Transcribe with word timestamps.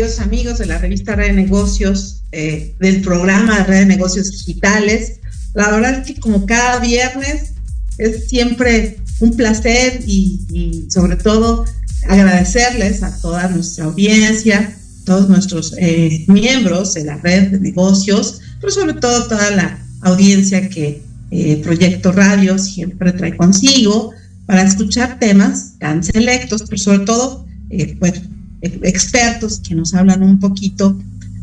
Queridos 0.00 0.20
amigos 0.20 0.56
de 0.56 0.64
la 0.64 0.78
revista 0.78 1.14
Red 1.14 1.26
de 1.26 1.42
Negocios, 1.42 2.22
eh, 2.32 2.74
del 2.80 3.02
programa 3.02 3.64
Red 3.64 3.80
de 3.80 3.84
Negocios 3.84 4.30
Digitales. 4.30 5.20
La 5.52 5.70
verdad 5.70 5.98
es 5.98 6.06
que 6.06 6.18
como 6.18 6.46
cada 6.46 6.78
viernes 6.78 7.52
es 7.98 8.26
siempre 8.26 8.96
un 9.18 9.36
placer 9.36 10.00
y, 10.06 10.86
sobre 10.88 11.16
todo 11.16 11.66
agradecerles 12.08 13.02
a 13.02 13.14
toda 13.20 13.48
nuestra 13.48 13.84
audiencia, 13.84 14.74
todos 15.04 15.28
nuestros 15.28 15.74
eh, 15.76 16.24
miembros 16.28 16.94
de 16.94 17.04
la 17.04 17.18
red 17.18 17.48
de 17.48 17.60
negocios, 17.60 18.40
pero 18.58 18.72
sobre 18.72 18.94
todo 18.94 19.28
toda 19.28 19.50
la 19.50 19.86
audiencia 20.00 20.70
que 20.70 21.02
eh, 21.30 21.60
Proyecto 21.62 22.10
Radio 22.12 22.58
siempre 22.58 23.12
trae 23.12 23.36
consigo 23.36 24.14
para 24.46 24.62
escuchar 24.62 25.18
temas 25.18 25.74
tan 25.78 26.02
selectos, 26.02 26.62
pero 26.62 26.78
sobre 26.78 27.00
todo 27.00 27.44
eh, 27.68 27.96
bueno, 28.00 28.18
expertos 28.62 29.60
que 29.60 29.74
nos 29.74 29.94
hablan 29.94 30.22
un 30.22 30.38
poquito 30.38 30.98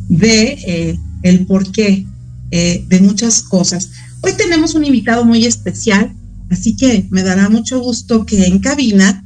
de 0.10 0.58
eh, 0.66 1.00
el 1.24 1.46
porqué 1.46 2.06
eh, 2.52 2.86
de 2.88 3.00
muchas 3.02 3.42
cosas. 3.42 3.90
Hoy 4.22 4.34
tenemos 4.38 4.76
un 4.76 4.86
invitado 4.86 5.26
muy 5.26 5.46
especial, 5.46 6.14
así 6.50 6.76
que 6.76 7.08
me 7.10 7.24
dará 7.24 7.50
mucho 7.50 7.80
gusto 7.80 8.26
que 8.26 8.46
en 8.46 8.60
cabina 8.60 9.24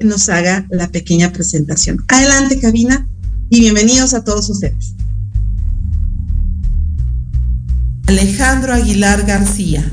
nos 0.00 0.28
haga 0.28 0.66
la 0.70 0.88
pequeña 0.88 1.32
presentación. 1.32 2.04
Adelante, 2.08 2.58
cabina, 2.58 3.06
y 3.48 3.60
bienvenidos 3.60 4.14
a 4.14 4.24
todos 4.24 4.48
ustedes. 4.48 4.94
Alejandro 8.06 8.72
Aguilar 8.72 9.26
García, 9.26 9.84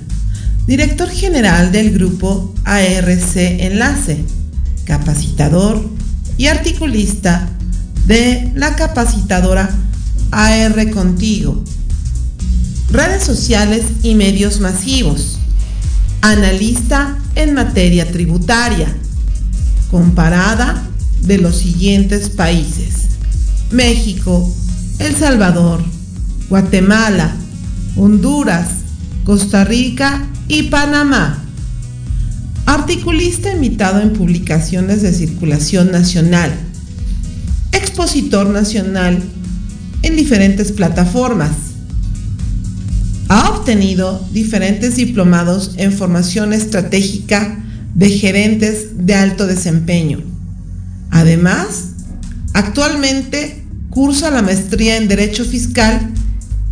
director 0.65 1.09
general 1.09 1.71
del 1.71 1.91
grupo 1.91 2.53
ARC 2.63 3.35
Enlace, 3.35 4.23
capacitador, 4.85 5.89
y 6.39 6.47
articulista 6.47 7.49
de 8.07 8.49
la 8.55 8.77
capacitadora 8.77 9.69
AR 10.31 10.89
Contigo. 10.91 11.61
Redes 12.89 13.23
sociales 13.23 13.83
y 14.03 14.15
medios 14.15 14.61
masivos. 14.61 15.37
Analista 16.21 17.17
en 17.35 17.53
materia 17.53 18.09
tributaria. 18.09 18.87
Comparada 19.91 20.81
de 21.23 21.39
los 21.39 21.57
siguientes 21.57 22.29
países. 22.29 23.09
México, 23.71 24.49
El 24.97 25.17
Salvador, 25.17 25.83
Guatemala, 26.47 27.35
Honduras, 27.97 28.69
Costa 29.25 29.65
Rica 29.65 30.25
y 30.47 30.63
Panamá 30.63 31.43
articulista 32.73 33.51
invitado 33.51 33.99
en 33.99 34.13
publicaciones 34.13 35.01
de 35.01 35.11
circulación 35.11 35.91
nacional, 35.91 36.51
expositor 37.71 38.47
nacional 38.47 39.23
en 40.03 40.15
diferentes 40.15 40.71
plataformas. 40.71 41.49
Ha 43.27 43.49
obtenido 43.49 44.23
diferentes 44.31 44.97
diplomados 44.97 45.71
en 45.77 45.91
formación 45.91 46.53
estratégica 46.53 47.57
de 47.95 48.11
gerentes 48.11 49.05
de 49.05 49.15
alto 49.15 49.47
desempeño. 49.47 50.21
Además, 51.09 51.93
actualmente 52.53 53.63
cursa 53.89 54.29
la 54.29 54.43
maestría 54.43 54.97
en 54.97 55.07
Derecho 55.07 55.43
Fiscal 55.43 56.07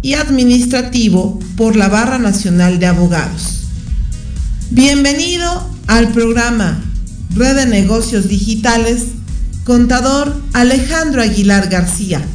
y 0.04 0.14
Administrativo 0.14 1.40
por 1.56 1.76
la 1.76 1.88
Barra 1.88 2.20
Nacional 2.20 2.78
de 2.78 2.86
Abogados. 2.86 3.64
Bienvenido 4.70 5.77
al 5.88 6.12
programa 6.12 6.84
Red 7.34 7.56
de 7.56 7.66
Negocios 7.66 8.28
Digitales, 8.28 9.06
contador 9.64 10.36
Alejandro 10.54 11.22
Aguilar 11.22 11.70
García. 11.70 12.26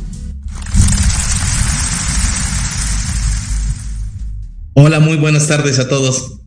Hola, 4.75 5.01
muy 5.01 5.17
buenas 5.17 5.47
tardes 5.49 5.79
a 5.79 5.89
todos. 5.89 6.41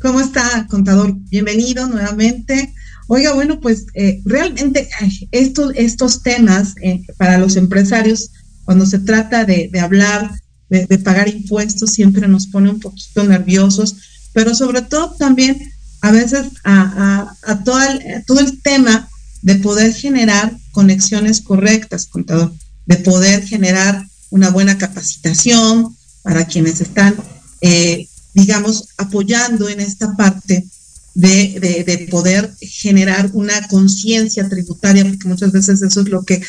¿Cómo 0.00 0.20
está, 0.20 0.66
contador? 0.68 1.14
Bienvenido 1.30 1.86
nuevamente. 1.86 2.74
Oiga, 3.06 3.32
bueno, 3.32 3.60
pues 3.60 3.86
eh, 3.94 4.20
realmente 4.24 4.88
estos, 5.30 5.72
estos 5.76 6.22
temas 6.22 6.74
eh, 6.82 7.02
para 7.18 7.38
los 7.38 7.56
empresarios, 7.56 8.30
cuando 8.64 8.84
se 8.84 8.98
trata 8.98 9.44
de, 9.44 9.70
hablar, 9.80 10.32
de, 10.68 10.86
de, 10.86 10.98
pagar 10.98 11.28
impuestos, 11.28 11.92
siempre 11.92 12.26
nos 12.26 12.48
pone 12.48 12.68
un 12.68 12.80
poquito 12.80 13.22
nerviosos, 13.22 13.96
pero 14.32 14.56
sobre 14.56 14.82
todo 14.82 15.14
también 15.16 15.56
a 16.00 16.10
veces 16.10 16.46
a, 16.64 17.34
todo, 17.64 17.82
el, 17.82 18.24
todo 18.26 18.40
el 18.40 18.60
tema 18.62 19.08
de 19.42 19.56
poder 19.56 19.94
generar 19.94 20.56
conexiones 20.72 21.40
correctas, 21.40 22.06
contador, 22.06 22.52
de 22.86 22.96
poder 22.96 23.44
generar 23.46 24.06
una 24.30 24.50
buena 24.50 24.78
capacitación 24.78 25.96
para 26.22 26.46
quienes 26.46 26.80
están, 26.80 27.16
eh, 27.60 28.08
digamos, 28.34 28.88
apoyando 28.98 29.68
en 29.68 29.80
esta 29.80 30.16
parte 30.16 30.66
de, 31.14 32.08
poder 32.10 32.52
generar 32.60 33.30
una 33.32 33.66
conciencia 33.68 34.48
tributaria, 34.48 35.04
porque 35.04 35.28
muchas 35.28 35.52
veces 35.52 35.80
eso 35.80 36.00
es 36.00 36.08
lo 36.08 36.24
que 36.24 36.42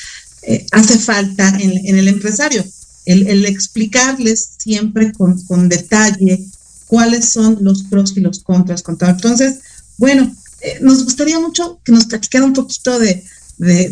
eh, 0.43 0.65
hace 0.71 0.99
falta 0.99 1.55
en, 1.59 1.97
el 1.97 2.07
empresario, 2.07 2.65
el, 3.05 3.45
explicarles 3.45 4.49
siempre 4.57 5.11
con, 5.13 5.41
con 5.43 5.69
detalle 5.69 6.45
cuáles 6.87 7.29
son 7.29 7.59
los 7.61 7.83
pros 7.83 8.15
y 8.15 8.21
los 8.21 8.39
contras, 8.39 8.81
contador. 8.81 9.15
Entonces, 9.15 9.59
bueno, 9.97 10.33
eh, 10.61 10.79
nos 10.81 11.03
gustaría 11.03 11.39
mucho 11.39 11.79
que 11.83 11.91
nos 11.91 12.05
platicara 12.05 12.45
un 12.45 12.53
poquito 12.53 12.97
de, 12.99 13.23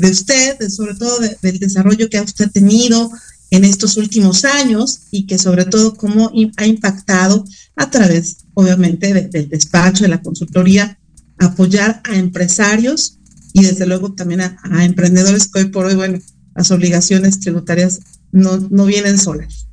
usted, 0.09 0.69
sobre 0.69 0.95
todo 0.95 1.19
del 1.41 1.59
desarrollo 1.59 2.09
que 2.09 2.17
ha 2.17 2.23
usted 2.23 2.49
tenido 2.51 3.11
en 3.51 3.65
estos 3.65 3.97
últimos 3.97 4.45
años 4.45 5.01
y 5.11 5.25
que 5.27 5.37
sobre 5.37 5.65
todo 5.65 5.95
cómo 5.95 6.31
ha 6.57 6.65
impactado 6.65 7.45
a 7.75 7.89
través, 7.89 8.37
obviamente, 8.53 9.13
del 9.13 9.49
despacho, 9.49 10.03
de 10.03 10.09
la 10.09 10.21
consultoría, 10.21 10.97
apoyar 11.37 12.01
a 12.05 12.15
empresarios 12.15 13.19
y 13.53 13.63
desde 13.63 13.85
luego 13.85 14.13
también 14.13 14.41
a, 14.41 14.85
emprendedores 14.85 15.47
que 15.47 15.59
hoy 15.59 15.65
por 15.65 15.85
hoy, 15.85 15.95
bueno, 15.95 16.19
las 16.55 16.71
obligaciones 16.71 17.39
tributarias 17.39 17.99
no, 18.31 18.57
no 18.57 18.85
vienen 18.85 19.17
solas. 19.17 19.67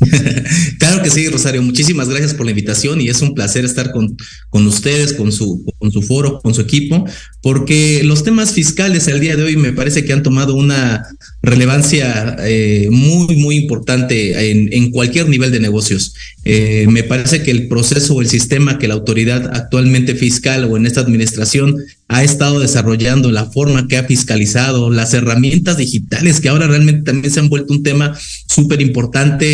claro 0.78 1.02
que 1.02 1.10
sí, 1.10 1.28
Rosario. 1.28 1.62
Muchísimas 1.62 2.08
gracias 2.08 2.34
por 2.34 2.46
la 2.46 2.52
invitación 2.52 3.00
y 3.00 3.08
es 3.08 3.20
un 3.20 3.34
placer 3.34 3.64
estar 3.64 3.92
con, 3.92 4.16
con 4.48 4.66
ustedes, 4.66 5.12
con 5.12 5.30
su, 5.30 5.64
con 5.78 5.92
su 5.92 6.02
foro, 6.02 6.40
con 6.40 6.54
su 6.54 6.62
equipo, 6.62 7.04
porque 7.42 8.02
los 8.04 8.24
temas 8.24 8.52
fiscales 8.52 9.08
el 9.08 9.20
día 9.20 9.36
de 9.36 9.42
hoy 9.42 9.56
me 9.56 9.72
parece 9.72 10.04
que 10.04 10.12
han 10.12 10.22
tomado 10.22 10.54
una 10.54 11.06
relevancia 11.42 12.36
eh, 12.40 12.88
muy, 12.90 13.36
muy 13.36 13.56
importante 13.56 14.50
en, 14.50 14.72
en, 14.72 14.90
cualquier 14.90 15.28
nivel 15.28 15.52
de 15.52 15.60
negocios. 15.60 16.14
Eh, 16.44 16.86
me 16.88 17.02
parece 17.02 17.42
que 17.42 17.50
el 17.50 17.68
proceso 17.68 18.14
o 18.14 18.22
el 18.22 18.28
sistema 18.28 18.78
que 18.78 18.88
la 18.88 18.94
autoridad 18.94 19.50
actualmente 19.54 20.14
fiscal 20.14 20.64
o 20.64 20.76
en 20.76 20.86
esta 20.86 21.00
administración 21.00 21.76
ha 22.12 22.24
estado 22.24 22.58
desarrollando, 22.58 23.30
la 23.30 23.46
forma 23.46 23.86
que 23.86 23.96
ha 23.96 24.02
fiscalizado, 24.02 24.90
las 24.90 25.14
herramientas 25.14 25.76
digitales 25.76 26.40
que 26.40 26.48
ahora 26.48 26.66
realmente 26.66 27.04
también 27.04 27.32
se 27.32 27.38
han 27.38 27.48
vuelto 27.48 27.72
un 27.72 27.84
tema 27.84 28.18
súper 28.48 28.82
importante 28.82 29.44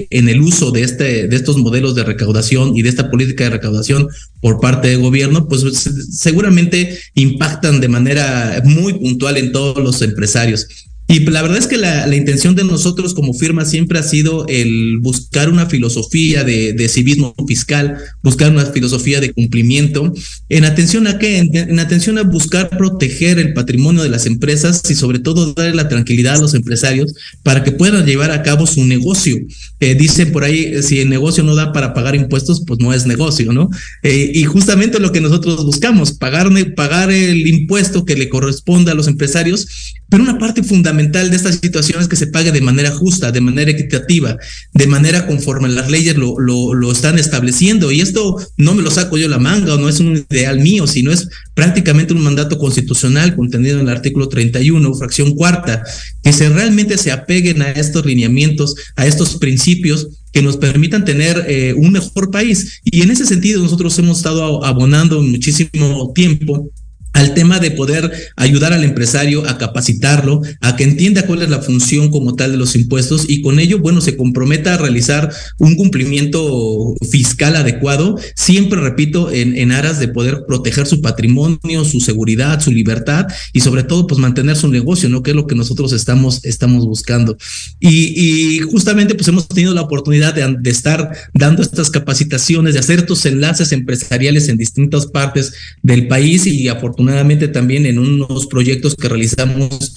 eh, 0.00 0.08
en 0.10 0.28
el 0.28 0.40
uso 0.40 0.72
de, 0.72 0.82
este, 0.82 1.28
de 1.28 1.36
estos 1.36 1.56
modelos 1.56 1.94
de 1.94 2.02
recaudación 2.02 2.76
y 2.76 2.82
de 2.82 2.88
esta 2.88 3.12
política 3.12 3.44
de 3.44 3.50
recaudación 3.50 4.08
por 4.40 4.58
parte 4.58 4.88
del 4.88 5.02
gobierno, 5.02 5.46
pues 5.46 5.62
seguramente 6.10 6.98
impactan 7.14 7.80
de 7.80 7.88
manera 7.88 8.60
muy 8.64 8.94
puntual 8.94 9.36
en 9.36 9.52
todos 9.52 9.80
los 9.80 10.02
empresarios. 10.02 10.66
Y 11.06 11.20
la 11.20 11.42
verdad 11.42 11.58
es 11.58 11.66
que 11.66 11.76
la, 11.76 12.14
intención 12.14 12.54
de 12.54 12.64
nosotros 12.64 13.12
como 13.12 13.34
firma 13.34 13.66
siempre 13.66 13.98
ha 13.98 14.02
sido 14.02 14.46
el 14.48 14.98
buscar 15.00 15.50
una 15.50 15.66
filosofía 15.66 16.44
de, 16.44 16.88
civismo 16.88 17.34
fiscal, 17.46 17.98
buscar 18.22 18.50
una 18.50 18.64
filosofía 18.66 19.20
de 19.20 19.32
cumplimiento, 19.32 20.12
en 20.48 20.64
atención 20.64 21.06
a 21.06 21.18
qué, 21.18 21.38
en, 21.38 21.78
atención 21.78 22.16
a 22.18 22.22
buscar 22.22 22.70
proteger 22.70 23.38
el 23.38 23.52
patrimonio 23.52 24.02
de 24.02 24.08
las 24.08 24.24
empresas 24.24 24.82
y 24.88 24.94
sobre 24.94 25.18
todo 25.18 25.52
darle 25.52 25.74
la 25.74 25.88
tranquilidad 25.88 26.36
a 26.36 26.40
los 26.40 26.54
empresarios 26.54 27.12
para 27.42 27.62
que 27.64 27.72
puedan 27.72 28.06
llevar 28.06 28.30
a 28.30 28.42
cabo 28.42 28.66
su 28.66 28.84
negocio. 28.84 29.36
Eh, 29.80 29.96
por 30.32 30.44
ahí, 30.44 30.82
si 30.82 31.00
el 31.00 31.10
negocio 31.10 31.44
no 31.44 31.54
da 31.54 31.72
para 31.72 31.92
pagar 31.92 32.14
impuestos, 32.14 32.62
pues 32.66 32.80
no 32.80 32.94
es 32.94 33.04
negocio, 33.04 33.52
¿no? 33.52 33.68
Eh, 34.02 34.32
y 34.34 34.44
justamente 34.44 35.00
lo 35.00 35.12
que 35.12 35.20
nosotros 35.20 35.64
buscamos, 35.64 36.12
pagar, 36.12 36.48
pagar 36.74 37.10
el 37.10 37.46
impuesto 37.46 38.04
que 38.06 38.16
le 38.16 38.30
corresponde 38.30 38.90
a 38.90 38.94
los 38.94 39.06
empresarios, 39.06 39.66
pero 40.14 40.22
una 40.22 40.38
parte 40.38 40.62
fundamental 40.62 41.28
de 41.28 41.34
esta 41.34 41.50
situación 41.50 42.00
es 42.00 42.06
que 42.06 42.14
se 42.14 42.28
pague 42.28 42.52
de 42.52 42.60
manera 42.60 42.92
justa, 42.92 43.32
de 43.32 43.40
manera 43.40 43.72
equitativa, 43.72 44.36
de 44.72 44.86
manera 44.86 45.26
conforme 45.26 45.68
las 45.68 45.90
leyes 45.90 46.16
lo, 46.16 46.38
lo, 46.38 46.92
están 46.92 47.18
estableciendo. 47.18 47.90
Y 47.90 48.00
esto 48.00 48.36
no 48.56 48.74
me 48.74 48.82
lo 48.82 48.92
saco 48.92 49.18
yo 49.18 49.26
la 49.26 49.40
manga 49.40 49.74
o 49.74 49.76
no 49.76 49.88
es 49.88 49.98
un 49.98 50.24
ideal 50.30 50.60
mío, 50.60 50.86
sino 50.86 51.10
es 51.10 51.28
prácticamente 51.54 52.14
un 52.14 52.22
mandato 52.22 52.58
constitucional 52.58 53.34
contenido 53.34 53.80
en 53.80 53.88
el 53.88 53.92
artículo 53.92 54.28
31, 54.28 54.94
fracción 54.94 55.34
cuarta, 55.34 55.82
que 56.22 56.32
se 56.32 56.48
realmente 56.48 56.96
se 56.96 57.10
apeguen 57.10 57.62
a 57.62 57.72
estos 57.72 58.06
lineamientos, 58.06 58.76
a 58.94 59.08
estos 59.08 59.38
principios 59.38 60.20
que 60.30 60.42
nos 60.42 60.58
permitan 60.58 61.04
tener 61.04 61.44
eh, 61.48 61.74
un 61.76 61.90
mejor 61.90 62.30
país. 62.30 62.80
Y 62.84 63.02
en 63.02 63.10
ese 63.10 63.26
sentido 63.26 63.60
nosotros 63.60 63.98
hemos 63.98 64.18
estado 64.18 64.64
abonando 64.64 65.20
muchísimo 65.20 66.12
tiempo 66.14 66.70
al 67.14 67.32
tema 67.32 67.60
de 67.60 67.70
poder 67.70 68.12
ayudar 68.36 68.72
al 68.72 68.84
empresario 68.84 69.48
a 69.48 69.56
capacitarlo, 69.56 70.42
a 70.60 70.76
que 70.76 70.84
entienda 70.84 71.26
cuál 71.26 71.42
es 71.42 71.48
la 71.48 71.62
función 71.62 72.10
como 72.10 72.34
tal 72.34 72.50
de 72.50 72.58
los 72.58 72.74
impuestos 72.74 73.24
y 73.28 73.40
con 73.40 73.60
ello, 73.60 73.78
bueno, 73.78 74.00
se 74.00 74.16
comprometa 74.16 74.74
a 74.74 74.78
realizar 74.78 75.32
un 75.58 75.76
cumplimiento 75.76 76.94
fiscal 77.08 77.54
adecuado, 77.54 78.18
siempre, 78.34 78.80
repito, 78.80 79.30
en, 79.30 79.56
en 79.56 79.70
aras 79.70 80.00
de 80.00 80.08
poder 80.08 80.42
proteger 80.46 80.86
su 80.86 81.00
patrimonio, 81.00 81.84
su 81.84 82.00
seguridad, 82.00 82.60
su 82.60 82.72
libertad 82.72 83.26
y 83.52 83.60
sobre 83.60 83.84
todo, 83.84 84.08
pues 84.08 84.18
mantener 84.18 84.56
su 84.56 84.68
negocio, 84.68 85.08
¿no? 85.08 85.22
Que 85.22 85.30
es 85.30 85.36
lo 85.36 85.46
que 85.46 85.54
nosotros 85.54 85.92
estamos, 85.92 86.44
estamos 86.44 86.84
buscando. 86.84 87.36
Y, 87.78 88.12
y 88.16 88.58
justamente, 88.60 89.14
pues 89.14 89.28
hemos 89.28 89.46
tenido 89.46 89.72
la 89.72 89.82
oportunidad 89.82 90.34
de, 90.34 90.56
de 90.58 90.70
estar 90.70 91.12
dando 91.32 91.62
estas 91.62 91.90
capacitaciones, 91.90 92.74
de 92.74 92.80
hacer 92.80 92.98
estos 92.98 93.24
enlaces 93.24 93.70
empresariales 93.70 94.48
en 94.48 94.56
distintas 94.56 95.06
partes 95.06 95.52
del 95.82 96.08
país 96.08 96.44
y 96.48 96.66
afortunadamente 96.66 97.03
afortunadamente 97.04 97.48
también 97.48 97.86
en 97.86 97.98
unos 97.98 98.46
proyectos 98.46 98.94
que 98.94 99.08
realizamos 99.08 99.94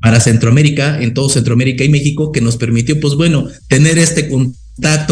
para 0.00 0.20
Centroamérica, 0.20 1.00
en 1.00 1.14
todo 1.14 1.28
Centroamérica 1.28 1.84
y 1.84 1.88
México, 1.88 2.30
que 2.32 2.40
nos 2.40 2.56
permitió, 2.56 3.00
pues 3.00 3.14
bueno, 3.14 3.48
tener 3.68 3.98
este 3.98 4.28
contacto 4.28 4.61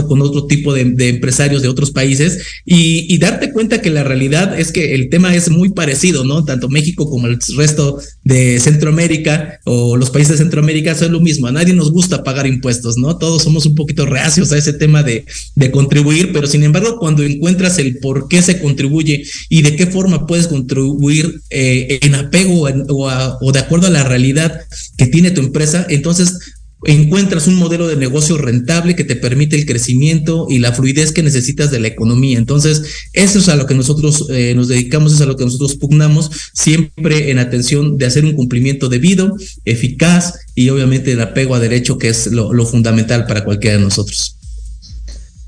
con 0.07 0.23
otro 0.23 0.47
tipo 0.47 0.73
de, 0.73 0.83
empresarios 1.09 1.63
de 1.63 1.69
otros 1.69 1.91
países 1.91 2.43
y, 2.65 3.19
darte 3.19 3.53
cuenta 3.53 3.83
que 3.83 3.91
la 3.91 4.03
realidad 4.03 4.59
es 4.59 4.73
que 4.73 4.95
el 4.95 5.11
tema 5.11 5.35
es 5.35 5.51
muy 5.51 5.71
parecido, 5.71 6.25
¿no? 6.25 6.45
Tanto 6.45 6.71
México 6.71 7.09
como 7.11 7.27
el 7.27 7.39
resto 7.57 8.01
de 8.25 8.59
Centroamérica 8.59 9.61
o 9.65 9.97
los 9.97 10.11
países 10.11 10.39
de 10.39 10.45
Centroamérica 10.45 10.95
son 10.95 11.13
lo 11.13 11.21
mismo. 11.21 11.47
A 11.47 11.53
nadie 11.53 11.75
nos 11.75 11.93
gusta 11.93 12.25
pagar 12.25 12.47
impuestos, 12.47 12.97
¿no? 12.97 13.19
Todos 13.19 13.43
somos 13.43 13.67
un 13.67 13.75
poquito 13.75 14.07
reacios 14.07 14.53
a 14.53 14.59
ese 14.59 14.73
tema 14.73 15.03
de, 15.03 15.27
de 15.55 15.71
contribuir, 15.71 16.33
pero 16.33 16.47
sin 16.47 16.63
embargo, 16.63 16.99
cuando 16.99 17.23
encuentras 17.23 17.79
el 17.79 17.99
por 17.99 18.29
qué 18.29 18.41
se 18.41 18.59
contribuye 18.59 19.25
y 19.51 19.63
de 19.63 19.77
qué 19.77 19.87
forma 19.87 20.27
puedes 20.27 20.47
contribuir 20.47 21.41
eh, 21.51 21.99
en 22.01 22.15
apego 22.15 22.63
o 22.63 23.53
de 23.53 23.59
acuerdo 23.59 23.87
a 23.87 23.91
la 23.91 24.05
realidad 24.05 24.63
que 24.97 25.07
tiene 25.07 25.31
tu 25.31 25.43
empresa, 25.43 25.87
entonces 25.91 26.39
encuentras 26.85 27.47
un 27.47 27.57
modelo 27.57 27.87
de 27.87 27.97
negocio 27.97 28.39
rentable 28.39 28.97
que 28.97 29.05
te 29.05 29.17
permite 29.17 29.57
el 29.57 29.67
crecimiento 29.67 30.47
y 30.49 30.59
la 30.59 30.73
fluidez 30.73 31.13
que 31.13 31.23
necesitas 31.23 31.71
de 31.71 31.81
la 31.81 31.89
economía. 31.89 32.39
Entonces, 32.39 32.83
eso 33.13 33.39
es 33.39 33.49
a 33.49 33.57
lo 33.57 33.67
que 33.67 33.75
nosotros 33.75 34.27
eh, 34.31 34.55
nos 34.55 34.69
dedicamos, 34.69 35.13
es 35.13 35.21
a 35.21 35.27
lo 35.27 35.37
que 35.37 35.45
nosotros 35.45 35.77
pugnamos, 35.77 36.31
siempre 36.55 37.31
en 37.31 37.39
atención 37.39 37.99
de 37.99 38.07
hacer 38.07 38.25
un 38.25 38.35
cumplimiento 38.35 38.89
debido, 38.89 39.37
eficaz 39.65 40.35
y 40.55 40.71
obviamente 40.71 41.13
el 41.13 41.21
apego 41.21 41.55
a 41.55 41.61
derecho, 41.61 41.99
que 41.99 42.09
es 42.09 42.29
lo, 42.29 42.51
fundamental 42.67 43.27
para 43.27 43.45
cualquiera 43.45 43.77
de 43.77 43.83
nosotros. 43.83 44.37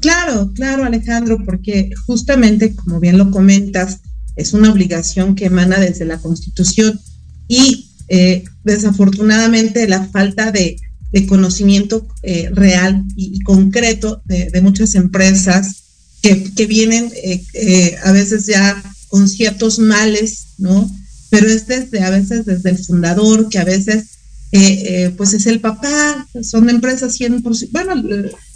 Claro, 0.01 0.51
claro, 0.55 0.85
Alejandro, 0.85 1.39
porque 1.45 1.91
justamente, 2.07 2.75
como 2.75 2.99
bien 3.01 3.19
lo 3.19 3.31
comentas, 3.31 4.01
es 4.35 4.53
una 4.53 4.73
obligación 4.73 5.35
que 5.35 5.47
emana 5.47 5.79
desde 5.79 6.05
la 6.05 6.19
Constitución 6.19 6.99
y 7.49 7.91
eh, 8.09 8.45
desafortunadamente 8.65 9.87
la 9.87 10.07
falta 10.09 10.51
de 10.51 10.77
de 11.13 11.27
conocimiento 11.27 12.07
eh, 12.23 12.49
real 12.53 13.05
y, 13.17 13.41
concreto 13.41 14.23
de, 14.25 14.61
muchas 14.63 14.95
empresas 14.95 15.77
que, 16.23 16.67
vienen 16.67 17.13
eh, 17.23 17.43
eh, 17.53 17.99
a 18.03 18.13
veces 18.13 18.47
ya 18.47 18.83
con 19.09 19.29
ciertos 19.29 19.79
males, 19.79 20.47
¿no? 20.59 20.91
Pero 21.29 21.49
es 21.49 21.67
desde, 21.67 22.03
a 22.03 22.11
veces 22.11 22.47
desde 22.47 22.71
el 22.71 22.79
fundador, 22.79 23.49
que 23.49 23.59
a 23.59 23.65
veces 23.65 24.05
pues 25.17 25.33
es 25.33 25.47
el 25.47 25.61
papá, 25.61 26.29
son 26.43 26.69
empresas 26.69 27.19
100%, 27.19 27.69
bueno, 27.71 27.95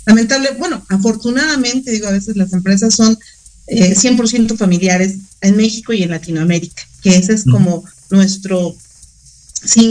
lamentable, 0.04 0.50
bueno, 0.58 0.84
afortunadamente, 0.90 1.90
digo, 1.90 2.06
a 2.06 2.12
veces 2.12 2.36
las 2.36 2.52
empresas 2.52 2.94
son 2.94 3.18
100% 3.66 4.58
familiares 4.58 5.14
en 5.40 5.56
México 5.56 5.94
y 5.94 6.02
en 6.02 6.10
Latinoamérica, 6.10 6.82
que 7.02 7.16
ese 7.16 7.32
es 7.32 7.44
como 7.44 7.82
nuestro, 8.10 8.76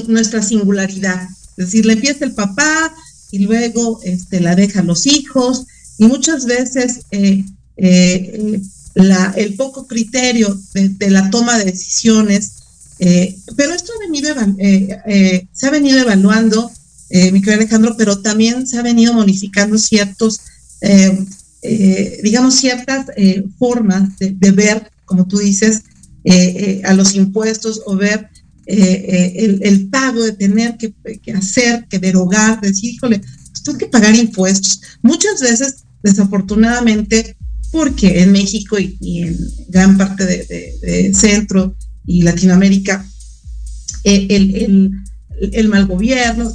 nuestra 0.08 0.44
singularidad, 0.44 1.28
es 1.58 1.66
decir, 1.68 1.86
le 1.86 1.94
empieza 1.94 2.26
el 2.26 2.34
papá 2.34 2.94
y 3.32 3.40
luego 3.40 4.00
este, 4.04 4.40
la 4.40 4.56
dejan 4.56 4.88
los 4.88 5.06
hijos 5.06 5.66
y 5.98 6.06
muchas 6.06 6.46
veces 6.46 7.02
eh, 7.12 7.44
eh, 7.78 8.62
la, 8.94 9.34
el 9.36 9.56
poco 9.56 9.88
criterio 9.88 10.58
de, 10.74 11.10
la 11.10 11.30
toma 11.30 11.58
de 11.58 11.66
decisiones, 11.66 12.52
eh, 13.00 13.38
pero 13.56 13.74
esto 13.74 13.92
ha 13.94 14.00
venido, 14.00 14.34
se 15.52 15.68
ha 15.68 15.72
venido 15.72 16.00
evaluando, 16.00 16.72
mi 17.10 17.42
querido 17.42 17.62
Alejandro, 17.62 17.96
pero 17.98 18.20
también 18.22 18.68
se 18.68 18.78
ha 18.78 18.82
venido 18.82 19.14
modificando 19.14 19.78
ciertos, 19.78 20.40
digamos, 22.24 22.56
ciertas 22.56 23.08
formas 23.60 24.18
de, 24.18 24.32
de, 24.32 24.52
ver, 24.52 24.92
como 25.06 25.28
tú 25.28 25.40
dices, 25.40 25.82
a 26.84 26.94
los 26.94 27.16
impuestos 27.16 27.82
o 27.86 27.96
ver 27.96 28.30
eh, 28.68 29.36
eh, 29.38 29.60
el, 29.62 29.90
pago 29.90 30.24
de 30.24 30.34
tener 30.34 30.78
que, 30.78 30.94
hacer, 31.34 31.86
que 31.88 32.00
derogar, 32.00 32.62
decir, 32.62 32.96
híjole, 32.96 33.20
pues 33.20 33.64
tengo 33.64 33.78
que 33.78 33.88
pagar 33.88 34.16
impuestos. 34.16 34.82
Muchas 35.02 35.40
veces, 35.42 35.84
desafortunadamente, 36.02 37.38
porque 37.72 38.22
en 38.22 38.32
México 38.32 38.78
y, 38.80 39.22
en 39.22 39.38
gran 39.68 39.98
parte 39.98 40.26
de, 40.26 41.14
Centro 41.14 41.76
y 42.06 42.24
Latinoamérica, 42.24 43.06
eh, 44.04 44.28
el, 44.30 44.92
el, 45.52 45.68
mal 45.70 45.86
gobierno, 45.86 46.52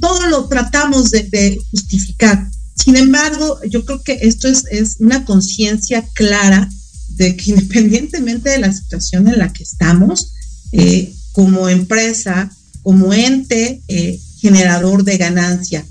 todo 0.00 0.26
lo 0.26 0.48
tratamos 0.48 1.10
de, 1.10 1.58
justificar. 1.70 2.46
Sin 2.74 2.96
embargo, 2.96 3.58
yo 3.68 3.84
creo 3.84 4.02
que 4.02 4.18
esto 4.22 4.48
es, 4.48 4.64
es 4.70 4.96
una 5.00 5.24
conciencia 5.24 6.06
clara 6.14 6.68
de 7.10 7.36
que 7.36 7.50
independientemente 7.50 8.50
de 8.50 8.58
la 8.58 8.72
situación 8.72 9.28
en 9.28 9.38
la 9.38 9.52
que 9.52 9.64
estamos, 9.64 10.32
eh, 10.72 11.14
como 11.38 11.68
empresa, 11.68 12.50
como 12.82 13.14
ente 13.14 13.80
eh, 13.86 14.18
generador 14.40 15.04
de 15.04 15.18
ganancia 15.18 15.86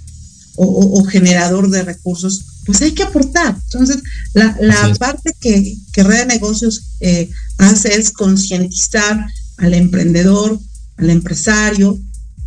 o, 0.57 1.05
generador 1.05 1.69
de 1.69 1.83
recursos, 1.83 2.43
pues 2.65 2.81
hay 2.81 2.91
que 2.91 3.03
aportar. 3.03 3.57
Entonces, 3.63 4.03
la, 4.33 4.93
parte 4.99 5.33
que, 5.39 5.77
que 5.93 6.03
Red 6.03 6.17
de 6.17 6.25
Negocios 6.25 6.97
eh, 6.99 7.29
hace 7.59 7.95
es 7.95 8.11
concientizar 8.11 9.25
al 9.55 9.73
emprendedor, 9.73 10.59
al 10.97 11.09
empresario, 11.11 11.97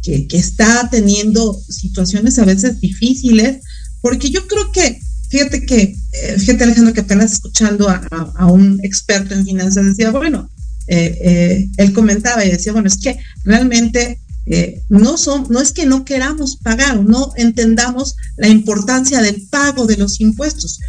que, 0.02 0.26
está 0.32 0.90
teniendo 0.90 1.58
situaciones 1.70 2.38
a 2.38 2.44
veces 2.44 2.82
difíciles, 2.82 3.62
porque 4.02 4.28
yo 4.28 4.46
creo 4.46 4.72
que, 4.72 5.00
fíjate 5.30 5.64
que, 5.64 5.96
eh, 6.12 6.36
fíjate 6.38 6.64
Alejandro, 6.64 6.92
que 6.92 7.00
apenas 7.00 7.32
escuchando 7.32 7.88
a, 7.88 8.06
a 8.36 8.44
un 8.44 8.78
experto 8.82 9.32
en 9.32 9.46
finanzas 9.46 9.86
decía, 9.86 10.10
bueno, 10.10 10.50
eh, 10.90 11.18
eh, 11.22 11.68
él 11.76 11.92
comentaba 11.92 12.44
y 12.44 12.50
decía, 12.50 12.72
bueno, 12.72 12.88
es 12.88 12.98
que 12.98 13.18
realmente 13.44 14.20
eh, 14.46 14.82
no, 14.88 15.16
son, 15.16 15.46
no 15.48 15.60
es 15.60 15.72
que 15.72 15.86
no 15.86 16.04
queramos 16.04 16.56
pagar, 16.56 17.04
no 17.04 17.32
entendamos 17.36 18.16
la 18.36 18.48
importancia 18.48 19.22
del 19.22 19.46
pago 19.48 19.86
de 19.86 19.96
los 19.96 20.20
impuestos, 20.20 20.80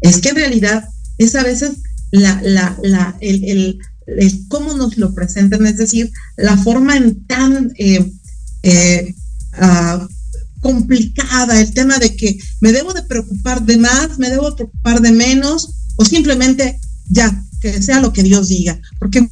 es 0.00 0.20
que 0.20 0.30
en 0.30 0.36
realidad 0.36 0.88
es 1.18 1.36
a 1.36 1.44
veces 1.44 1.76
la, 2.10 2.40
la, 2.42 2.76
la, 2.82 3.16
el, 3.20 3.78
cómo 4.48 4.74
nos 4.74 4.96
lo 4.98 5.14
presentan, 5.14 5.64
es 5.66 5.76
decir, 5.76 6.10
la 6.36 6.56
forma 6.56 6.96
en 6.96 7.24
tan 7.26 7.72
eh, 7.76 8.12
eh, 8.64 9.14
ah, 9.52 10.08
complicada, 10.60 11.60
el 11.60 11.72
tema 11.72 11.98
de 11.98 12.16
que 12.16 12.38
me 12.60 12.72
debo 12.72 12.94
de 12.94 13.02
preocupar 13.02 13.64
de 13.64 13.76
más, 13.76 14.18
me 14.18 14.30
debo 14.30 14.56
preocupar 14.56 15.00
de 15.00 15.12
menos, 15.12 15.70
o 15.96 16.04
simplemente 16.04 16.80
ya, 17.08 17.44
que 17.60 17.80
sea 17.80 18.00
lo 18.00 18.12
que 18.12 18.22
Dios 18.22 18.48
diga, 18.48 18.80
porque 18.98 19.28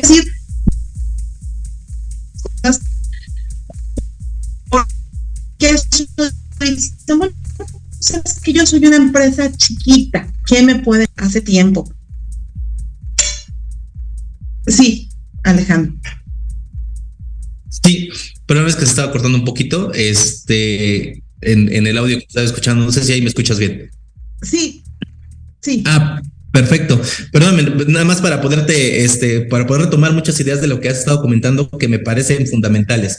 decir, 0.00 0.24
que 5.58 5.74
que 8.42 8.52
yo 8.52 8.66
soy 8.66 8.86
una 8.86 8.96
empresa 8.96 9.52
chiquita, 9.56 10.32
¿qué 10.46 10.62
me 10.62 10.76
puede 10.76 11.06
hace 11.16 11.40
tiempo? 11.40 11.92
Sí, 14.66 15.10
Alejandro. 15.44 15.94
Sí, 17.84 18.10
pero 18.46 18.60
una 18.60 18.66
vez 18.66 18.76
que 18.76 18.84
se 18.84 18.90
estaba 18.90 19.12
cortando 19.12 19.38
un 19.38 19.44
poquito, 19.44 19.92
este, 19.92 21.22
en, 21.40 21.72
en 21.72 21.86
el 21.86 21.98
audio 21.98 22.18
que 22.18 22.24
estaba 22.24 22.46
escuchando, 22.46 22.84
no 22.84 22.92
sé 22.92 23.04
si 23.04 23.12
ahí 23.12 23.22
me 23.22 23.28
escuchas 23.28 23.58
bien. 23.58 23.90
Sí, 24.42 24.82
sí. 25.60 25.82
Ah, 25.86 26.20
Perfecto. 26.52 27.00
Perdóname, 27.30 27.84
nada 27.86 28.04
más 28.04 28.20
para 28.20 28.40
poderte, 28.40 29.04
este, 29.04 29.42
para 29.42 29.66
poder 29.66 29.84
retomar 29.84 30.12
muchas 30.12 30.38
ideas 30.40 30.60
de 30.60 30.66
lo 30.66 30.80
que 30.80 30.88
has 30.88 30.98
estado 30.98 31.20
comentando 31.20 31.70
que 31.70 31.86
me 31.86 32.00
parecen 32.00 32.46
fundamentales. 32.46 33.18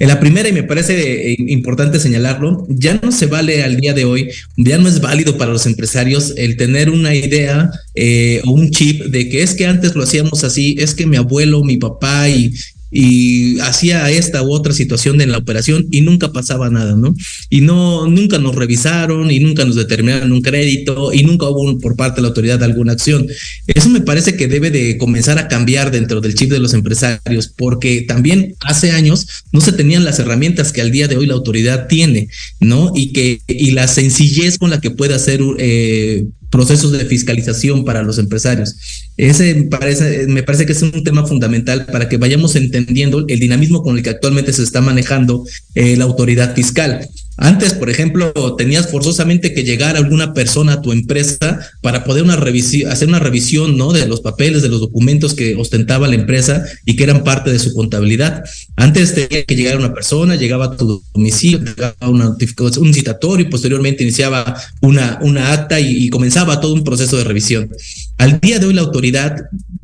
En 0.00 0.08
la 0.08 0.18
primera, 0.18 0.48
y 0.48 0.52
me 0.52 0.64
parece 0.64 1.30
eh, 1.30 1.36
importante 1.38 2.00
señalarlo, 2.00 2.66
ya 2.68 2.98
no 3.00 3.12
se 3.12 3.26
vale 3.26 3.62
al 3.62 3.76
día 3.76 3.94
de 3.94 4.04
hoy, 4.04 4.30
ya 4.56 4.78
no 4.78 4.88
es 4.88 5.00
válido 5.00 5.38
para 5.38 5.52
los 5.52 5.66
empresarios 5.66 6.34
el 6.36 6.56
tener 6.56 6.90
una 6.90 7.14
idea 7.14 7.70
eh, 7.94 8.42
o 8.44 8.50
un 8.50 8.70
chip 8.70 9.04
de 9.04 9.28
que 9.28 9.42
es 9.42 9.54
que 9.54 9.66
antes 9.66 9.94
lo 9.94 10.02
hacíamos 10.02 10.42
así, 10.42 10.74
es 10.78 10.94
que 10.94 11.06
mi 11.06 11.16
abuelo, 11.16 11.62
mi 11.62 11.76
papá 11.76 12.28
y, 12.28 12.52
y 12.92 13.58
hacía 13.60 14.10
esta 14.10 14.42
u 14.42 14.52
otra 14.52 14.74
situación 14.74 15.20
en 15.22 15.32
la 15.32 15.38
operación 15.38 15.86
y 15.90 16.02
nunca 16.02 16.30
pasaba 16.30 16.68
nada, 16.68 16.94
¿no? 16.94 17.14
Y 17.48 17.62
no, 17.62 18.06
nunca 18.06 18.38
nos 18.38 18.54
revisaron 18.54 19.30
y 19.30 19.40
nunca 19.40 19.64
nos 19.64 19.76
determinaron 19.76 20.30
un 20.30 20.42
crédito 20.42 21.12
y 21.12 21.22
nunca 21.24 21.48
hubo 21.48 21.78
por 21.78 21.96
parte 21.96 22.16
de 22.16 22.22
la 22.22 22.28
autoridad 22.28 22.62
alguna 22.62 22.92
acción. 22.92 23.26
Eso 23.66 23.88
me 23.88 24.02
parece 24.02 24.36
que 24.36 24.46
debe 24.46 24.70
de 24.70 24.98
comenzar 24.98 25.38
a 25.38 25.48
cambiar 25.48 25.90
dentro 25.90 26.20
del 26.20 26.34
chip 26.34 26.50
de 26.50 26.58
los 26.58 26.74
empresarios, 26.74 27.48
porque 27.56 28.02
también 28.02 28.54
hace 28.60 28.90
años 28.90 29.26
no 29.52 29.62
se 29.62 29.72
tenían 29.72 30.04
las 30.04 30.18
herramientas 30.18 30.72
que 30.72 30.82
al 30.82 30.92
día 30.92 31.08
de 31.08 31.16
hoy 31.16 31.26
la 31.26 31.34
autoridad 31.34 31.86
tiene, 31.88 32.28
¿no? 32.60 32.92
Y 32.94 33.12
que, 33.12 33.40
y 33.48 33.70
la 33.70 33.88
sencillez 33.88 34.58
con 34.58 34.68
la 34.68 34.80
que 34.80 34.90
puede 34.90 35.14
hacer 35.14 35.40
eh, 35.58 36.26
procesos 36.52 36.92
de 36.92 37.06
fiscalización 37.06 37.84
para 37.84 38.02
los 38.02 38.18
empresarios. 38.18 38.76
Ese 39.16 39.54
me 39.54 39.64
parece, 39.64 40.26
me 40.28 40.42
parece 40.42 40.66
que 40.66 40.72
es 40.72 40.82
un 40.82 41.02
tema 41.02 41.26
fundamental 41.26 41.86
para 41.86 42.08
que 42.08 42.18
vayamos 42.18 42.54
entendiendo 42.54 43.24
el 43.26 43.40
dinamismo 43.40 43.82
con 43.82 43.96
el 43.96 44.02
que 44.02 44.10
actualmente 44.10 44.52
se 44.52 44.62
está 44.62 44.82
manejando 44.82 45.44
eh, 45.74 45.96
la 45.96 46.04
autoridad 46.04 46.54
fiscal. 46.54 47.08
Antes, 47.38 47.74
por 47.74 47.88
ejemplo, 47.88 48.32
tenías 48.56 48.90
forzosamente 48.90 49.54
que 49.54 49.64
llegar 49.64 49.96
alguna 49.96 50.34
persona 50.34 50.74
a 50.74 50.82
tu 50.82 50.92
empresa 50.92 51.60
para 51.80 52.04
poder 52.04 52.24
una 52.24 52.34
hacer 52.34 53.08
una 53.08 53.18
revisión 53.18 53.76
¿no? 53.76 53.92
de 53.92 54.06
los 54.06 54.20
papeles, 54.20 54.62
de 54.62 54.68
los 54.68 54.80
documentos 54.80 55.34
que 55.34 55.56
ostentaba 55.56 56.08
la 56.08 56.14
empresa 56.14 56.64
y 56.84 56.96
que 56.96 57.04
eran 57.04 57.24
parte 57.24 57.50
de 57.50 57.58
su 57.58 57.74
contabilidad. 57.74 58.44
Antes 58.76 59.14
tenía 59.14 59.44
que 59.44 59.56
llegar 59.56 59.78
una 59.78 59.94
persona, 59.94 60.36
llegaba 60.36 60.66
a 60.66 60.76
tu 60.76 61.02
domicilio, 61.14 61.60
llegaba 61.60 62.08
una 62.08 62.36
un 62.78 62.94
citatorio 62.94 63.46
y 63.46 63.50
posteriormente 63.50 64.02
iniciaba 64.02 64.56
una, 64.80 65.18
una 65.22 65.52
acta 65.52 65.80
y 65.80 66.08
comenzaba 66.10 66.60
todo 66.60 66.74
un 66.74 66.84
proceso 66.84 67.16
de 67.16 67.24
revisión. 67.24 67.70
Al 68.18 68.40
día 68.40 68.58
de 68.58 68.66
hoy 68.66 68.74
la 68.74 68.82
autoridad, 68.82 69.36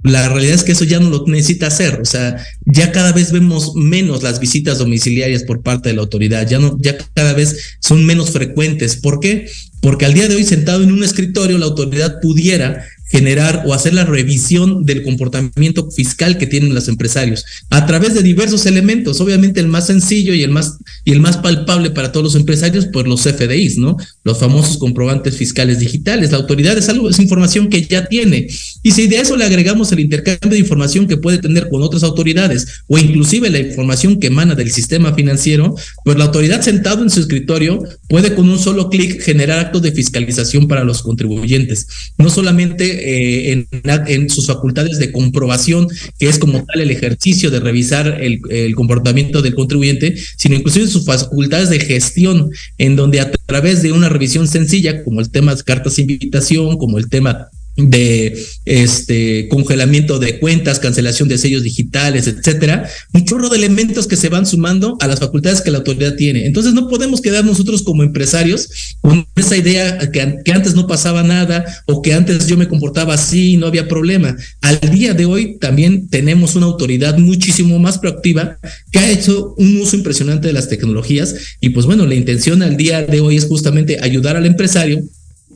la 0.03 0.29
realidad 0.29 0.55
es 0.55 0.63
que 0.63 0.73
eso 0.73 0.85
ya 0.85 1.01
no 1.01 1.11
lo 1.11 1.25
necesita 1.27 1.67
hacer. 1.67 2.01
O 2.01 2.05
sea, 2.05 2.45
ya 2.65 2.93
cada 2.93 3.13
vez 3.13 3.33
vemos 3.33 3.75
menos 3.75 4.23
las 4.23 4.41
visitas 4.41 4.79
domiciliarias 4.79 5.43
por 5.43 5.63
parte 5.63 5.89
de 5.89 5.97
la 5.97 6.03
autoridad. 6.03 6.49
Ya 6.49 6.59
no, 6.59 6.77
ya 6.81 6.97
cada 7.15 7.33
vez 7.33 7.77
son 7.81 8.07
menos 8.07 8.31
frecuentes. 8.31 8.97
¿Por 8.97 9.21
qué? 9.21 9.49
Porque 9.81 10.07
al 10.07 10.15
día 10.15 10.29
de 10.29 10.37
hoy 10.37 10.45
sentado 10.45 10.83
en 10.83 10.93
un 10.93 11.03
escritorio 11.03 11.59
la 11.59 11.67
autoridad 11.67 12.21
pudiera 12.21 12.85
generar 13.09 13.65
o 13.67 13.75
hacer 13.75 13.95
la 13.95 14.05
revisión 14.05 14.85
del 14.85 15.03
comportamiento 15.03 15.91
fiscal 15.91 16.39
que 16.39 16.47
tienen 16.47 16.75
los 16.75 16.89
empresarios 16.89 17.45
a 17.71 17.87
través 17.87 18.15
de 18.15 18.23
diversos 18.23 18.67
elementos. 18.67 19.21
Obviamente 19.21 19.61
el 19.61 19.69
más 19.69 19.87
sencillo 19.87 20.35
y 20.35 20.43
el 20.43 20.51
más 20.51 20.79
y 21.05 21.13
el 21.13 21.21
más 21.21 21.39
palpable 21.39 21.91
para 21.91 22.13
todos 22.13 22.25
los 22.25 22.35
empresarios, 22.35 22.87
pues 22.93 23.07
los 23.07 23.23
FDIs, 23.23 23.79
¿no? 23.79 23.97
Los 24.25 24.39
famosos 24.39 24.79
comprobantes 24.79 25.37
fiscales 25.37 25.79
digitales. 25.79 26.31
La 26.31 26.39
autoridad 26.39 26.77
es 26.77 26.89
algo, 26.89 27.09
es 27.09 27.19
información 27.19 27.69
que 27.69 27.83
ya 27.83 28.07
tiene. 28.07 28.49
Y 28.83 28.93
si 28.93 29.07
de 29.07 29.21
eso 29.21 29.37
le 29.37 29.45
agregamos 29.45 29.91
el 29.93 30.01
intercambio 30.01 30.51
de 30.51 30.59
información 30.59 31.07
que 31.07 31.17
puede 31.17 31.39
tener 31.39 31.69
con 31.69 31.83
otras 31.83 32.03
autoridades 32.03 32.67
o 32.87 32.99
inclusive 32.99 33.51
la 33.51 33.59
información 33.59 34.21
que 34.21 34.29
emana 34.29 34.55
del 34.55 34.71
sistema 34.71 35.15
financiero, 35.15 35.75
pues 36.05 36.17
la 36.19 36.25
autoridad 36.25 36.61
sentado 36.61 37.03
en 37.03 37.11
su 37.11 37.21
escritorio 37.21 37.83
puede 38.09 38.35
con 38.35 38.49
un 38.49 38.59
solo 38.59 38.91
clic 38.91 39.21
generar 39.23 39.59
actos 39.59 39.83
de 39.83 39.93
fiscalización 39.93 40.69
para 40.69 40.85
los 40.85 41.03
contribuyentes. 41.03 41.87
No 42.19 42.31
solamente 42.31 42.98
eh, 42.99 43.53
en, 43.53 43.69
en, 44.07 44.31
sus 44.31 44.47
facultades 44.47 44.99
de 44.99 45.13
comprobación, 45.13 45.89
que 46.19 46.29
es 46.29 46.39
como 46.39 46.65
tal 46.65 46.81
el 46.81 46.91
ejercicio 46.91 47.51
de 47.51 47.61
revisar 47.61 48.21
el, 48.23 48.41
comportamiento 48.75 49.43
del 49.43 49.55
contribuyente, 49.55 50.15
sino 50.37 50.55
inclusive 50.55 50.87
sus 50.87 51.05
facultades 51.05 51.71
de 51.71 51.81
gestión, 51.81 52.51
en 52.79 52.97
donde 52.97 53.21
a 53.21 53.31
través 53.31 53.83
de 53.83 53.93
una 53.93 54.09
revisión 54.09 54.47
sencilla, 54.47 55.03
como 55.05 55.21
el 55.21 55.31
tema 55.31 55.55
de 55.55 55.63
cartas 55.63 55.97
de 55.97 56.03
invitación, 56.03 56.77
como 56.77 56.99
el 56.99 57.09
tema 57.09 57.49
de 57.79 58.37
este 58.65 59.47
congelamiento 59.49 60.19
de 60.19 60.41
cuentas, 60.41 60.81
cancelación 60.81 61.29
de 61.29 61.39
sellos 61.39 61.63
digitales, 61.63 62.27
etcétera, 62.27 62.89
un 63.15 63.25
chorro 63.25 63.49
de 63.49 63.57
elementos 63.57 64.09
que 64.09 64.17
se 64.17 64.29
van 64.29 64.47
sumando 64.47 64.97
a 65.01 65.07
las 65.07 65.21
facultades 65.21 65.61
que 65.61 65.71
la 65.71 65.79
autoridad 65.79 66.17
tiene. 66.17 66.45
Entonces 66.45 66.75
no 66.75 66.89
podemos 66.89 67.21
quedar 67.21 67.45
nosotros 67.45 67.83
como 67.83 68.03
empresarios 68.03 68.97
con 69.01 69.27
esa 69.37 69.57
idea 69.57 69.99
que, 70.11 70.39
que 70.45 70.53
antes 70.53 70.75
no 70.75 70.89
pasaba 70.89 71.23
nada 71.23 71.65
o 71.87 72.03
que 72.03 72.15
antes 72.15 72.49
yo 72.49 72.57
me 72.57 72.69
comportaba 72.69 73.15
así 73.15 73.53
y 73.53 73.57
no 73.57 73.69
había 73.69 73.87
problema. 73.87 74.37
Al 74.61 74.81
día 74.81 75.15
de 75.15 75.27
hoy 75.27 75.57
también 75.59 76.09
tenemos 76.09 76.57
una 76.57 76.67
autoridad 76.67 77.17
muchísimo 77.17 77.79
más 77.79 77.99
proactiva 77.99 78.59
que 78.91 78.99
ha 78.99 79.11
hecho 79.11 79.55
un 79.57 79.81
uso 79.81 79.95
impresionante 79.95 80.49
de 80.49 80.53
las 80.53 80.69
tecnologías 80.69 81.37
y 81.61 81.71
pues 81.71 81.87
bueno, 81.87 82.07
la 82.07 82.17
intención 82.17 82.63
al 82.63 82.77
día 82.77 83.03
de 83.03 83.21
hoy 83.21 83.37
es 83.37 83.45
justamente 83.45 83.99
ayudar 84.03 84.37
al 84.37 84.47
empresario 84.47 85.05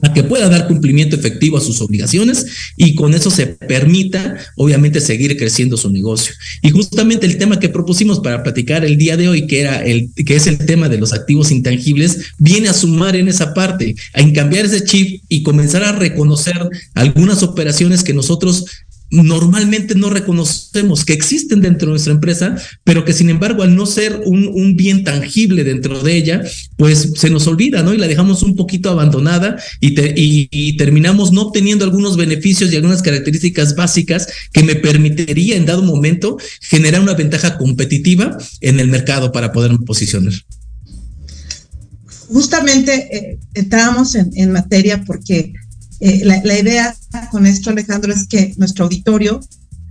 a 0.02 0.12
que 0.12 0.24
pueda 0.24 0.48
dar 0.48 0.66
cumplimiento 0.66 1.16
efectivo 1.16 1.56
a 1.56 1.60
sus 1.60 1.80
obligaciones 1.80 2.46
y 2.76 2.94
con 2.94 3.14
eso 3.14 3.30
se 3.30 3.46
permita, 3.46 4.36
obviamente, 4.56 5.00
seguir 5.00 5.36
creciendo 5.36 5.76
su 5.76 5.90
negocio. 5.90 6.34
Y 6.60 6.70
justamente 6.70 7.24
el 7.24 7.38
tema 7.38 7.60
que 7.60 7.68
propusimos 7.68 8.20
para 8.20 8.42
platicar 8.42 8.84
el 8.84 8.98
día 8.98 9.16
de 9.16 9.28
hoy, 9.28 9.46
que 9.46 9.60
era 9.60 9.82
el 9.84 10.10
que 10.26 10.36
es 10.36 10.46
el 10.46 10.58
tema 10.58 10.88
de 10.88 10.98
los 10.98 11.12
activos 11.12 11.50
intangibles, 11.50 12.32
viene 12.38 12.68
a 12.68 12.74
sumar 12.74 13.16
en 13.16 13.28
esa 13.28 13.54
parte, 13.54 13.94
a 14.12 14.32
cambiar 14.32 14.66
ese 14.66 14.84
chip 14.84 15.22
y 15.28 15.42
comenzar 15.42 15.84
a 15.84 15.92
reconocer 15.92 16.68
algunas 16.94 17.42
operaciones 17.42 18.02
que 18.02 18.12
nosotros 18.12 18.64
normalmente 19.12 19.94
no 19.94 20.08
reconocemos 20.08 21.04
que 21.04 21.12
existen 21.12 21.60
dentro 21.60 21.86
de 21.86 21.92
nuestra 21.92 22.14
empresa, 22.14 22.56
pero 22.82 23.04
que 23.04 23.12
sin 23.12 23.28
embargo 23.28 23.62
al 23.62 23.76
no 23.76 23.84
ser 23.84 24.22
un, 24.24 24.74
bien 24.74 25.04
tangible 25.04 25.64
dentro 25.64 26.02
de 26.02 26.16
ella, 26.16 26.42
pues 26.78 27.12
se 27.14 27.28
nos 27.28 27.46
olvida, 27.46 27.82
¿no? 27.82 27.92
Y 27.92 27.98
la 27.98 28.08
dejamos 28.08 28.42
un 28.42 28.56
poquito 28.56 28.88
abandonada 28.88 29.62
y, 29.80 29.94
te, 29.94 30.14
y, 30.16 30.76
terminamos 30.78 31.30
no 31.30 31.42
obteniendo 31.42 31.84
algunos 31.84 32.16
beneficios 32.16 32.72
y 32.72 32.76
algunas 32.76 33.02
características 33.02 33.76
básicas 33.76 34.26
que 34.50 34.62
me 34.62 34.76
permitiría 34.76 35.56
en 35.56 35.66
dado 35.66 35.82
momento 35.82 36.38
generar 36.62 37.02
una 37.02 37.12
ventaja 37.12 37.58
competitiva 37.58 38.38
en 38.62 38.80
el 38.80 38.88
mercado 38.88 39.30
para 39.30 39.52
poderme 39.52 39.80
posicionar. 39.84 40.32
Justamente 42.28 43.14
eh, 43.14 43.38
entramos 43.52 44.14
en, 44.14 44.30
en 44.34 44.52
materia 44.52 45.04
porque 45.04 45.52
eh, 46.04 46.24
la, 46.24 46.58
idea 46.58 46.96
con 47.30 47.46
esto, 47.46 47.70
Alejandro, 47.70 48.12
es 48.12 48.26
que 48.26 48.54
nuestro 48.56 48.86
auditorio 48.86 49.40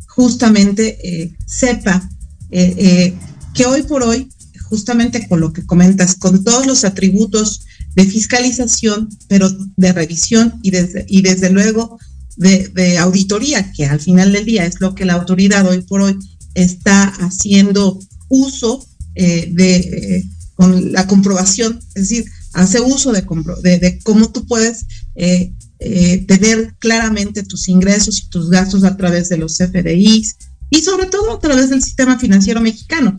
justamente 0.08 0.98
eh, 1.04 1.34
sepa 1.46 2.10
eh, 2.50 3.14
que 3.54 3.66
hoy 3.66 3.84
por 3.84 4.04
hoy, 4.04 4.30
justamente 4.64 5.26
con 5.30 5.40
lo 5.40 5.54
que 5.54 5.66
comentas, 5.66 6.16
con 6.16 6.44
todos 6.44 6.68
los 6.68 6.84
atributos 6.84 7.62
de 7.96 8.04
fiscalización, 8.04 9.08
pero 9.30 9.50
de 9.78 9.94
revisión 9.94 10.60
y 10.62 10.72
desde, 10.72 11.06
y 11.08 11.22
desde 11.22 11.50
luego 11.50 11.98
de, 12.36 12.68
de 12.68 12.98
auditoría, 12.98 13.72
que 13.72 13.86
al 13.86 14.02
final 14.02 14.34
del 14.34 14.44
día 14.44 14.66
es 14.66 14.82
lo 14.82 14.94
que 14.96 15.06
la 15.06 15.14
autoridad 15.14 15.66
hoy 15.66 15.82
por 15.82 16.02
hoy 16.02 16.20
está 16.56 17.06
haciendo 17.06 18.00
uso 18.28 18.86
de 19.16 20.28
con 20.56 20.92
la 20.92 21.08
comprobación, 21.08 21.80
es 21.96 22.10
decir, 22.10 22.26
hace 22.54 22.80
uso 22.82 23.12
de, 23.12 23.26
de, 23.64 23.80
de 23.80 24.00
cómo 24.04 24.30
tú 24.30 24.46
puedes 24.46 24.86
eh, 25.16 25.54
eh, 25.84 26.24
tener 26.28 26.76
claramente 26.78 27.42
tus 27.42 27.68
ingresos 27.68 28.20
y 28.20 28.30
tus 28.30 28.52
gastos 28.52 28.84
a 28.84 28.96
través 28.98 29.30
de 29.30 29.38
los 29.38 29.58
FDIs, 29.58 30.36
y 30.70 30.82
sobre 30.82 31.08
todo 31.08 31.32
a 31.32 31.40
través 31.40 31.72
del 31.72 31.82
sistema 31.82 32.20
financiero 32.20 32.62
mexicano. 32.62 33.18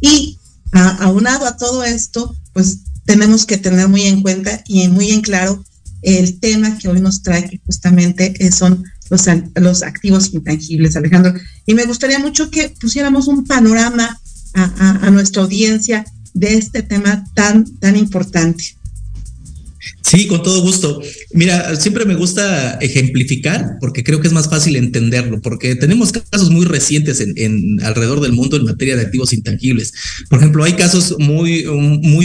Y 0.00 0.38
aunado 0.72 1.46
a 1.46 1.56
todo 1.56 1.82
esto, 1.82 2.36
pues 2.52 2.78
tenemos 3.06 3.44
que 3.44 3.56
tener 3.56 3.88
muy 3.88 4.02
en 4.02 4.22
cuenta 4.22 4.62
y 4.66 4.86
muy 4.86 5.10
en 5.10 5.20
claro 5.20 5.64
el 6.02 6.38
tema 6.38 6.78
que 6.78 6.88
hoy 6.88 7.00
nos 7.00 7.22
trae, 7.22 7.48
que 7.48 7.60
justamente 7.66 8.52
son 8.52 8.84
los, 9.10 9.26
los 9.56 9.82
activos 9.82 10.32
intangibles, 10.32 10.94
Alejandro. 10.94 11.34
Y 11.66 11.74
me 11.74 11.86
gustaría 11.86 12.20
mucho 12.20 12.50
que 12.50 12.68
pusiéramos 12.80 13.26
un 13.26 13.44
panorama 13.44 14.20
a, 14.54 15.06
a 15.06 15.10
nuestra 15.10 15.42
audiencia 15.42 16.04
de 16.34 16.54
este 16.54 16.82
tema 16.82 17.24
tan, 17.34 17.64
tan 17.78 17.96
importante. 17.96 18.75
Sí, 20.08 20.28
con 20.28 20.40
todo 20.40 20.62
gusto. 20.62 21.02
Mira, 21.32 21.74
siempre 21.74 22.04
me 22.04 22.14
gusta 22.14 22.78
ejemplificar 22.80 23.76
porque 23.80 24.04
creo 24.04 24.20
que 24.20 24.28
es 24.28 24.32
más 24.32 24.48
fácil 24.48 24.76
entenderlo, 24.76 25.40
porque 25.42 25.74
tenemos 25.74 26.12
casos 26.12 26.48
muy 26.48 26.64
recientes 26.64 27.20
en, 27.20 27.82
alrededor 27.82 28.20
del 28.20 28.32
mundo 28.32 28.56
en 28.56 28.64
materia 28.64 28.94
de 28.94 29.02
activos 29.02 29.32
intangibles. 29.32 29.92
Por 30.30 30.38
ejemplo, 30.38 30.62
hay 30.62 30.74
casos 30.74 31.16
muy, 31.18 31.66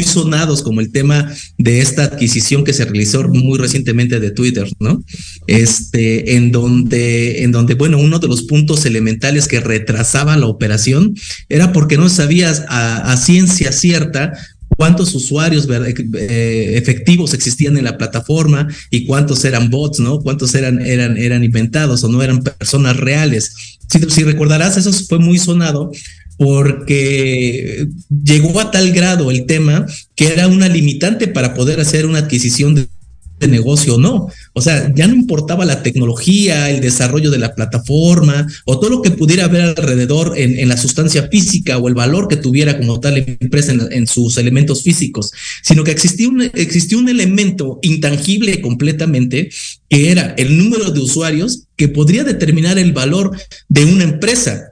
sonados 0.03 0.61
como 0.61 0.79
el 0.79 0.91
tema 0.91 1.33
de 1.57 1.81
esta 1.81 2.03
adquisición 2.03 2.63
que 2.63 2.73
se 2.73 2.85
realizó 2.85 3.27
muy 3.27 3.57
recientemente 3.57 4.19
de 4.19 4.29
Twitter, 4.29 4.71
¿no? 4.79 5.03
Este, 5.47 6.35
en 6.35 6.51
donde, 6.51 7.41
en 7.43 7.51
donde, 7.51 7.73
bueno, 7.73 7.97
uno 7.97 8.19
de 8.19 8.27
los 8.27 8.43
puntos 8.43 8.85
elementales 8.85 9.47
que 9.47 9.59
retrasaba 9.59 10.37
la 10.37 10.45
operación 10.45 11.15
era 11.49 11.73
porque 11.73 11.97
no 11.97 12.09
sabías 12.09 12.63
a 12.67 13.17
ciencia 13.17 13.71
cierta 13.71 14.33
cuántos 14.81 15.13
usuarios 15.13 15.67
eh, 15.69 16.73
efectivos 16.75 17.35
existían 17.35 17.77
en 17.77 17.83
la 17.83 17.99
plataforma 17.99 18.67
y 18.89 19.05
cuántos 19.05 19.45
eran 19.45 19.69
bots, 19.69 19.99
¿no? 19.99 20.19
Cuántos 20.21 20.55
eran, 20.55 20.81
eran, 20.81 21.17
eran 21.17 21.43
inventados 21.43 22.03
o 22.03 22.07
no 22.07 22.23
eran 22.23 22.41
personas 22.41 22.97
reales. 22.97 23.77
Si, 23.87 23.99
si 24.09 24.23
recordarás, 24.23 24.77
eso 24.77 24.91
fue 24.91 25.19
muy 25.19 25.37
sonado 25.37 25.91
porque 26.35 27.87
llegó 28.23 28.59
a 28.59 28.71
tal 28.71 28.91
grado 28.91 29.29
el 29.29 29.45
tema 29.45 29.85
que 30.15 30.33
era 30.33 30.47
una 30.47 30.67
limitante 30.67 31.27
para 31.27 31.53
poder 31.53 31.79
hacer 31.79 32.07
una 32.07 32.17
adquisición 32.17 32.73
de 32.73 32.87
de 33.41 33.47
negocio 33.47 33.95
o 33.95 33.99
no. 33.99 34.27
O 34.53 34.61
sea, 34.61 34.93
ya 34.95 35.07
no 35.07 35.15
importaba 35.15 35.65
la 35.65 35.83
tecnología, 35.83 36.69
el 36.69 36.79
desarrollo 36.79 37.31
de 37.31 37.39
la 37.39 37.53
plataforma 37.55 38.47
o 38.65 38.79
todo 38.79 38.89
lo 38.89 39.01
que 39.01 39.11
pudiera 39.11 39.45
haber 39.45 39.61
alrededor 39.61 40.33
en, 40.37 40.69
la 40.69 40.77
sustancia 40.77 41.27
física 41.29 41.77
o 41.77 41.87
el 41.87 41.95
valor 41.95 42.27
que 42.27 42.37
tuviera 42.37 42.77
como 42.77 42.99
tal 42.99 43.17
empresa 43.17 43.73
en, 43.73 44.07
sus 44.07 44.37
elementos 44.37 44.83
físicos, 44.83 45.31
sino 45.63 45.83
que 45.83 45.91
existía 45.91 46.29
un, 46.29 46.41
existía 46.41 46.97
un 46.97 47.09
elemento 47.09 47.79
intangible 47.81 48.61
completamente 48.61 49.49
que 49.89 50.11
era 50.11 50.33
el 50.37 50.57
número 50.57 50.91
de 50.91 50.99
usuarios 50.99 51.63
que 51.75 51.89
podría 51.89 52.23
determinar 52.23 52.77
el 52.77 52.93
valor 52.93 53.35
de 53.67 53.85
una 53.85 54.03
empresa. 54.03 54.70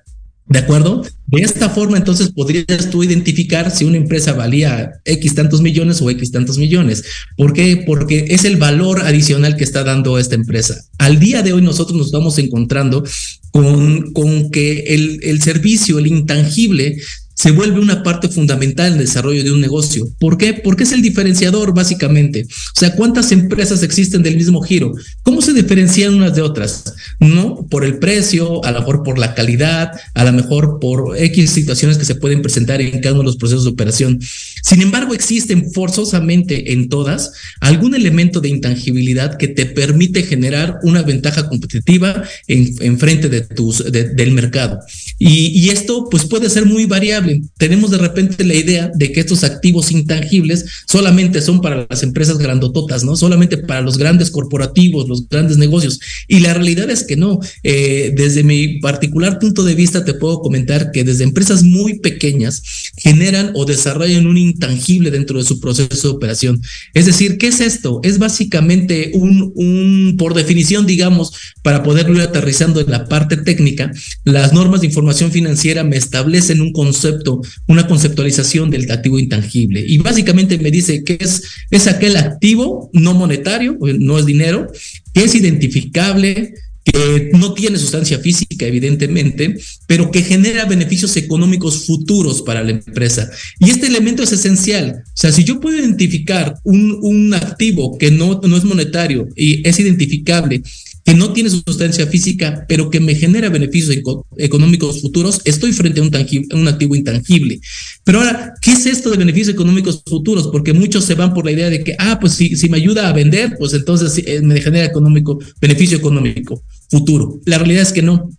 ¿De 0.50 0.58
acuerdo? 0.58 1.04
De 1.28 1.42
esta 1.42 1.70
forma, 1.70 1.98
entonces 1.98 2.30
podrías 2.30 2.90
tú 2.90 3.04
identificar 3.04 3.70
si 3.70 3.86
una 3.86 3.98
empresa 3.98 4.34
valía 4.34 4.94
X 5.06 5.36
tantos 5.36 5.62
millones 5.62 6.02
o 6.02 6.10
X 6.10 6.32
tantos 6.32 6.58
millones. 6.58 7.04
¿Por 7.38 7.54
qué? 7.54 7.84
Porque 7.86 8.26
es 8.30 8.46
el 8.46 8.58
valor 8.58 9.02
adicional 9.02 9.56
que 9.56 9.64
está 9.64 9.84
dando 9.84 10.18
esta 10.18 10.34
empresa. 10.34 10.84
Al 10.98 11.20
día 11.20 11.44
de 11.44 11.54
hoy 11.54 11.62
nosotros 11.62 11.96
nos 11.96 12.08
estamos 12.08 12.40
encontrando 12.40 13.04
con, 13.52 14.12
con 14.12 14.50
que 14.50 14.96
el, 14.96 15.20
el 15.22 15.40
servicio, 15.44 16.00
el 16.00 16.08
intangible, 16.08 16.98
se 17.40 17.52
vuelve 17.52 17.80
una 17.80 18.04
parte 18.04 18.28
fundamental 18.28 18.88
en 18.88 18.94
el 19.00 19.06
desarrollo 19.06 19.42
de 19.46 19.54
un 19.54 19.62
negocio. 19.62 20.06
¿Por 20.20 20.38
qué? 20.38 20.56
Porque 20.56 20.84
es 20.84 20.92
el 20.92 21.02
diferenciador, 21.02 21.74
básicamente. 21.74 22.46
O 22.46 22.80
sea, 22.80 22.94
¿cuántas 22.98 23.32
empresas 23.32 23.82
existen 23.82 24.22
del 24.22 24.36
mismo 24.36 24.62
giro? 24.62 24.92
¿Cómo 25.24 25.42
se 25.42 25.54
diferencian 25.54 26.16
unas 26.16 26.36
de 26.36 26.42
otras? 26.42 26.94
No 27.22 27.66
por 27.70 27.86
el 27.86 27.98
precio, 27.98 28.66
a 28.66 28.72
lo 28.74 28.80
mejor 28.80 29.04
por 29.04 29.18
la 29.18 29.36
calidad, 29.36 29.92
a 30.16 30.26
lo 30.26 30.34
mejor 30.34 30.80
por 30.82 31.16
X 31.18 31.52
situaciones 31.52 31.98
que 31.98 32.04
se 32.04 32.16
pueden 32.16 32.42
presentar 32.42 32.82
en 32.82 33.00
cada 33.00 33.14
uno 33.14 33.22
de 33.22 33.28
los 33.28 33.38
procesos 33.38 33.64
de 33.64 33.70
operación. 33.70 34.20
Sin 34.62 34.82
embargo, 34.82 35.14
existen 35.14 35.72
forzosamente 35.72 36.74
en 36.74 36.90
todas 36.90 37.32
algún 37.62 37.96
elemento 37.96 38.42
de 38.42 38.50
intangibilidad 38.50 39.38
que 39.38 39.48
te 39.48 39.66
permite 39.66 40.24
generar 40.24 40.80
una 40.84 41.04
ventaja 41.04 41.48
competitiva 41.48 42.22
en, 42.48 43.00
frente 43.00 43.30
de 43.30 43.42
tus, 43.44 43.90
del 43.90 44.34
mercado. 44.34 44.80
Y, 45.18 45.58
y 45.58 45.70
esto 45.70 46.10
pues 46.12 46.26
puede 46.26 46.50
ser 46.50 46.66
muy 46.66 46.86
variable 46.86 47.29
tenemos 47.58 47.92
de 47.92 47.98
repente 47.98 48.44
la 48.44 48.56
idea 48.56 48.92
de 48.94 49.12
que 49.12 49.20
estos 49.20 49.44
activos 49.44 49.92
intangibles 49.92 50.66
solamente 50.88 51.42
son 51.42 51.62
para 51.62 51.88
las 51.90 52.04
empresas 52.04 52.38
grandototas, 52.38 53.04
¿no? 53.04 53.16
Solamente 53.16 53.58
para 53.58 53.82
los 53.82 53.98
grandes 53.98 54.32
corporativos, 54.32 55.08
los 55.08 55.28
grandes 55.28 55.58
negocios. 55.58 56.00
Y 56.28 56.40
la 56.40 56.54
realidad 56.54 56.90
es 56.90 57.04
que 57.04 57.16
no. 57.16 57.40
Eh, 57.64 58.14
desde 58.16 58.44
mi 58.44 58.80
particular 58.80 59.40
punto 59.40 59.64
de 59.64 59.76
vista 59.76 60.06
te 60.06 60.14
puedo 60.14 60.42
comentar 60.42 60.92
que 60.92 61.04
desde 61.04 61.24
empresas 61.24 61.64
muy 61.64 62.00
pequeñas 62.00 62.62
generan 62.98 63.52
o 63.56 63.66
desarrollan 63.66 64.28
un 64.28 64.38
intangible 64.38 65.12
dentro 65.12 65.40
de 65.40 65.46
su 65.46 65.60
proceso 65.60 66.10
de 66.10 66.16
operación. 66.16 66.62
Es 66.94 67.06
decir, 67.06 67.38
¿qué 67.38 67.48
es 67.48 67.60
esto? 67.60 68.00
Es 68.04 68.20
básicamente 68.20 69.12
un, 69.14 70.16
por 70.18 70.34
definición, 70.34 70.86
digamos, 70.86 71.34
para 71.64 71.84
poderlo 71.84 72.16
ir 72.16 72.22
aterrizando 72.22 72.82
en 72.82 72.92
la 72.92 73.06
parte 73.06 73.38
técnica, 73.38 73.92
las 74.24 74.54
normas 74.54 74.82
de 74.82 74.88
información 74.88 75.32
financiera 75.32 75.84
me 75.84 75.98
establecen 75.98 76.62
un 76.62 76.72
concepto 76.72 77.19
una 77.68 77.88
conceptualización 77.88 78.70
del 78.70 78.90
activo 78.92 79.20
intangible. 79.20 79.84
Y 79.86 79.98
básicamente 79.98 80.58
me 80.58 80.72
dice 80.72 81.04
que 81.04 81.18
es, 81.20 81.44
es 81.72 81.88
aquel 81.88 82.18
activo 82.18 82.90
no 82.94 83.14
monetario, 83.14 83.78
no 84.00 84.18
es 84.18 84.26
dinero, 84.26 84.68
que 85.14 85.24
es 85.24 85.36
identificable, 85.36 86.54
que 86.84 87.30
no 87.34 87.54
tiene 87.54 87.78
sustancia 87.78 88.20
física, 88.20 88.66
evidentemente, 88.66 89.58
pero 89.88 90.12
que 90.12 90.24
genera 90.24 90.66
beneficios 90.66 91.16
económicos 91.18 91.86
futuros 91.86 92.42
para 92.42 92.64
la 92.64 92.72
empresa. 92.72 93.30
Y 93.60 93.70
este 93.70 93.88
elemento 93.88 94.24
es 94.24 94.32
esencial. 94.32 95.04
O 95.06 95.12
sea, 95.14 95.32
si 95.32 95.44
yo 95.44 95.60
puedo 95.60 95.78
identificar 95.78 96.56
un, 96.64 96.98
un 97.02 97.34
activo 97.34 97.98
que 97.98 98.12
no, 98.12 98.40
no 98.42 98.58
es 98.58 98.64
monetario 98.64 99.28
y 99.36 99.68
es 99.68 99.80
identificable 99.80 100.62
que 101.10 101.16
no 101.16 101.34
tiene 101.34 101.50
sustancia 101.50 102.06
física, 102.06 102.66
pero 102.70 102.92
que 102.92 103.00
me 103.00 103.16
genera 103.16 103.50
beneficios 103.50 103.98
económicos 104.38 105.02
futuros, 105.02 105.42
estoy 105.44 105.74
frente 105.74 106.02
a 106.02 106.04
un, 106.04 106.12
un 106.54 106.68
activo 106.68 106.94
intangible. 106.94 107.60
Pero 108.04 108.20
ahora, 108.20 108.54
¿qué 108.62 108.74
es 108.74 108.86
esto 108.86 109.10
de 109.10 109.18
beneficios 109.18 109.56
económicos 109.56 110.04
futuros? 110.06 110.50
Porque 110.50 110.72
muchos 110.72 111.06
se 111.06 111.16
van 111.16 111.34
por 111.34 111.46
la 111.46 111.52
idea 111.52 111.72
de 111.72 111.84
que, 111.84 111.96
ah, 111.98 112.20
pues 112.22 112.34
si, 112.34 112.70
me 112.70 112.78
ayuda 112.78 113.10
a 113.10 113.14
vender, 113.14 113.56
pues 113.58 113.74
entonces 113.74 114.24
eh, 114.24 114.40
me 114.44 114.62
genera 114.62 114.86
económico, 114.86 115.40
beneficio 115.60 115.98
económico 115.98 116.64
futuro. 116.92 117.40
La 117.46 117.58
realidad 117.58 117.82
es 117.82 117.92
que 117.92 118.04
no. 118.04 118.30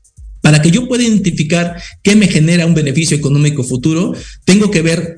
Para 0.40 0.62
que 0.62 0.70
yo 0.70 0.87
pueda 0.87 1.02
identificar 1.02 1.74
qué 2.04 2.14
me 2.14 2.28
genera 2.28 2.66
un 2.66 2.74
beneficio 2.74 3.16
económico 3.16 3.64
futuro, 3.64 4.14
tengo 4.44 4.70
que 4.70 4.83
ver 4.83 5.16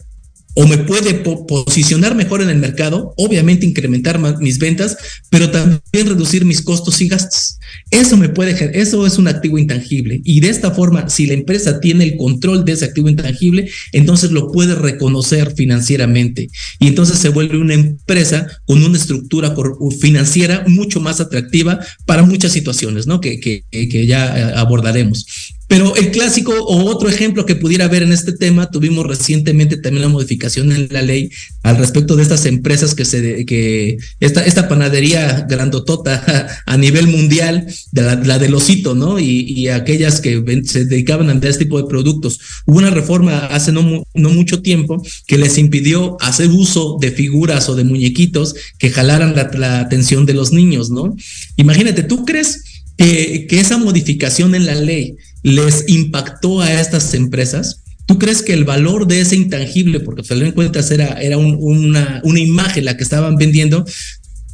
o 0.54 0.66
me 0.66 0.78
puede 0.78 1.14
posicionar 1.14 2.14
mejor 2.14 2.42
en 2.42 2.50
el 2.50 2.58
mercado, 2.58 3.14
obviamente 3.16 3.66
incrementar 3.66 4.18
mis 4.40 4.58
ventas, 4.58 4.96
pero 5.30 5.50
también 5.50 5.80
reducir 5.92 6.44
mis 6.44 6.62
costos 6.62 7.00
y 7.00 7.08
gastos. 7.08 7.58
Eso 7.90 8.16
me 8.16 8.28
puede, 8.28 8.78
eso 8.78 9.06
es 9.06 9.18
un 9.18 9.28
activo 9.28 9.58
intangible. 9.58 10.20
Y 10.24 10.40
de 10.40 10.48
esta 10.50 10.70
forma, 10.72 11.08
si 11.08 11.26
la 11.26 11.34
empresa 11.34 11.80
tiene 11.80 12.04
el 12.04 12.16
control 12.16 12.64
de 12.64 12.72
ese 12.72 12.84
activo 12.84 13.08
intangible, 13.08 13.70
entonces 13.92 14.30
lo 14.30 14.52
puede 14.52 14.74
reconocer 14.74 15.54
financieramente. 15.54 16.48
Y 16.78 16.88
entonces 16.88 17.18
se 17.18 17.30
vuelve 17.30 17.58
una 17.58 17.74
empresa 17.74 18.46
con 18.66 18.82
una 18.82 18.98
estructura 18.98 19.54
financiera 20.00 20.64
mucho 20.66 21.00
más 21.00 21.20
atractiva 21.20 21.80
para 22.06 22.22
muchas 22.24 22.52
situaciones, 22.52 23.06
¿no? 23.06 23.20
Que, 23.20 23.40
que, 23.40 24.06
ya 24.06 24.26
eh, 24.26 24.52
abordaremos. 24.56 25.26
Pero 25.72 25.96
el 25.96 26.10
clásico 26.10 26.52
o 26.52 26.84
otro 26.84 27.08
ejemplo 27.08 27.46
que 27.46 27.56
pudiera 27.56 27.86
haber 27.86 28.02
en 28.02 28.12
este 28.12 28.34
tema, 28.34 28.70
tuvimos 28.70 29.06
recientemente 29.06 29.78
también 29.78 30.02
la 30.02 30.10
modificación 30.10 30.70
en 30.70 30.88
la 30.90 31.00
ley 31.00 31.30
al 31.62 31.78
respecto 31.78 32.14
de 32.14 32.24
estas 32.24 32.44
empresas 32.44 32.94
que 32.94 33.06
se, 33.06 33.46
que 33.46 33.96
esta, 34.20 34.44
esta 34.44 34.68
panadería 34.68 35.46
grandotota 35.48 36.46
a 36.66 36.76
nivel 36.76 37.06
mundial, 37.06 37.66
de 37.90 38.02
la, 38.02 38.16
la 38.16 38.38
del 38.38 38.54
osito, 38.54 38.94
¿no? 38.94 39.18
Y, 39.18 39.46
y, 39.48 39.68
aquellas 39.68 40.20
que 40.20 40.44
se 40.64 40.84
dedicaban 40.84 41.30
a 41.30 41.48
este 41.48 41.64
tipo 41.64 41.80
de 41.80 41.88
productos. 41.88 42.38
Hubo 42.66 42.76
una 42.76 42.90
reforma 42.90 43.38
hace 43.46 43.72
no, 43.72 44.04
no 44.12 44.28
mucho 44.28 44.60
tiempo 44.60 45.02
que 45.26 45.38
les 45.38 45.56
impidió 45.56 46.18
hacer 46.20 46.50
uso 46.50 46.98
de 47.00 47.12
figuras 47.12 47.70
o 47.70 47.76
de 47.76 47.84
muñequitos 47.84 48.54
que 48.76 48.90
jalaran 48.90 49.34
la, 49.34 49.50
la 49.54 49.80
atención 49.80 50.26
de 50.26 50.34
los 50.34 50.52
niños, 50.52 50.90
¿no? 50.90 51.16
Imagínate, 51.56 52.02
¿tú 52.02 52.26
crees 52.26 52.62
que, 52.98 53.46
que 53.48 53.58
esa 53.58 53.78
modificación 53.78 54.54
en 54.54 54.66
la 54.66 54.74
ley 54.74 55.16
les 55.42 55.88
impactó 55.88 56.60
a 56.60 56.72
estas 56.80 57.14
empresas? 57.14 57.82
¿Tú 58.06 58.18
crees 58.18 58.42
que 58.42 58.52
el 58.52 58.64
valor 58.64 59.06
de 59.06 59.20
ese 59.20 59.36
intangible, 59.36 60.00
porque 60.00 60.22
al 60.28 60.42
en 60.42 60.52
cuentas 60.52 60.90
era, 60.90 61.20
era 61.20 61.38
una, 61.38 62.20
una 62.24 62.40
imagen 62.40 62.84
la 62.84 62.96
que 62.96 63.04
estaban 63.04 63.36
vendiendo, 63.36 63.84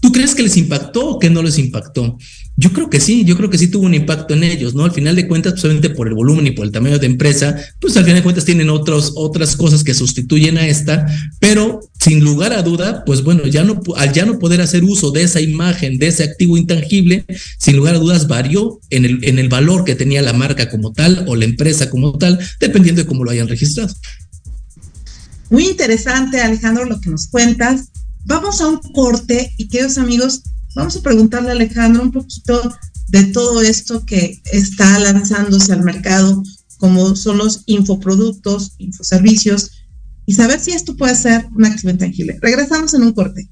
¿Tú 0.01 0.13
crees 0.13 0.35
que 0.35 0.45
les 0.45 0.57
impactó 0.57 1.07
o 1.09 1.19
que 1.19 1.29
no 1.29 1.43
les 1.43 1.59
impactó? 1.59 2.17
Yo 2.57 2.73
creo 2.73 2.89
que 2.89 3.01
sí, 3.01 3.25
yo 3.25 3.37
creo 3.37 3.51
que 3.51 3.59
sí 3.59 3.69
tuvo 3.69 3.87
un 3.87 3.95
impacto 3.95 4.35
en 4.35 4.45
ellos, 4.45 4.75
¿no? 4.75 4.85
Al 4.85 4.93
final 4.93 5.17
de 5.17 5.27
cuentas, 5.27 5.53
pues 5.53 5.65
obviamente 5.65 5.91
por 5.91 6.09
el 6.09 6.15
volumen 6.15 6.47
y 6.47 6.51
por 6.53 6.67
el 6.67 6.73
tamaño 6.73 6.99
de 6.99 7.07
empresa, 7.07 7.57
pues 7.81 7.97
al 7.97 8.05
final 8.05 8.19
de 8.19 8.23
cuentas 8.23 8.45
tienen 8.45 8.71
otros, 8.71 9.13
otras 9.17 9.57
cosas 9.57 9.83
que 9.83 9.95
sustituyen 9.95 10.59
a 10.59 10.67
esta, 10.67 11.07
pero 11.41 11.81
sin 12.01 12.25
lugar 12.25 12.53
a 12.53 12.63
duda, 12.63 13.05
pues 13.05 13.23
bueno, 13.23 13.47
ya 13.47 13.65
no, 13.65 13.81
al 13.97 14.13
ya 14.13 14.25
no 14.25 14.39
poder 14.39 14.61
hacer 14.61 14.85
uso 14.85 15.11
de 15.11 15.23
esa 15.23 15.41
imagen, 15.41 15.99
de 15.99 16.09
ese 16.09 16.25
activo 16.25 16.57
intangible, 16.57 17.25
sin 17.59 17.77
lugar 17.77 17.97
a 17.97 17.99
dudas 17.99 18.29
varió 18.29 18.81
en 18.91 19.05
el, 19.05 19.25
en 19.25 19.39
el 19.39 19.49
valor 19.49 19.85
que 19.85 19.95
tenía 19.95 20.23
la 20.23 20.33
marca 20.33 20.69
como 20.69 20.93
tal 20.93 21.25
o 21.29 21.37
la 21.37 21.45
empresa 21.45 21.91
como 21.91 22.19
tal, 22.19 22.39
dependiendo 22.61 23.03
de 23.03 23.09
cómo 23.09 23.25
lo 23.25 23.31
hayan 23.31 23.49
registrado. 23.49 23.95
Muy 25.51 25.67
interesante, 25.67 26.41
Alejandro, 26.41 26.85
lo 26.85 27.01
que 27.01 27.11
nos 27.11 27.29
cuentas. 27.29 27.89
Vamos 28.29 28.61
a 28.61 28.69
un 28.69 28.77
corte 28.93 29.55
y 29.57 29.69
queridos 29.69 29.97
amigos, 29.97 30.43
vamos 30.75 30.95
a 30.95 31.01
preguntarle 31.01 31.49
a 31.49 31.53
Alejandro 31.53 32.03
un 32.03 32.13
poquito 32.13 32.77
de 33.09 33.25
todo 33.25 33.63
esto 33.63 34.05
que 34.05 34.43
está 34.53 34.99
lanzándose 34.99 35.73
al 35.73 35.83
mercado, 35.83 36.43
como 36.77 37.17
son 37.17 37.39
los 37.39 37.63
infoproductos, 37.65 38.75
infoservicios, 38.77 39.87
y 40.27 40.35
saber 40.35 40.61
si 40.61 40.73
esto 40.73 40.95
puede 40.95 41.17
ser 41.17 41.49
un 41.57 41.65
activo 41.65 41.89
intangible. 41.89 42.39
Regresamos 42.43 42.93
en 42.93 43.05
un 43.05 43.13
corte. 43.15 43.49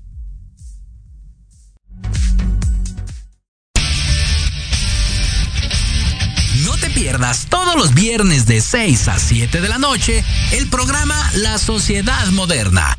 No 6.67 6.77
te 6.79 6.91
pierdas 6.91 7.47
todos 7.49 7.77
los 7.77 7.95
viernes 7.95 8.45
de 8.45 8.61
6 8.61 9.09
a 9.09 9.19
7 9.19 9.63
de 9.63 9.69
la 9.71 9.79
noche 9.79 10.23
el 10.53 10.69
programa 10.69 11.17
La 11.37 11.57
Sociedad 11.57 12.27
Moderna 12.33 12.99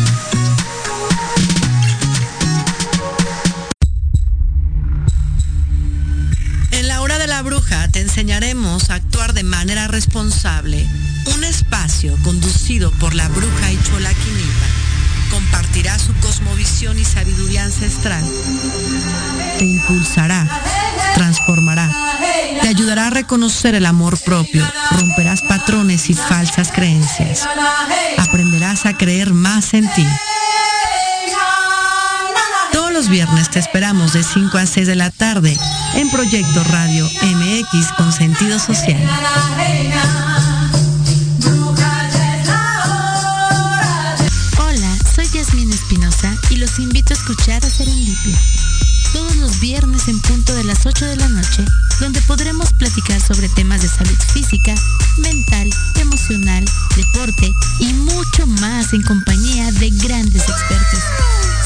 Enseñaremos 8.11 8.89
a 8.89 8.95
actuar 8.95 9.31
de 9.31 9.43
manera 9.43 9.87
responsable. 9.87 10.85
Un 11.33 11.45
espacio 11.45 12.13
conducido 12.23 12.91
por 12.99 13.15
la 13.15 13.29
bruja 13.29 13.71
Ichola 13.71 14.09
Quinipa 14.13 14.65
compartirá 15.31 15.97
su 15.97 16.13
cosmovisión 16.15 16.99
y 16.99 17.05
sabiduría 17.05 17.63
ancestral. 17.63 18.21
Te 19.57 19.63
impulsará, 19.63 20.45
transformará, 21.15 21.89
te 22.61 22.67
ayudará 22.67 23.07
a 23.07 23.11
reconocer 23.11 23.75
el 23.75 23.85
amor 23.85 24.19
propio, 24.19 24.69
romperás 24.91 25.41
patrones 25.41 26.09
y 26.09 26.13
falsas 26.13 26.73
creencias. 26.73 27.47
Aprenderás 28.17 28.85
a 28.85 28.97
creer 28.97 29.33
más 29.33 29.73
en 29.73 29.89
ti 29.93 30.05
viernes 33.09 33.49
te 33.49 33.59
esperamos 33.59 34.13
de 34.13 34.23
5 34.23 34.57
a 34.57 34.65
6 34.65 34.85
de 34.85 34.95
la 34.95 35.09
tarde 35.09 35.57
en 35.95 36.09
Proyecto 36.11 36.63
Radio 36.65 37.05
MX 37.05 37.91
con 37.97 38.11
sentido 38.11 38.59
social. 38.59 39.01
Hola, 44.59 44.97
soy 45.15 45.27
Yasmín 45.33 45.71
Espinosa 45.71 46.35
y 46.49 46.57
los 46.57 46.77
invito 46.79 47.13
a 47.13 47.17
escuchar 47.17 47.65
a 47.65 47.69
Serendipia. 47.69 48.37
Todos 49.13 49.35
los 49.37 49.59
viernes 49.59 50.07
en 50.07 50.19
punto 50.21 50.53
de 50.53 50.63
las 50.63 50.85
8 50.85 51.05
de 51.05 51.15
la 51.15 51.27
noche, 51.29 51.65
donde 51.99 52.21
podremos 52.21 52.71
platicar 52.73 53.19
sobre 53.19 53.49
temas 53.49 53.81
de 53.81 53.89
salud 53.89 54.17
física, 54.33 54.75
mental, 55.17 55.69
emocional, 55.99 56.65
deporte 56.95 57.51
y 57.79 57.93
mucho 57.93 58.47
más 58.47 58.93
en 58.93 59.01
compañía 59.01 59.71
de 59.71 59.89
grandes 59.89 60.43
expertos 60.43 60.99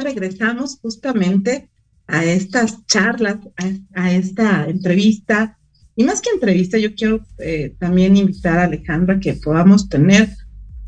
Regresamos 0.00 0.78
justamente 0.80 1.68
a 2.06 2.24
estas 2.24 2.86
charlas, 2.86 3.36
a, 3.94 4.12
esta 4.12 4.66
entrevista. 4.68 5.58
Y 5.94 6.04
más 6.04 6.20
que 6.20 6.30
entrevista, 6.30 6.78
yo 6.78 6.94
quiero 6.94 7.26
eh, 7.38 7.74
también 7.78 8.16
invitar 8.16 8.58
a 8.58 8.64
Alejandra 8.64 9.16
a 9.16 9.20
que 9.20 9.34
podamos 9.34 9.88
tener 9.88 10.30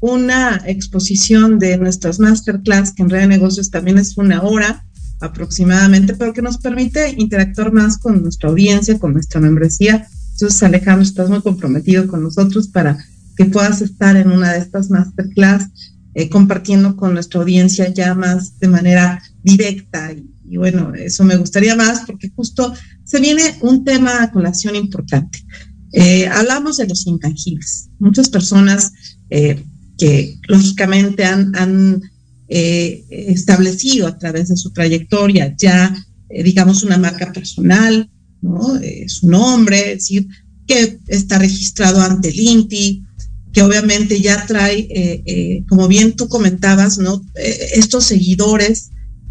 una 0.01 0.63
exposición 0.67 1.59
de 1.59 1.77
nuestras 1.77 2.19
masterclass, 2.19 2.95
que 2.95 3.03
en 3.03 3.11
Red 3.11 3.21
de 3.21 3.27
Negocios 3.27 3.71
también 3.71 3.99
es 3.99 4.17
una 4.17 4.43
hora 4.43 4.87
aproximadamente, 5.21 6.15
pero 6.15 6.33
que 6.33 6.41
nos 6.41 6.57
permite 6.57 7.15
interactuar 7.19 7.73
más 7.73 7.99
con 7.99 8.23
nuestra 8.23 8.49
audiencia, 8.49 8.99
con 8.99 9.13
nuestra 9.13 9.41
membresía. 9.41 10.07
Entonces, 10.33 10.63
Alejandro, 10.63 11.03
estás 11.03 11.29
muy 11.29 11.43
comprometido 11.43 12.09
con 12.09 12.23
nosotros 12.23 12.69
para 12.69 12.97
que 13.37 13.45
puedas 13.45 13.83
estar 13.83 14.17
en 14.17 14.31
una 14.31 14.55
de 14.55 14.61
estas 14.61 14.89
masterclass 14.89 15.69
eh, 16.13 16.29
compartiendo 16.29 16.97
con 16.97 17.15
nuestra 17.15 17.41
audiencia 17.41 17.89
ya 17.93 18.15
más 18.15 18.59
de 18.59 18.67
manera 18.67 19.23
directa. 19.45 20.13
Y, 20.49 20.57
bueno, 20.57 20.93
eso 20.95 21.23
me 21.25 21.37
gustaría 21.37 21.77
más 21.77 22.01
porque 22.05 22.31
justo 22.31 22.75
se 23.05 23.21
viene 23.21 23.43
un 23.61 23.85
tema 23.85 24.23
a 24.23 24.33
colación 24.33 24.75
importante. 24.75 25.45
Eh, 25.93 26.27
hablamos 26.27 26.79
de 26.79 26.89
los 26.89 27.07
intangibles. 27.07 27.91
Muchas 28.01 28.29
personas 28.29 28.93
eh, 29.31 29.63
que 29.99 30.39
lógicamente 30.49 31.25
han, 31.25 31.55
han 31.57 32.03
establecido 32.49 34.09
a 34.09 34.19
través 34.19 34.49
de 34.49 34.57
su 34.57 34.73
trayectoria 34.73 35.55
ya, 35.57 35.95
digamos, 36.29 36.83
una 36.83 36.99
marca 36.99 37.33
personal, 37.33 38.11
¿no? 38.43 38.73
su 39.07 39.29
nombre, 39.29 39.93
es 39.93 39.99
decir, 39.99 40.27
que 40.67 40.99
está 41.07 41.39
registrado 41.39 42.01
ante 42.01 42.31
el 42.31 42.41
INPI, 42.41 43.05
que 43.53 43.63
obviamente 43.63 44.21
ya 44.21 44.47
trae, 44.47 44.79
eh, 44.91 45.23
eh, 45.27 45.65
como 45.69 45.89
bien 45.89 46.15
tú 46.15 46.29
comentabas. 46.29 46.99
Eh, 46.99 47.71
estos 47.75 48.05
seguidores 48.05 48.91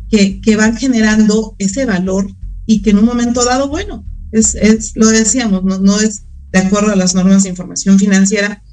que, 0.10 0.56
van 0.56 0.78
generando 0.78 1.56
ese 1.60 1.86
valor 1.86 2.30
y 2.66 2.82
que 2.82 2.90
en 2.90 2.98
un 2.98 3.06
momento 3.06 3.46
dado, 3.46 3.70
bueno, 3.70 4.06
es, 4.32 4.56
es 4.56 4.92
lo 4.96 5.08
decíamos, 5.08 5.64
no 5.64 6.00
es 6.00 6.24
de 6.52 6.60
acuerdo 6.60 6.92
a 6.92 6.96
las 6.96 7.16
normas 7.16 7.44
de 7.44 7.50
información 7.50 8.00
financiera, 8.00 8.64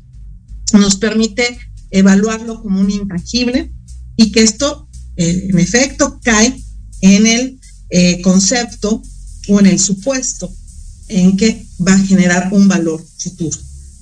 nos 0.73 0.97
permite 0.97 1.59
evaluarlo 1.91 2.63
como 2.63 2.81
un 2.81 2.91
intangible 2.91 3.73
y 4.17 4.33
que 4.33 4.43
esto, 4.43 4.89
en 5.17 5.59
efecto, 5.59 6.19
cae 6.23 6.59
en 7.03 7.27
el 7.27 8.23
concepto 8.23 9.03
o 9.49 9.61
en 9.61 9.67
el 9.67 9.79
supuesto 9.79 10.51
en 11.09 11.37
que 11.37 11.67
va 11.87 11.95
a 11.95 11.99
generar 11.99 12.49
un 12.53 12.67
valor 12.67 13.05
futuro. 13.19 13.57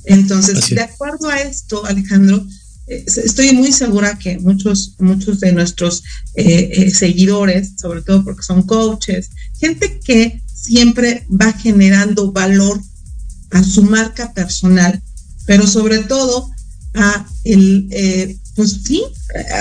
Entonces, 0.05 0.69
de 0.71 0.81
acuerdo 0.81 1.29
a 1.29 1.41
esto, 1.41 1.85
Alejandro, 1.87 2.47
eh, 2.87 3.05
estoy 3.07 3.53
muy 3.53 3.73
segura 3.73 4.19
que 4.19 4.39
muchos, 4.39 4.95
muchos 4.99 5.41
de 5.41 5.53
nuestros 5.53 6.03
eh, 6.35 6.71
eh, 6.73 6.91
seguidores, 6.91 7.73
sobre 7.81 8.03
todo 8.03 8.25
porque 8.25 8.43
son 8.43 8.63
coaches, 8.63 9.31
gente 9.59 10.01
que 10.05 10.43
siempre 10.53 11.27
va 11.31 11.53
generando 11.53 12.33
valor 12.33 12.81
a 13.53 13.63
su 13.63 13.83
marca 13.83 14.33
personal, 14.35 15.03
pero 15.47 15.67
sobre 15.67 15.99
todo 16.01 16.51
a 16.95 17.27
el, 17.45 18.39
pues 18.55 18.81
sí, 18.85 19.03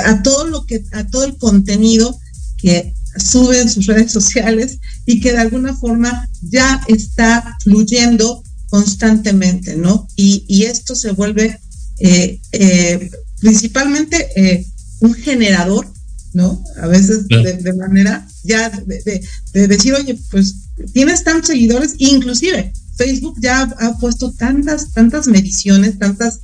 a 0.05 0.21
todo 0.21 0.47
lo 0.47 0.65
que, 0.65 0.83
a 0.91 1.05
todo 1.07 1.23
el 1.23 1.37
contenido 1.37 2.17
que 2.57 2.93
sube 3.17 3.61
en 3.61 3.69
sus 3.69 3.85
redes 3.85 4.11
sociales 4.11 4.79
y 5.05 5.19
que 5.19 5.31
de 5.31 5.39
alguna 5.39 5.75
forma 5.75 6.29
ya 6.41 6.81
está 6.87 7.57
fluyendo 7.61 8.43
constantemente, 8.73 9.75
¿no? 9.75 10.07
Y, 10.15 10.63
esto 10.63 10.95
se 10.95 11.11
vuelve 11.11 11.59
eh, 11.99 12.39
eh, 12.53 13.11
principalmente 13.39 14.29
eh, 14.35 14.65
un 14.99 15.13
generador, 15.13 15.87
¿no? 16.33 16.63
A 16.81 16.87
veces 16.87 17.27
de, 17.27 17.73
manera 17.73 18.27
ya 18.43 18.71
de, 18.71 19.67
decir, 19.67 19.93
oye, 19.93 20.17
pues 20.31 20.55
tienes 20.91 21.23
tantos 21.23 21.49
seguidores, 21.49 21.93
inclusive 21.99 22.73
Facebook 22.97 23.35
ya 23.39 23.61
ha, 23.61 23.97
puesto 23.99 24.31
tantas, 24.31 24.91
tantas 24.91 25.27
mediciones, 25.27 25.99
tantas, 25.99 26.39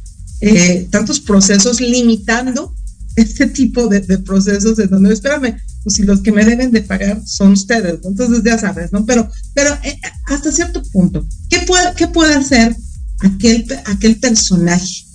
tantos 0.92 1.20
procesos 1.22 1.82
limitando 1.82 2.76
este 3.16 3.48
tipo 3.48 3.88
de, 3.88 4.02
procesos 4.20 4.80
en 4.80 4.90
donde, 4.90 5.14
espérame, 5.14 5.58
pues 5.84 5.96
si 5.96 6.04
los 6.04 6.22
que 6.22 6.32
me 6.32 6.46
deben 6.46 6.72
de 6.72 6.82
pagar 6.82 7.22
son 7.26 7.54
ustedes, 7.54 8.00
entonces 8.04 8.44
ya 8.44 8.58
sabes, 8.58 8.92
¿no? 8.92 9.06
Pero, 9.06 9.30
pero 9.54 9.74
eh, 9.84 10.00
hasta 10.28 10.52
cierto 10.52 10.82
punto, 10.92 11.26
¿qué 11.50 11.60
puede, 11.68 11.94
qué 11.96 12.08
puede 12.08 12.34
hacer 12.36 12.76
aquel, 13.22 13.66
aquel 13.86 14.20
personaje 14.20 15.06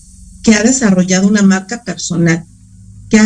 que 0.43 0.55
ha 0.55 0.63
desarrollado 0.63 1.29
una 1.29 1.43
marca 1.43 1.83
personal, 1.85 2.45
que, 3.09 3.21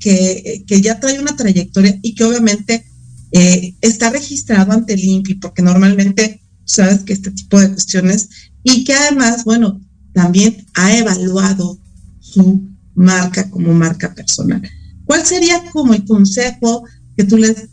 que, 0.00 0.64
que, 0.66 0.80
ya 0.80 1.00
trae 1.00 1.18
una 1.18 1.36
trayectoria 1.36 1.98
y 2.02 2.14
que 2.14 2.24
obviamente 2.24 2.84
eh, 3.32 3.74
está 3.80 4.10
registrado 4.10 4.72
ante 4.72 4.94
el 4.94 5.04
INPI, 5.04 5.34
porque 5.36 5.62
normalmente 5.62 6.42
sabes 6.64 7.00
que 7.00 7.12
este 7.12 7.30
tipo 7.30 7.60
de 7.60 7.70
cuestiones, 7.70 8.28
y 8.62 8.84
que 8.84 8.94
además, 8.94 9.44
bueno, 9.44 9.80
también 10.12 10.66
ha 10.74 10.96
evaluado 10.96 11.78
su 12.20 12.73
marca 12.94 13.50
como 13.50 13.72
marca 13.72 14.14
personal. 14.14 14.62
¿Cuál 15.04 15.24
sería 15.24 15.62
como 15.72 15.94
el 15.94 16.04
consejo 16.04 16.84
que 17.16 17.24
tú 17.24 17.36
les 17.36 17.68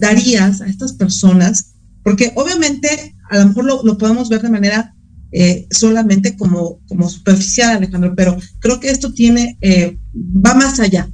darías 0.00 0.60
a 0.60 0.66
estas 0.66 0.92
personas? 0.92 1.74
Porque 2.02 2.32
obviamente 2.36 3.14
a 3.30 3.38
lo 3.38 3.46
mejor 3.46 3.84
lo, 3.84 3.98
podemos 3.98 4.28
ver 4.28 4.42
de 4.42 4.50
manera 4.50 4.94
eh, 5.32 5.66
solamente 5.70 6.36
como, 6.36 6.80
como 6.86 7.08
superficial, 7.08 7.76
Alejandro, 7.76 8.14
pero 8.14 8.36
creo 8.60 8.78
que 8.78 8.90
esto 8.90 9.12
tiene, 9.12 9.58
eh, 9.60 9.98
va 10.14 10.54
más 10.54 10.78
allá. 10.78 11.10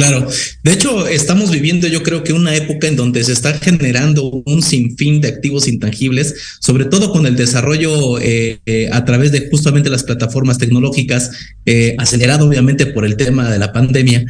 Claro, 0.00 0.26
de 0.62 0.72
hecho 0.72 1.06
estamos 1.06 1.50
viviendo 1.50 1.86
yo 1.86 2.02
creo 2.02 2.24
que 2.24 2.32
una 2.32 2.54
época 2.54 2.88
en 2.88 2.96
donde 2.96 3.22
se 3.22 3.32
está 3.32 3.52
generando 3.58 4.30
un 4.46 4.62
sinfín 4.62 5.20
de 5.20 5.28
activos 5.28 5.68
intangibles, 5.68 6.34
sobre 6.60 6.86
todo 6.86 7.12
con 7.12 7.26
el 7.26 7.36
desarrollo 7.36 8.18
eh, 8.18 8.60
eh, 8.64 8.88
a 8.90 9.04
través 9.04 9.30
de 9.30 9.50
justamente 9.50 9.90
las 9.90 10.04
plataformas 10.04 10.56
tecnológicas, 10.56 11.32
eh, 11.66 11.96
acelerado 11.98 12.46
obviamente 12.46 12.86
por 12.86 13.04
el 13.04 13.16
tema 13.16 13.50
de 13.50 13.58
la 13.58 13.74
pandemia, 13.74 14.24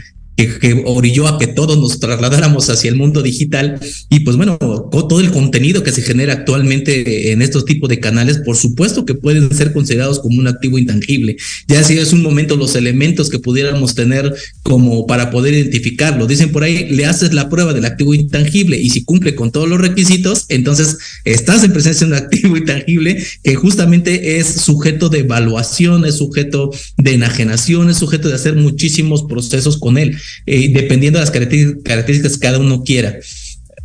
que, 0.47 0.83
orilló 0.87 1.27
a 1.27 1.39
que 1.39 1.47
todos 1.47 1.79
nos 1.79 2.01
trasladáramos 2.01 2.71
hacia 2.71 2.91
el 2.91 2.97
mundo 2.97 3.23
digital 3.23 3.81
y 4.09 4.21
pues 4.21 4.37
bueno, 4.37 4.59
todo 4.59 5.21
el 5.21 5.31
contenido 5.31 5.83
que 5.83 5.93
se 5.93 6.03
genera 6.03 6.33
actualmente 6.33 7.33
en 7.33 7.43
estos 7.43 7.65
tipos 7.65 7.89
de 7.89 8.01
canales, 8.01 8.39
por 8.39 8.57
supuesto 8.57 9.05
que 9.05 9.15
pueden 9.15 9.55
ser 9.55 9.73
considerados 9.73 10.21
como 10.21 10.39
un 10.39 10.49
activo 10.49 10.79
intangible. 10.79 11.37
Ya 11.69 11.83
si 11.85 11.99
es 11.99 12.13
un 12.13 12.23
momento 12.23 12.57
los 12.57 12.75
elementos 12.77 13.29
que 13.29 13.39
pudiéramos 13.39 13.95
tener 13.95 14.35
como 14.63 15.07
para 15.07 15.31
poder 15.31 15.55
identificarlo. 15.55 16.27
Dicen 16.27 16.53
por 16.53 16.63
ahí, 16.63 16.89
le 16.91 17.07
haces 17.07 17.33
la 17.33 17.49
prueba 17.49 17.73
del 17.73 17.85
activo 17.85 18.15
intangible 18.15 18.79
y 18.79 18.91
si 18.91 19.05
cumple 19.05 19.35
con 19.35 19.51
todos 19.51 19.69
los 19.69 19.81
requisitos, 19.81 20.47
entonces 20.49 20.99
estás 21.25 21.65
en 21.65 21.73
presencia 21.73 22.07
de 22.07 22.13
un 22.13 22.19
activo 22.19 22.57
intangible 22.57 23.23
que 23.43 23.55
justamente 23.55 24.39
es 24.39 24.47
sujeto 24.47 25.09
de 25.09 25.21
evaluación, 25.21 26.05
es 26.05 26.17
sujeto 26.17 26.71
de 26.97 27.15
enajenación, 27.15 27.91
es 27.91 27.99
sujeto 27.99 28.29
de 28.29 28.35
hacer 28.35 28.55
muchísimos 28.57 29.25
procesos 29.25 29.79
con 29.79 29.99
él. 29.99 30.17
Eh, 30.47 30.73
dependiendo 30.73 31.19
de 31.19 31.25
las 31.25 31.31
características 31.31 32.35
que 32.35 32.41
cada 32.41 32.59
uno 32.59 32.83
quiera. 32.83 33.19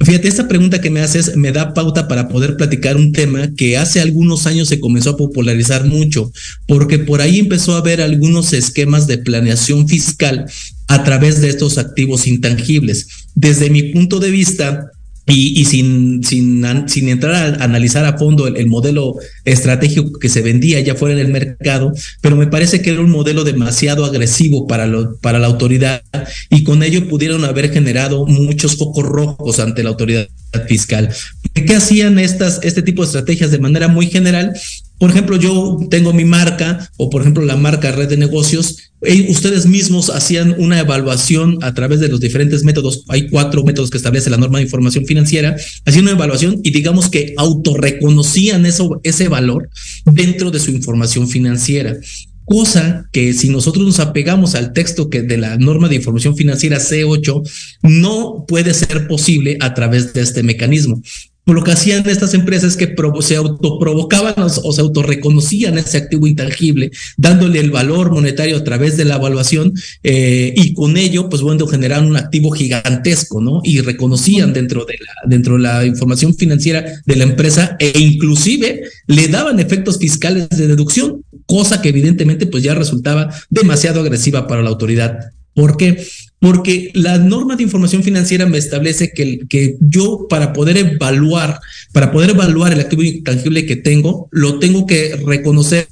Fíjate, 0.03 0.27
esta 0.27 0.47
pregunta 0.47 0.81
que 0.81 0.89
me 0.89 0.99
haces 0.99 1.38
me 1.38 1.51
da 1.51 1.73
pauta 1.73 2.08
para 2.08 2.27
poder 2.27 2.58
platicar 2.58 2.97
un 2.97 3.13
tema 3.13 3.49
que 3.55 3.77
hace 3.77 4.01
algunos 4.01 4.45
años 4.45 4.67
se 4.67 4.79
comenzó 4.79 5.12
a 5.12 5.17
popularizar 5.17 5.86
mucho, 5.86 6.31
porque 6.67 6.99
por 6.99 7.21
ahí 7.21 7.39
empezó 7.39 7.75
a 7.75 7.77
haber 7.77 8.01
algunos 8.01 8.51
esquemas 8.51 9.08
de 9.08 9.19
planeación 9.19 9.88
fiscal 9.88 10.45
a 10.88 11.03
través 11.03 11.39
de 11.39 11.49
estos 11.49 11.77
activos 11.77 12.27
intangibles. 12.27 13.08
Desde 13.36 13.69
mi 13.69 13.84
punto 13.93 14.19
de 14.19 14.31
vista, 14.31 14.91
y, 15.27 15.65
sin, 15.65 16.23
sin, 16.23 16.63
sin, 16.88 17.09
entrar 17.09 17.59
a 17.59 17.63
analizar 17.63 18.05
a 18.05 18.17
fondo 18.17 18.47
el, 18.47 18.67
modelo 18.67 19.15
estratégico 19.43 20.19
que 20.19 20.29
se 20.29 20.41
vendía 20.41 20.79
ya 20.81 20.93
fuera 20.93 21.15
en 21.15 21.25
el 21.25 21.31
mercado, 21.31 21.93
pero 22.21 22.35
me 22.35 22.45
parece 22.45 22.81
que 22.81 22.91
era 22.91 23.01
un 23.01 23.09
modelo 23.09 23.43
demasiado 23.43 24.05
agresivo 24.05 24.67
para, 24.67 24.85
lo, 24.85 25.17
para 25.17 25.39
la 25.39 25.47
autoridad 25.47 26.03
y 26.49 26.63
con 26.63 26.83
ello 26.83 27.07
pudieron 27.07 27.43
haber 27.43 27.71
generado 27.71 28.25
muchos 28.27 28.77
focos 28.77 29.03
rojos 29.03 29.59
ante 29.59 29.83
la 29.83 29.89
autoridad 29.89 30.27
fiscal. 30.67 31.09
¿Qué 31.53 31.75
hacían 31.75 32.19
estas, 32.19 32.59
este 32.61 32.83
tipo 32.83 33.01
de 33.01 33.07
estrategias 33.07 33.49
de 33.49 33.59
manera 33.59 33.88
muy 33.88 34.07
general? 34.07 34.53
Por 34.97 35.10
ejemplo, 35.10 35.38
yo 35.38 35.77
tengo 35.89 36.13
mi 36.13 36.23
marca 36.23 36.89
o 36.97 37.10
por 37.10 37.21
ejemplo 37.21 37.43
la 37.43 37.58
marca 37.58 37.91
Red 37.91 38.10
de 38.10 38.17
Negocios. 38.17 38.77
ustedes 39.29 39.65
mismos 39.65 40.10
hacían 40.10 40.55
una 40.58 40.79
evaluación 40.79 41.60
a 41.62 41.73
través 41.73 41.99
de 41.99 42.08
los 42.08 42.21
diferentes 42.21 42.63
métodos. 42.63 43.03
Hay 43.10 43.29
cuatro 43.29 43.63
métodos 43.63 43.89
que 43.89 43.97
establece 43.97 44.29
la 44.29 44.38
norma 44.38 44.60
de 44.60 44.63
información 44.63 45.05
financiera. 45.05 45.55
Hacían 45.86 46.05
una 46.05 46.13
evaluación 46.13 46.62
y 46.63 46.71
digamos 46.71 47.10
que 47.10 47.34
autorreconocían 47.38 48.65
eso, 48.65 49.01
ese 49.03 49.27
valor 49.27 49.69
dentro 50.05 50.49
de 50.49 50.60
su 50.60 50.71
información 50.71 51.27
financiera. 51.27 51.97
Cosa 52.45 53.10
que 53.12 53.34
si 53.34 53.49
nosotros 53.49 53.86
nos 53.86 53.99
apegamos 53.99 54.55
al 54.55 54.71
texto 54.71 55.10
que 55.10 55.23
de 55.23 55.38
la 55.38 55.58
norma 55.58 55.89
de 55.89 55.95
información 55.95 56.38
financiera 56.38 56.77
C8, 56.77 57.41
no 57.81 58.45
puede 58.47 58.73
ser 58.73 59.08
posible 59.08 59.58
a 59.60 59.73
través 59.73 60.13
de 60.13 60.21
este 60.21 60.43
mecanismo 60.43 61.01
lo 61.53 61.63
que 61.63 61.71
hacían 61.71 62.08
estas 62.10 62.34
empresas 62.34 62.75
que 62.75 62.95
se 63.21 63.36
autoprovocaban 63.36 64.34
o, 64.38 64.49
se 64.49 64.81
autorreconocían 64.81 65.77
ese 65.77 65.97
activo 65.97 66.25
intangible, 66.27 66.91
dándole 67.17 67.60
el 67.60 67.71
valor 67.71 68.12
monetario 68.12 68.58
a 68.58 68.63
través 68.63 68.97
de 68.97 69.05
la 69.05 69.15
evaluación 69.15 69.73
eh, 70.03 70.53
y 70.55 70.73
con 70.73 70.97
ello, 70.97 71.29
pues 71.29 71.41
bueno, 71.41 71.67
generaron 71.67 72.08
un 72.08 72.17
activo 72.17 72.51
gigantesco, 72.51 73.41
¿no? 73.41 73.62
Y 73.63 73.81
reconocían 73.81 74.53
dentro 74.53 74.86
de 74.86 74.93
la, 74.93 75.29
dentro 75.29 75.55
de 75.55 75.62
la 75.62 75.86
información 75.86 76.34
financiera 76.36 76.84
de 77.05 77.15
la 77.15 77.23
empresa 77.25 77.75
e 77.79 77.93
inclusive 77.99 78.84
le 79.08 79.27
daban 79.27 79.60
efectos 79.60 79.99
fiscales 79.99 80.49
de 80.49 80.67
deducción, 80.67 81.23
cosa 81.45 81.81
que 81.81 81.89
evidentemente 81.89 82.47
pues 82.47 82.63
ya 82.63 82.73
resultaba 82.73 83.29
demasiado 83.49 84.01
agresiva 84.01 84.47
para 84.47 84.63
la 84.63 84.69
autoridad. 84.69 85.31
¿Por 85.53 85.77
qué? 85.77 86.05
Porque 86.39 86.91
la 86.93 87.17
norma 87.17 87.56
de 87.56 87.63
información 87.63 88.04
financiera 88.04 88.45
me 88.45 88.58
establece 88.58 89.12
que, 89.13 89.39
que 89.50 89.78
yo 89.80 90.28
para 90.30 90.54
poder 90.54 90.78
evaluar, 90.78 91.60
para 91.91 92.12
poder 92.12 92.32
evaluar 92.32 92.74
el 92.74 92.80
activo 92.80 93.04
intangible 93.04 93.65
que 93.65 93.76
tengo, 93.76 94.28
lo 94.32 94.60
tengo 94.60 94.86
que 94.86 95.15
reconocer 95.26 95.88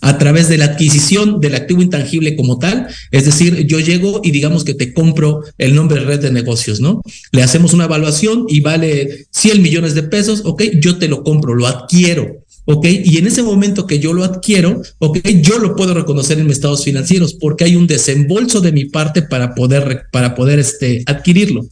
a 0.00 0.18
través 0.18 0.48
de 0.48 0.58
la 0.58 0.66
adquisición 0.66 1.40
del 1.40 1.54
activo 1.54 1.82
intangible 1.82 2.36
como 2.36 2.58
tal. 2.58 2.86
Es 3.10 3.24
decir, 3.24 3.66
yo 3.66 3.80
llego 3.80 4.20
y 4.22 4.30
digamos 4.30 4.64
que 4.64 4.74
te 4.74 4.92
compro 4.92 5.42
el 5.58 5.74
nombre 5.74 6.00
de 6.00 6.06
red 6.06 6.20
de 6.20 6.30
negocios, 6.30 6.80
¿no? 6.80 7.02
Le 7.32 7.42
hacemos 7.42 7.72
una 7.72 7.84
evaluación 7.84 8.46
y 8.48 8.60
vale 8.60 9.26
100 9.30 9.62
millones 9.62 9.94
de 9.94 10.04
pesos, 10.04 10.42
ok, 10.44 10.62
yo 10.80 10.98
te 10.98 11.08
lo 11.08 11.22
compro, 11.22 11.54
lo 11.54 11.66
adquiero. 11.66 12.44
¿Ok? 12.68 12.86
Y 13.04 13.16
en 13.16 13.26
ese 13.26 13.42
momento 13.42 13.86
que 13.86 13.98
yo 13.98 14.12
lo 14.12 14.24
adquiero, 14.24 14.82
¿ok? 14.98 15.20
Yo 15.40 15.58
lo 15.58 15.74
puedo 15.74 15.94
reconocer 15.94 16.38
en 16.38 16.46
mis 16.46 16.56
estados 16.56 16.84
financieros 16.84 17.34
porque 17.34 17.64
hay 17.64 17.76
un 17.76 17.86
desembolso 17.86 18.60
de 18.60 18.72
mi 18.72 18.84
parte 18.84 19.22
para 19.22 19.54
poder, 19.54 20.04
para 20.12 20.34
poder 20.34 20.58
este, 20.58 21.02
adquirirlo. 21.06 21.66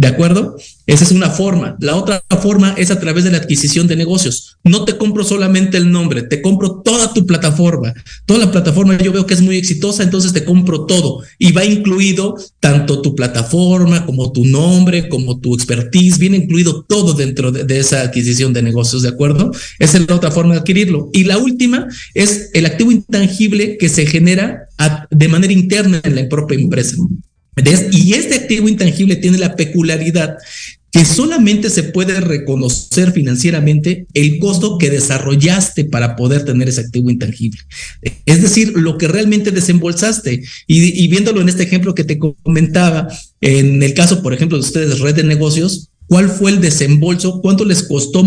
¿De 0.00 0.06
acuerdo? 0.06 0.56
Esa 0.86 1.04
es 1.04 1.10
una 1.10 1.28
forma. 1.28 1.76
La 1.78 1.94
otra 1.94 2.24
forma 2.40 2.74
es 2.78 2.90
a 2.90 2.98
través 2.98 3.24
de 3.24 3.30
la 3.30 3.36
adquisición 3.36 3.86
de 3.86 3.96
negocios. 3.96 4.56
No 4.64 4.86
te 4.86 4.96
compro 4.96 5.24
solamente 5.24 5.76
el 5.76 5.92
nombre, 5.92 6.22
te 6.22 6.40
compro 6.40 6.80
toda 6.82 7.12
tu 7.12 7.26
plataforma. 7.26 7.92
Toda 8.24 8.40
la 8.40 8.50
plataforma 8.50 8.96
yo 8.96 9.12
veo 9.12 9.26
que 9.26 9.34
es 9.34 9.42
muy 9.42 9.58
exitosa, 9.58 10.02
entonces 10.02 10.32
te 10.32 10.46
compro 10.46 10.86
todo. 10.86 11.22
Y 11.38 11.52
va 11.52 11.66
incluido 11.66 12.34
tanto 12.60 13.02
tu 13.02 13.14
plataforma 13.14 14.06
como 14.06 14.32
tu 14.32 14.46
nombre, 14.46 15.10
como 15.10 15.38
tu 15.38 15.54
expertise, 15.54 16.18
viene 16.18 16.38
incluido 16.38 16.82
todo 16.88 17.12
dentro 17.12 17.52
de, 17.52 17.78
esa 17.78 18.00
adquisición 18.00 18.54
de 18.54 18.62
negocios, 18.62 19.02
¿de 19.02 19.10
acuerdo? 19.10 19.50
Esa 19.78 19.98
es 19.98 20.08
la 20.08 20.16
otra 20.16 20.30
forma 20.30 20.54
de 20.54 20.60
adquirirlo. 20.60 21.10
Y 21.12 21.24
la 21.24 21.36
última 21.36 21.88
es 22.14 22.48
el 22.54 22.64
activo 22.64 22.90
intangible 22.90 23.76
que 23.76 23.90
se 23.90 24.06
genera 24.06 24.66
de 25.10 25.28
manera 25.28 25.52
interna 25.52 26.00
en 26.02 26.16
la 26.16 26.26
propia 26.26 26.58
empresa. 26.58 26.96
Y 27.92 28.14
este 28.14 28.34
activo 28.34 28.68
intangible 28.68 29.16
tiene 29.16 29.38
la 29.38 29.56
peculiaridad 29.56 30.36
que 30.92 31.04
solamente 31.04 31.70
se 31.70 31.84
puede 31.84 32.20
reconocer 32.20 33.12
financieramente 33.12 34.06
el 34.12 34.38
costo 34.38 34.76
que 34.76 34.90
desarrollaste 34.90 35.84
para 35.84 36.16
poder 36.16 36.44
tener 36.44 36.68
ese 36.68 36.80
activo 36.80 37.10
intangible. 37.10 37.60
Es 38.26 38.42
decir, 38.42 38.72
lo 38.74 38.98
que 38.98 39.06
realmente 39.06 39.52
desembolsaste. 39.52 40.42
Y, 40.66 41.08
viéndolo 41.08 41.40
en 41.40 41.48
este 41.48 41.62
ejemplo 41.62 41.94
que 41.94 42.04
te 42.04 42.18
comentaba, 42.18 43.08
en 43.40 43.82
el 43.82 43.94
caso, 43.94 44.22
por 44.22 44.34
ejemplo, 44.34 44.58
de 44.58 44.64
ustedes, 44.64 44.98
red 44.98 45.14
de 45.14 45.24
negocios, 45.24 45.90
¿Cuál 46.10 46.28
fue 46.28 46.50
el 46.50 46.60
desembolso? 46.60 47.40
¿Cuánto 47.40 47.64
les 47.64 47.84
costó 47.84 48.24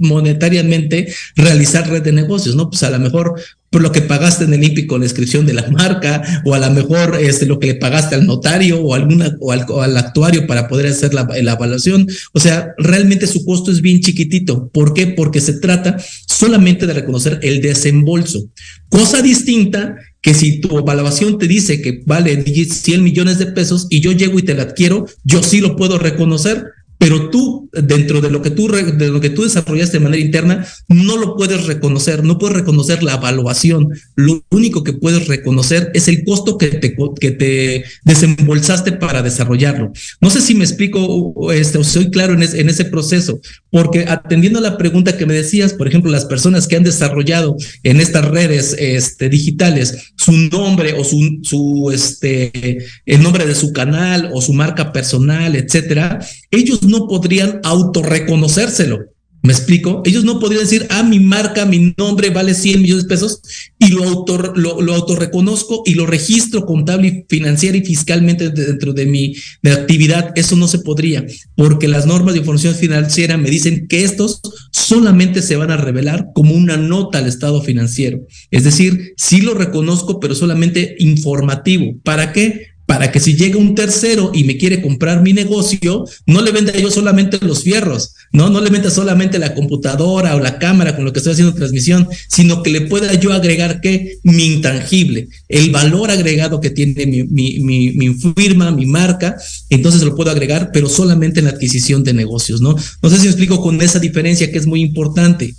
monetariamente 0.00 1.10
realizar 1.34 1.88
red 1.88 2.02
de 2.02 2.12
negocios? 2.12 2.56
No, 2.56 2.68
pues 2.68 2.82
a 2.82 2.90
lo 2.90 2.98
mejor 2.98 3.40
por 3.70 3.82
lo 3.82 3.92
que 3.92 4.02
pagaste 4.02 4.44
en 4.44 4.54
el 4.54 4.62
INPI 4.62 4.86
con 4.86 5.00
la 5.00 5.06
inscripción 5.06 5.46
de 5.46 5.54
la 5.54 5.68
marca, 5.70 6.22
o 6.44 6.54
a 6.54 6.58
lo 6.58 6.70
mejor 6.70 7.18
este, 7.20 7.46
lo 7.46 7.58
que 7.58 7.68
le 7.68 7.74
pagaste 7.74 8.14
al 8.14 8.26
notario 8.26 8.80
o, 8.80 8.94
alguna, 8.94 9.36
o, 9.40 9.52
al, 9.52 9.96
actuario 9.96 10.46
para 10.46 10.68
poder 10.68 10.86
hacer 10.86 11.12
la, 11.14 11.26
la, 11.42 11.52
evaluación. 11.52 12.06
O 12.32 12.40
sea, 12.40 12.74
realmente 12.78 13.26
su 13.26 13.44
costo 13.44 13.70
es 13.70 13.80
bien 13.80 14.00
chiquitito. 14.00 14.68
¿Por 14.68 14.94
qué? 14.94 15.08
Porque 15.08 15.40
se 15.40 15.54
trata 15.54 15.96
solamente 16.26 16.86
de 16.86 16.94
reconocer 16.94 17.40
el 17.42 17.60
desembolso. 17.60 18.48
Cosa 18.88 19.20
distinta 19.20 19.96
que 20.22 20.34
si 20.34 20.60
tu 20.60 20.78
evaluación 20.78 21.38
te 21.38 21.46
dice 21.46 21.80
que 21.80 22.02
vale 22.04 22.42
100 22.42 23.02
millones 23.02 23.38
de 23.38 23.46
pesos 23.46 23.86
y 23.90 24.00
yo 24.00 24.12
llego 24.12 24.38
y 24.38 24.42
te 24.42 24.54
la 24.54 24.64
adquiero, 24.64 25.06
yo 25.22 25.42
sí 25.42 25.60
lo 25.60 25.76
puedo 25.76 25.98
reconocer 25.98 26.64
pero 26.98 27.30
tú, 27.30 27.68
dentro 27.72 28.20
de 28.20 28.30
lo 28.30 28.42
que 28.42 28.50
tú, 28.50 28.68
de 28.68 29.08
lo 29.08 29.20
que 29.20 29.30
tú 29.30 29.42
desarrollaste 29.42 29.98
de 29.98 30.04
manera 30.04 30.22
interna, 30.22 30.66
no 30.88 31.16
lo 31.16 31.36
puedes 31.36 31.66
reconocer, 31.66 32.24
no 32.24 32.38
puedes 32.38 32.56
reconocer 32.56 33.02
la 33.02 33.14
evaluación. 33.14 33.88
Lo 34.14 34.42
único 34.50 34.82
que 34.82 34.92
puedes 34.92 35.28
reconocer 35.28 35.90
es 35.94 36.08
el 36.08 36.24
costo 36.24 36.58
que 36.58 36.68
te, 36.68 36.96
que 37.20 37.30
te 37.32 37.84
desembolsaste 38.04 38.92
para 38.92 39.22
desarrollarlo. 39.22 39.92
No 40.20 40.30
sé 40.30 40.40
si 40.40 40.54
me 40.54 40.64
explico 40.64 41.52
este, 41.52 41.78
o 41.78 41.84
soy 41.84 42.10
claro 42.10 42.34
en, 42.34 42.42
en 42.42 42.68
ese 42.68 42.84
proceso, 42.86 43.40
porque 43.70 44.06
atendiendo 44.08 44.58
a 44.58 44.62
la 44.62 44.78
pregunta 44.78 45.16
que 45.16 45.26
me 45.26 45.34
decías, 45.34 45.74
por 45.74 45.88
ejemplo, 45.88 46.10
las 46.10 46.24
personas 46.24 46.66
que 46.66 46.76
han 46.76 46.84
desarrollado 46.84 47.56
en 47.82 48.00
estas 48.00 48.24
redes 48.24 48.74
este, 48.78 49.28
digitales 49.28 50.12
su 50.16 50.32
nombre 50.32 50.94
o 50.94 51.04
su, 51.04 51.40
su, 51.42 51.90
este, 51.92 52.78
el 53.04 53.22
nombre 53.22 53.46
de 53.46 53.54
su 53.54 53.72
canal 53.72 54.30
o 54.32 54.40
su 54.40 54.52
marca 54.52 54.92
personal, 54.92 55.54
etcétera, 55.56 56.20
ellos 56.50 56.82
no 56.82 57.06
podrían 57.06 57.60
autorreconocérselo. 57.62 59.16
¿Me 59.46 59.52
explico? 59.52 60.02
Ellos 60.04 60.24
no 60.24 60.40
podrían 60.40 60.64
decir, 60.64 60.88
ah, 60.90 61.04
mi 61.04 61.20
marca, 61.20 61.66
mi 61.66 61.94
nombre 61.96 62.30
vale 62.30 62.52
100 62.52 62.82
millones 62.82 63.04
de 63.04 63.08
pesos 63.08 63.40
y 63.78 63.92
lo, 63.92 64.02
auto, 64.02 64.38
lo, 64.56 64.80
lo 64.82 64.92
autorreconozco 64.92 65.84
y 65.86 65.94
lo 65.94 66.04
registro 66.04 66.66
contable 66.66 67.06
y 67.06 67.24
financiera 67.28 67.76
y 67.76 67.84
fiscalmente 67.84 68.50
dentro 68.50 68.92
de 68.92 69.06
mi 69.06 69.36
de 69.62 69.70
actividad. 69.70 70.32
Eso 70.34 70.56
no 70.56 70.66
se 70.66 70.80
podría 70.80 71.24
porque 71.54 71.86
las 71.86 72.06
normas 72.06 72.34
de 72.34 72.40
información 72.40 72.74
financiera 72.74 73.36
me 73.36 73.48
dicen 73.48 73.86
que 73.86 74.02
estos 74.02 74.40
solamente 74.72 75.42
se 75.42 75.54
van 75.54 75.70
a 75.70 75.76
revelar 75.76 76.30
como 76.34 76.52
una 76.52 76.76
nota 76.76 77.18
al 77.18 77.28
estado 77.28 77.62
financiero. 77.62 78.26
Es 78.50 78.64
decir, 78.64 79.14
sí 79.16 79.42
lo 79.42 79.54
reconozco, 79.54 80.18
pero 80.18 80.34
solamente 80.34 80.96
informativo. 80.98 81.94
¿Para 82.02 82.32
qué? 82.32 82.75
Para 82.86 83.10
que 83.10 83.18
si 83.18 83.36
llega 83.36 83.58
un 83.58 83.74
tercero 83.74 84.30
y 84.32 84.44
me 84.44 84.56
quiere 84.56 84.80
comprar 84.80 85.20
mi 85.20 85.32
negocio, 85.32 86.04
no 86.24 86.40
le 86.40 86.52
venda 86.52 86.72
yo 86.72 86.90
solamente 86.90 87.38
los 87.44 87.64
fierros, 87.64 88.14
no, 88.32 88.48
no 88.48 88.60
le 88.60 88.70
venda 88.70 88.90
solamente 88.90 89.40
la 89.40 89.54
computadora 89.54 90.36
o 90.36 90.40
la 90.40 90.58
cámara 90.58 90.94
con 90.94 91.04
lo 91.04 91.12
que 91.12 91.18
estoy 91.18 91.32
haciendo 91.32 91.54
transmisión, 91.54 92.08
sino 92.28 92.62
que 92.62 92.70
le 92.70 92.82
pueda 92.82 93.12
yo 93.14 93.32
agregar 93.32 93.80
que 93.80 94.18
mi 94.22 94.46
intangible, 94.46 95.28
el 95.48 95.70
valor 95.70 96.12
agregado 96.12 96.60
que 96.60 96.70
tiene 96.70 97.06
mi, 97.06 97.24
mi, 97.24 97.58
mi, 97.58 98.14
firma, 98.36 98.70
mi 98.70 98.86
marca, 98.86 99.36
entonces 99.68 100.02
lo 100.02 100.14
puedo 100.14 100.30
agregar, 100.30 100.70
pero 100.72 100.88
solamente 100.88 101.40
en 101.40 101.46
la 101.46 101.52
adquisición 101.52 102.04
de 102.04 102.14
negocios, 102.14 102.60
¿no? 102.60 102.76
No 103.02 103.10
sé 103.10 103.16
si 103.16 103.22
me 103.22 103.30
explico 103.30 103.60
con 103.60 103.82
esa 103.82 103.98
diferencia 103.98 104.50
que 104.52 104.58
es 104.58 104.66
muy 104.66 104.80
importante. 104.80 105.54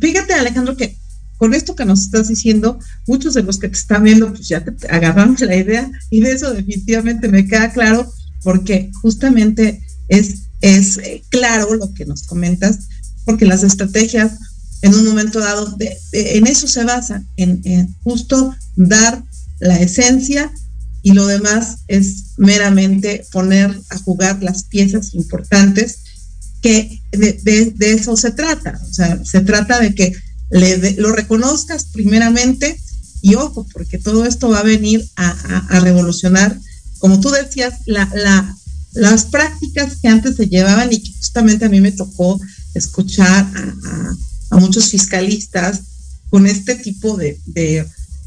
Fíjate, 0.00 0.32
Alejandro, 0.32 0.76
que 0.76 0.96
con 1.38 1.54
esto 1.54 1.74
que 1.74 1.84
nos 1.84 2.02
estás 2.02 2.28
diciendo, 2.28 2.78
muchos 3.06 3.34
de 3.34 3.42
los 3.42 3.58
que 3.58 3.68
te 3.68 3.78
están 3.78 4.04
viendo, 4.04 4.28
pues 4.28 4.48
ya 4.48 4.62
te 4.64 4.88
agarramos 4.88 5.40
la 5.40 5.56
idea 5.56 5.90
y 6.10 6.20
de 6.20 6.32
eso 6.32 6.52
definitivamente 6.52 7.28
me 7.28 7.46
queda 7.46 7.72
claro, 7.72 8.12
porque 8.42 8.90
justamente 9.00 9.82
es, 10.08 10.48
es 10.60 10.98
eh, 10.98 11.22
claro 11.30 11.74
lo 11.74 11.94
que 11.94 12.04
nos 12.04 12.24
comentas, 12.24 12.88
porque 13.24 13.46
las 13.46 13.62
estrategias 13.62 14.32
en 14.82 14.94
un 14.94 15.06
momento 15.06 15.40
dado, 15.40 15.76
en 16.12 16.46
eso 16.46 16.68
se 16.68 16.84
basan, 16.84 17.26
en, 17.36 17.94
justo 18.02 18.54
dar 18.76 19.24
la 19.58 19.78
esencia 19.80 20.52
y 21.02 21.12
lo 21.12 21.26
demás 21.26 21.78
es 21.88 22.34
meramente 22.36 23.24
poner 23.32 23.80
a 23.90 23.98
jugar 23.98 24.42
las 24.42 24.64
piezas 24.64 25.14
importantes 25.14 26.00
que 26.62 27.00
de, 27.12 27.72
de, 27.76 27.92
eso 27.92 28.16
se 28.16 28.32
trata. 28.32 28.80
O 28.88 28.92
sea, 28.92 29.24
se 29.24 29.40
trata 29.40 29.80
de 29.80 29.94
que 29.94 30.12
lo 30.50 31.12
reconozcas 31.12 31.84
primeramente 31.86 32.80
y 33.20 33.34
ojo, 33.34 33.66
porque 33.72 33.98
todo 33.98 34.24
esto 34.24 34.48
va 34.48 34.60
a 34.60 34.64
venir 34.64 35.06
a, 35.16 35.80
revolucionar, 35.80 36.58
como 36.98 37.20
tú 37.20 37.30
decías, 37.30 37.74
la, 37.86 38.08
la, 38.14 38.56
las 38.92 39.26
prácticas 39.26 39.96
que 40.00 40.08
antes 40.08 40.36
se 40.36 40.46
llevaban 40.46 40.92
y 40.92 41.00
que 41.00 41.12
justamente 41.14 41.64
a 41.64 41.68
mí 41.68 41.80
me 41.80 41.92
tocó 41.92 42.40
escuchar 42.74 43.46
a, 44.50 44.58
muchos 44.58 44.88
fiscalistas 44.88 45.82
con 46.30 46.46
este 46.46 46.74
tipo 46.74 47.20
eh, 47.20 47.38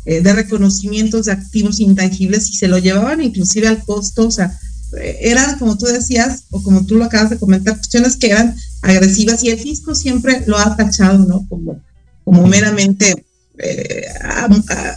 de, 0.06 0.34
reconocimientos 0.34 1.26
de 1.26 1.32
activos 1.32 1.80
intangibles 1.80 2.48
y 2.50 2.54
se 2.54 2.68
lo 2.68 2.78
llevaban 2.78 3.22
inclusive 3.22 3.68
al 3.68 3.84
costo, 3.84 4.28
o 4.28 4.32
sea, 4.32 4.58
eh, 4.98 5.18
eran, 5.22 5.58
como 5.58 5.78
tú 5.78 5.86
decías, 5.86 6.44
o 6.52 6.62
como 6.62 6.86
tú 6.86 6.96
lo 6.96 7.06
acabas 7.06 7.32
de 7.32 7.40
comentar, 7.40 7.76
cuestiones 7.76 8.18
que 8.18 8.32
eran 8.32 8.56
agresivas 8.82 9.44
y 9.44 9.50
el 9.50 9.60
fisco 9.60 9.96
siempre 9.96 10.44
lo 10.48 10.58
ha 10.58 10.76
tachado, 10.76 11.26
¿no? 11.26 11.46
Como 11.50 11.82
como 12.32 12.48
meramente 12.48 13.26
eh, 13.58 14.06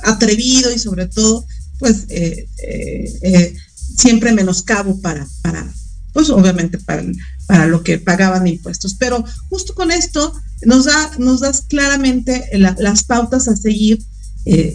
atrevido 0.04 0.72
y 0.72 0.78
sobre 0.78 1.08
todo, 1.08 1.44
pues 1.80 2.04
eh, 2.08 2.48
eh, 2.62 3.56
siempre 3.96 4.30
menoscabo 4.30 5.00
para, 5.00 5.26
para, 5.42 5.68
pues 6.12 6.30
obviamente 6.30 6.78
para, 6.78 7.02
para 7.48 7.66
lo 7.66 7.82
que 7.82 7.98
pagaban 7.98 8.46
impuestos. 8.46 8.94
Pero 9.00 9.24
justo 9.48 9.74
con 9.74 9.90
esto 9.90 10.32
nos, 10.62 10.84
da, 10.84 11.10
nos 11.18 11.40
das 11.40 11.62
claramente 11.62 12.48
las 12.52 13.02
pautas 13.02 13.48
a 13.48 13.56
seguir, 13.56 13.98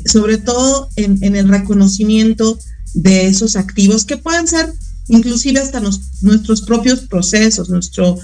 sobre 0.05 0.37
todo 0.37 0.89
en, 0.97 1.23
en, 1.23 1.37
el 1.37 1.47
reconocimiento 1.47 2.59
de 2.93 3.27
esos 3.27 3.55
activos 3.55 4.03
que 4.03 4.17
pueden 4.17 4.47
ser 4.49 4.73
inclusive 5.07 5.61
hasta 5.61 5.79
nuestros 5.79 6.63
propios 6.63 7.07
procesos, 7.07 7.69
nuestro 7.69 8.19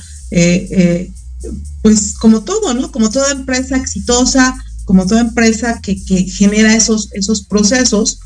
pues 1.81 2.15
como 2.15 2.43
todo, 2.43 2.73
¿no? 2.73 2.91
Como 2.91 3.09
toda 3.09 3.31
empresa 3.31 3.77
exitosa, 3.77 4.55
como 4.85 5.05
toda 5.05 5.21
empresa 5.21 5.81
que, 5.81 5.95
genera 5.95 6.75
esos, 6.75 7.09
esos 7.13 7.45
procesos 7.45 8.19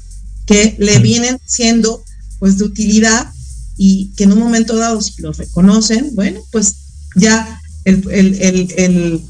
que 0.45 0.75
le 0.79 0.99
vienen 0.99 1.39
siendo 1.45 2.03
pues 2.39 2.57
de 2.57 2.65
utilidad 2.65 3.31
y 3.77 4.11
que 4.15 4.25
en 4.25 4.33
un 4.33 4.39
momento 4.39 4.75
dado 4.75 5.01
si 5.01 5.21
los 5.21 5.37
reconocen, 5.37 6.15
bueno, 6.15 6.41
pues 6.51 6.75
ya 7.15 7.61
el, 7.85 9.21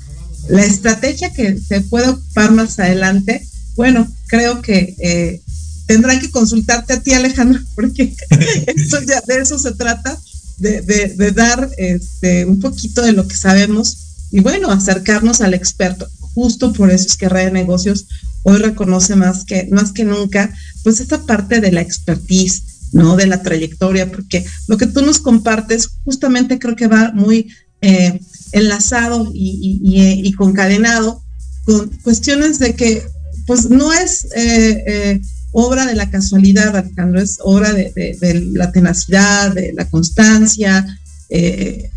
la 0.50 0.66
estrategia 0.66 1.32
que 1.32 1.58
se 1.60 1.82
puede 1.82 2.10
ocupar 2.10 2.52
más 2.52 2.80
adelante, 2.80 3.48
bueno, 3.76 4.12
creo 4.28 4.62
que 4.62 4.96
eh, 5.00 5.42
tendrán 5.86 6.20
que 6.20 6.32
consultarte 6.32 6.94
a 6.94 7.02
ti, 7.02 7.14
Alejandro, 7.14 7.62
porque 7.76 8.16
eso 8.68 9.02
ya, 9.02 9.22
de 9.28 9.42
eso 9.42 9.58
se 9.60 9.74
trata, 9.74 10.20
de, 10.60 11.32
dar 11.36 11.70
este, 11.78 12.46
un 12.46 12.60
poquito 12.60 13.02
de 13.02 13.14
lo 13.14 13.28
que 13.28 13.36
sabemos 13.36 14.28
y 14.32 14.42
bueno, 14.42 14.72
acercarnos 14.72 15.42
al 15.42 15.54
experto. 15.54 16.08
Justo 16.34 16.74
por 16.74 16.92
eso 16.92 17.08
es 17.08 17.18
que 17.18 17.30
Red 17.30 17.46
de 17.46 17.52
Negocios 17.52 18.06
hoy 18.44 18.58
reconoce 18.58 19.16
más 19.16 19.46
que, 19.46 19.68
más 19.72 19.92
que 19.92 20.04
nunca, 20.04 20.54
pues 20.84 21.00
esta 21.00 21.26
parte 21.26 21.62
de 21.62 21.72
la 21.72 21.82
expertise, 21.82 22.64
¿no? 22.92 23.16
De 23.16 23.28
la 23.28 23.42
trayectoria, 23.42 24.12
porque 24.12 24.46
lo 24.68 24.78
que 24.78 24.88
tú 24.88 25.02
nos 25.02 25.20
compartes 25.20 25.90
justamente 26.06 26.60
creo 26.60 26.76
que 26.76 26.88
va 26.88 27.12
muy 27.14 27.50
eh, 27.82 28.20
enlazado 28.52 29.32
y, 29.34 30.32
concadenado 30.38 31.24
con 31.66 31.90
cuestiones 32.04 32.60
de 32.60 32.76
que, 32.76 33.04
pues 33.46 33.70
no 33.70 33.92
es 33.92 34.26
eh, 34.36 34.84
eh, 34.88 35.22
obra 35.52 35.86
de 35.86 35.96
la 35.96 36.10
casualidad, 36.10 36.76
Alejandro, 36.76 37.22
es 37.22 37.38
obra 37.42 37.74
de, 37.74 38.50
la 38.54 38.72
tenacidad, 38.72 39.54
de 39.54 39.74
la 39.74 39.86
constancia, 39.90 40.86
eh, 41.30 41.92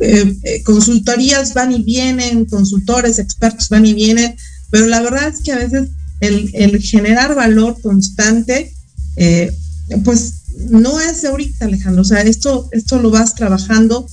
eh, 0.00 0.36
eh, 0.42 0.62
consultorías 0.62 1.54
van 1.54 1.72
y 1.72 1.82
vienen, 1.82 2.44
consultores, 2.44 3.18
expertos 3.18 3.68
van 3.70 3.86
y 3.86 3.94
vienen, 3.94 4.36
pero 4.70 4.86
la 4.86 5.00
verdad 5.00 5.28
es 5.28 5.42
que 5.42 5.52
a 5.52 5.58
veces 5.58 5.88
el, 6.20 6.80
generar 6.80 7.34
valor 7.34 7.80
constante, 7.80 8.72
pues 10.04 10.34
no 10.70 11.00
es 11.00 11.24
ahorita, 11.24 11.66
Alejandro, 11.66 12.02
o 12.02 12.04
sea, 12.04 12.22
esto, 12.22 12.68
esto 12.72 12.98
lo 12.98 13.10
vas 13.10 13.34
trabajando 13.34 14.06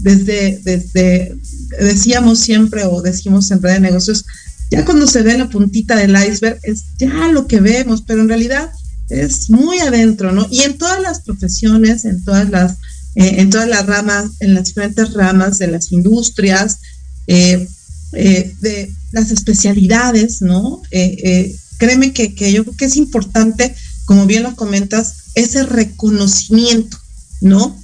desde, 0.00 0.60
desde, 0.62 1.36
decíamos 1.80 2.38
siempre 2.38 2.84
o 2.84 3.02
decimos 3.02 3.50
en 3.50 3.62
red 3.62 3.74
de 3.74 3.80
negocios, 3.80 4.24
ya 4.70 4.84
cuando 4.84 5.06
se 5.06 5.22
ve 5.22 5.38
la 5.38 5.48
puntita 5.48 5.96
del 5.96 6.16
iceberg 6.16 6.58
es 6.62 6.84
ya 6.98 7.28
lo 7.32 7.46
que 7.46 7.60
vemos, 7.60 8.02
pero 8.06 8.22
en 8.22 8.28
realidad 8.28 8.70
es 9.08 9.48
muy 9.48 9.78
adentro, 9.78 10.32
¿no? 10.32 10.46
Y 10.50 10.62
en 10.62 10.76
todas 10.76 11.00
las 11.00 11.20
profesiones, 11.20 12.04
en 12.04 12.24
todas 12.24 12.50
las 12.50 12.76
en 13.14 13.50
todas 13.50 13.68
las 13.68 13.84
ramas, 13.86 14.30
en 14.38 14.54
las 14.54 14.66
diferentes 14.66 15.12
ramas 15.12 15.58
de 15.58 15.66
las 15.66 15.90
industrias, 15.90 16.78
de 17.26 17.68
las 19.10 19.30
especialidades, 19.32 20.40
¿no? 20.40 20.82
créeme 21.78 22.12
que, 22.12 22.34
que 22.34 22.52
yo 22.52 22.62
creo 22.64 22.76
que 22.76 22.84
es 22.84 22.96
importante, 22.96 23.74
como 24.04 24.26
bien 24.26 24.44
lo 24.44 24.54
comentas, 24.54 25.14
ese 25.34 25.64
reconocimiento, 25.64 26.96
¿no? 27.40 27.76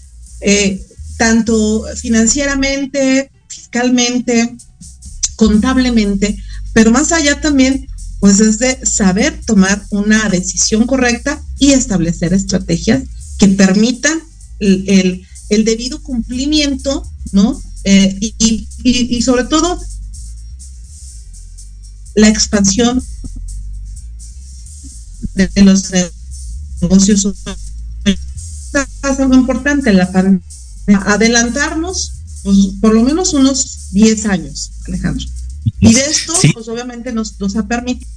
tanto 1.16 1.84
financieramente, 1.96 3.30
fiscalmente, 3.48 4.56
contablemente, 5.36 6.38
pero 6.74 6.90
más 6.90 7.12
allá 7.12 7.40
también, 7.40 7.86
pues 8.20 8.40
es 8.40 8.58
de 8.58 8.84
saber 8.84 9.40
tomar 9.46 9.82
una 9.90 10.28
decisión 10.28 10.86
correcta 10.86 11.42
y 11.58 11.70
establecer 11.70 12.34
estrategias 12.34 13.04
que 13.38 13.48
permitan 13.48 14.20
el, 14.58 15.26
debido 15.64 16.02
cumplimiento, 16.02 17.08
¿no? 17.32 17.62
Eh, 17.84 18.18
y, 18.38 19.22
sobre 19.22 19.44
todo 19.44 19.80
la 22.14 22.28
expansión 22.28 23.02
de, 25.34 25.62
los 25.62 25.90
negocios. 26.80 27.28
Es 28.04 29.18
algo 29.18 29.34
importante, 29.34 29.92
la 29.92 30.10
adelantarnos 31.06 32.12
pues, 32.42 32.58
por 32.80 32.94
lo 32.94 33.02
menos 33.02 33.32
unos 33.32 33.90
10 33.92 34.26
años, 34.26 34.72
Alejandro. 34.86 35.26
Y 35.80 35.94
de 35.94 36.00
esto, 36.00 36.32
pues 36.52 36.68
obviamente 36.68 37.12
nos, 37.12 37.40
nos 37.40 37.56
ha 37.56 37.66
permitido 37.66 38.10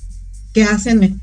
que 0.53 0.63
hacen 0.63 1.21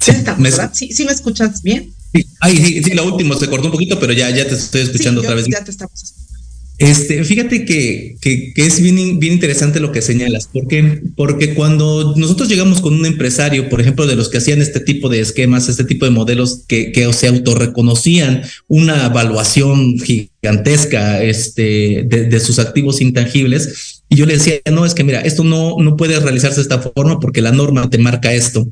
Sí, 0.00 0.12
me, 0.38 0.50
sí, 0.72 0.92
sí, 0.92 1.04
me 1.04 1.12
escuchas 1.12 1.62
bien. 1.62 1.94
Sí, 2.12 2.26
sí, 2.56 2.82
sí, 2.82 2.94
lo 2.94 3.04
último 3.04 3.34
se 3.34 3.48
cortó 3.48 3.66
un 3.66 3.72
poquito, 3.72 4.00
pero 4.00 4.12
ya, 4.12 4.30
ya 4.30 4.48
te 4.48 4.54
estoy 4.54 4.80
escuchando 4.80 5.20
otra 5.20 5.34
vez. 5.34 5.46
Ya 5.46 5.62
te 5.62 5.70
estamos 5.70 6.14
este, 6.80 7.24
fíjate 7.24 7.66
que, 7.66 8.16
que, 8.22 8.52
es 8.56 8.80
bien, 8.80 9.18
bien 9.18 9.34
interesante 9.34 9.80
lo 9.80 9.92
que 9.92 10.00
señalas, 10.00 10.48
porque, 10.50 11.02
porque 11.14 11.52
cuando 11.52 12.14
nosotros 12.16 12.48
llegamos 12.48 12.80
con 12.80 12.94
un 12.94 13.04
empresario, 13.04 13.68
por 13.68 13.82
ejemplo, 13.82 14.06
de 14.06 14.16
los 14.16 14.30
que 14.30 14.38
hacían 14.38 14.62
este 14.62 14.80
tipo 14.80 15.10
de 15.10 15.20
esquemas, 15.20 15.68
este 15.68 15.84
tipo 15.84 16.06
de 16.06 16.10
modelos 16.10 16.64
que, 16.66 16.90
que 16.90 17.12
se 17.12 17.28
autorreconocían 17.28 18.44
una 18.66 19.06
evaluación 19.06 19.98
gigantesca 19.98 21.22
este, 21.22 22.04
de, 22.08 22.40
sus 22.40 22.58
activos 22.58 23.02
intangibles, 23.02 24.02
y 24.08 24.16
yo 24.16 24.24
le 24.24 24.38
decía, 24.38 24.54
no, 24.72 24.86
es 24.86 24.94
que 24.94 25.04
mira, 25.04 25.20
esto 25.20 25.44
no, 25.44 25.76
no 25.78 25.98
puede 25.98 26.18
realizarse 26.18 26.56
de 26.56 26.62
esta 26.62 26.78
forma 26.80 27.20
porque 27.20 27.42
la 27.42 27.52
norma 27.52 27.90
te 27.90 27.98
marca 27.98 28.32
esto. 28.32 28.66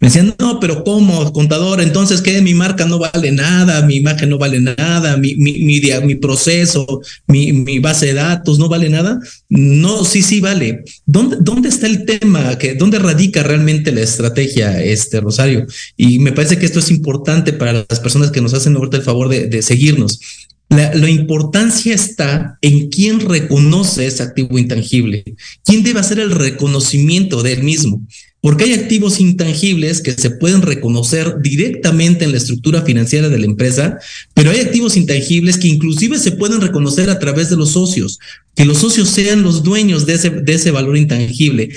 Me 0.00 0.08
decían, 0.08 0.34
no, 0.38 0.60
pero 0.60 0.84
¿cómo, 0.84 1.32
contador? 1.32 1.80
Entonces, 1.80 2.20
¿qué? 2.20 2.42
Mi 2.42 2.52
marca 2.52 2.84
no 2.84 2.98
vale 2.98 3.32
nada, 3.32 3.84
mi 3.86 3.96
imagen 3.96 4.28
no 4.28 4.38
vale 4.38 4.60
nada, 4.60 5.16
mi, 5.16 5.34
mi, 5.36 5.58
mi, 5.58 6.14
proceso, 6.16 7.00
mi, 7.26 7.52
mi, 7.52 7.78
base 7.78 8.06
de 8.06 8.14
datos 8.14 8.58
no 8.58 8.68
vale 8.68 8.90
nada. 8.90 9.18
No, 9.48 10.04
sí, 10.04 10.22
sí 10.22 10.40
vale. 10.40 10.84
¿Dónde, 11.06 11.36
dónde 11.40 11.70
está 11.70 11.86
el 11.86 12.04
tema? 12.04 12.58
que 12.58 12.74
¿Dónde 12.74 12.98
radica 12.98 13.42
realmente 13.42 13.92
la 13.92 14.02
estrategia, 14.02 14.82
este 14.82 15.20
Rosario? 15.20 15.66
Y 15.96 16.18
me 16.18 16.32
parece 16.32 16.58
que 16.58 16.66
esto 16.66 16.80
es 16.80 16.90
importante 16.90 17.52
para 17.52 17.86
las 17.88 18.00
personas 18.00 18.30
que 18.30 18.42
nos 18.42 18.52
hacen 18.54 18.76
ahorita 18.76 18.98
el 18.98 19.02
favor 19.02 19.28
de, 19.28 19.46
de 19.46 19.62
seguirnos. 19.62 20.20
La, 20.68 20.94
la, 20.94 21.10
importancia 21.10 21.94
está 21.94 22.58
en 22.62 22.88
quién 22.88 23.20
reconoce 23.20 24.06
ese 24.06 24.22
activo 24.22 24.58
intangible, 24.58 25.22
quién 25.64 25.82
debe 25.82 26.00
hacer 26.00 26.18
el 26.18 26.30
reconocimiento 26.30 27.42
del 27.42 27.62
mismo 27.62 28.00
porque 28.42 28.64
hay 28.64 28.72
activos 28.72 29.20
intangibles 29.20 30.02
que 30.02 30.12
se 30.12 30.30
pueden 30.30 30.62
reconocer 30.62 31.36
directamente 31.40 32.24
en 32.24 32.32
la 32.32 32.38
estructura 32.38 32.82
financiera 32.82 33.28
de 33.28 33.38
la 33.38 33.46
empresa, 33.46 33.98
pero 34.34 34.50
hay 34.50 34.58
activos 34.58 34.96
intangibles 34.96 35.56
que 35.56 35.68
inclusive 35.68 36.18
se 36.18 36.32
pueden 36.32 36.60
reconocer 36.60 37.08
a 37.08 37.20
través 37.20 37.50
de 37.50 37.56
los 37.56 37.70
socios, 37.70 38.18
que 38.56 38.64
los 38.64 38.78
socios 38.78 39.10
sean 39.10 39.44
los 39.44 39.62
dueños 39.62 40.06
de 40.06 40.14
ese, 40.14 40.30
de 40.30 40.54
ese 40.54 40.72
valor 40.72 40.96
intangible, 40.96 41.70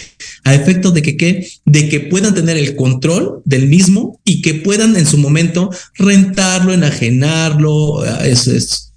a 0.44 0.56
efecto 0.56 0.92
de 0.92 1.04
que, 1.04 1.16
¿qué? 1.18 1.48
de 1.66 1.88
que 1.88 2.00
puedan 2.00 2.34
tener 2.34 2.58
el 2.58 2.76
control 2.76 3.44
del 3.46 3.68
mismo 3.68 4.20
y 4.26 4.42
que 4.42 4.56
puedan 4.56 4.98
en 4.98 5.06
su 5.06 5.20
momento 5.20 5.70
rentarlo, 5.94 6.74
enajenarlo, 6.74 8.04
es, 8.24 8.92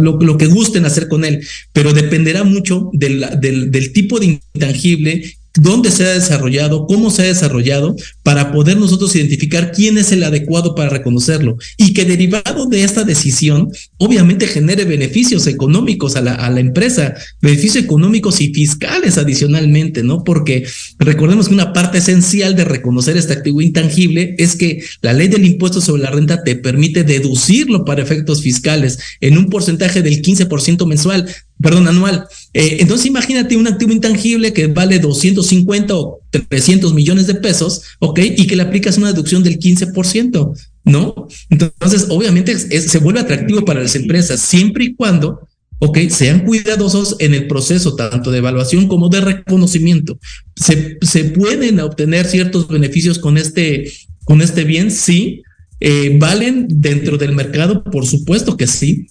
lo, 0.00 0.18
lo, 0.18 0.38
que 0.38 0.46
gusten 0.46 0.86
hacer 0.86 1.08
con 1.08 1.24
él, 1.24 1.44
pero 1.72 1.92
dependerá 1.92 2.44
mucho 2.44 2.90
del, 2.92 3.26
del, 3.40 3.92
tipo 3.92 4.20
de 4.20 4.38
intangible 4.54 5.34
dónde 5.58 5.90
se 5.90 6.04
ha 6.04 6.14
desarrollado, 6.14 6.86
cómo 6.86 7.10
se 7.10 7.22
ha 7.22 7.26
desarrollado, 7.26 7.96
para 8.22 8.52
poder 8.52 8.76
nosotros 8.76 9.14
identificar 9.16 9.72
quién 9.72 9.98
es 9.98 10.12
el 10.12 10.22
adecuado 10.22 10.74
para 10.74 10.90
reconocerlo 10.90 11.56
y 11.76 11.92
que 11.92 12.04
derivado 12.04 12.66
de 12.66 12.84
esta 12.84 13.04
decisión, 13.04 13.70
obviamente 13.98 14.46
genere 14.46 14.84
beneficios 14.84 15.46
económicos 15.46 16.16
a 16.16 16.20
la, 16.20 16.34
a 16.34 16.50
la 16.50 16.60
empresa, 16.60 17.14
beneficios 17.40 17.84
económicos 17.84 18.40
y 18.40 18.52
fiscales 18.52 19.18
adicionalmente, 19.18 20.02
¿no? 20.02 20.24
Porque 20.24 20.66
recordemos 20.98 21.48
que 21.48 21.54
una 21.54 21.72
parte 21.72 21.98
esencial 21.98 22.54
de 22.54 22.64
reconocer 22.64 23.16
este 23.16 23.32
activo 23.32 23.60
intangible 23.60 24.34
es 24.38 24.56
que 24.56 24.82
la 25.02 25.12
ley 25.12 25.28
del 25.28 25.44
impuesto 25.44 25.80
sobre 25.80 26.02
la 26.02 26.10
renta 26.10 26.42
te 26.44 26.56
permite 26.56 27.04
deducirlo 27.04 27.84
para 27.84 28.02
efectos 28.02 28.42
fiscales 28.42 28.98
en 29.20 29.38
un 29.38 29.48
porcentaje 29.48 30.02
del 30.02 30.22
15% 30.22 30.86
mensual 30.86 31.28
perdón, 31.60 31.88
anual. 31.88 32.26
Eh, 32.54 32.78
entonces 32.80 33.06
imagínate 33.06 33.56
un 33.56 33.66
activo 33.66 33.92
intangible 33.92 34.52
que 34.52 34.66
vale 34.68 34.98
250 34.98 35.94
o 35.96 36.20
300 36.30 36.94
millones 36.94 37.26
de 37.26 37.34
pesos, 37.34 37.82
¿ok? 37.98 38.20
Y 38.36 38.46
que 38.46 38.56
le 38.56 38.62
aplicas 38.62 38.98
una 38.98 39.12
deducción 39.12 39.42
del 39.42 39.58
15%, 39.58 40.56
¿no? 40.84 41.28
Entonces, 41.50 42.06
obviamente 42.10 42.56
se 42.56 42.98
vuelve 42.98 43.20
atractivo 43.20 43.64
para 43.64 43.82
las 43.82 43.94
empresas 43.94 44.40
siempre 44.40 44.84
y 44.84 44.94
cuando, 44.94 45.48
¿ok? 45.80 45.98
Sean 46.10 46.44
cuidadosos 46.44 47.16
en 47.18 47.34
el 47.34 47.46
proceso 47.46 47.94
tanto 47.96 48.30
de 48.30 48.38
evaluación 48.38 48.86
como 48.88 49.08
de 49.08 49.20
reconocimiento. 49.20 50.18
Se, 50.56 51.24
pueden 51.24 51.80
obtener 51.80 52.26
ciertos 52.26 52.68
beneficios 52.68 53.18
con 53.18 53.36
este, 53.36 53.92
con 54.24 54.42
este 54.42 54.64
bien, 54.64 54.90
sí. 54.90 55.42
Eh, 55.80 56.16
¿Valen 56.18 56.66
dentro 56.68 57.18
del 57.18 57.34
mercado? 57.34 57.84
Por 57.84 58.04
supuesto 58.04 58.56
que 58.56 58.66
sí, 58.66 59.06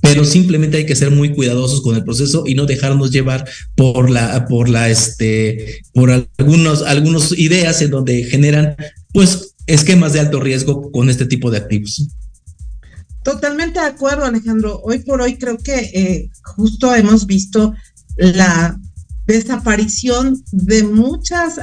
pero 0.00 0.24
simplemente 0.24 0.76
hay 0.78 0.86
que 0.86 0.96
ser 0.96 1.10
muy 1.10 1.34
cuidadosos 1.34 1.82
con 1.82 1.96
el 1.96 2.04
proceso 2.04 2.44
y 2.46 2.54
no 2.54 2.66
dejarnos 2.66 3.10
llevar 3.10 3.48
por 3.74 4.10
la, 4.10 4.46
por 4.46 4.68
la, 4.68 4.88
este, 4.88 5.82
por 5.92 6.10
algunos, 6.10 6.82
algunas 6.82 7.32
ideas 7.32 7.80
en 7.82 7.90
donde 7.90 8.24
generan, 8.24 8.76
pues, 9.12 9.54
esquemas 9.66 10.12
de 10.12 10.20
alto 10.20 10.40
riesgo 10.40 10.90
con 10.92 11.10
este 11.10 11.26
tipo 11.26 11.50
de 11.50 11.58
activos. 11.58 12.08
Totalmente 13.24 13.80
de 13.80 13.86
acuerdo, 13.86 14.24
Alejandro. 14.24 14.80
Hoy 14.84 15.00
por 15.00 15.20
hoy 15.20 15.36
creo 15.36 15.58
que 15.58 15.76
eh, 15.76 16.30
justo 16.44 16.94
hemos 16.94 17.26
visto 17.26 17.74
la 18.16 18.78
desaparición 19.26 20.40
de 20.52 20.84
muchas 20.84 21.56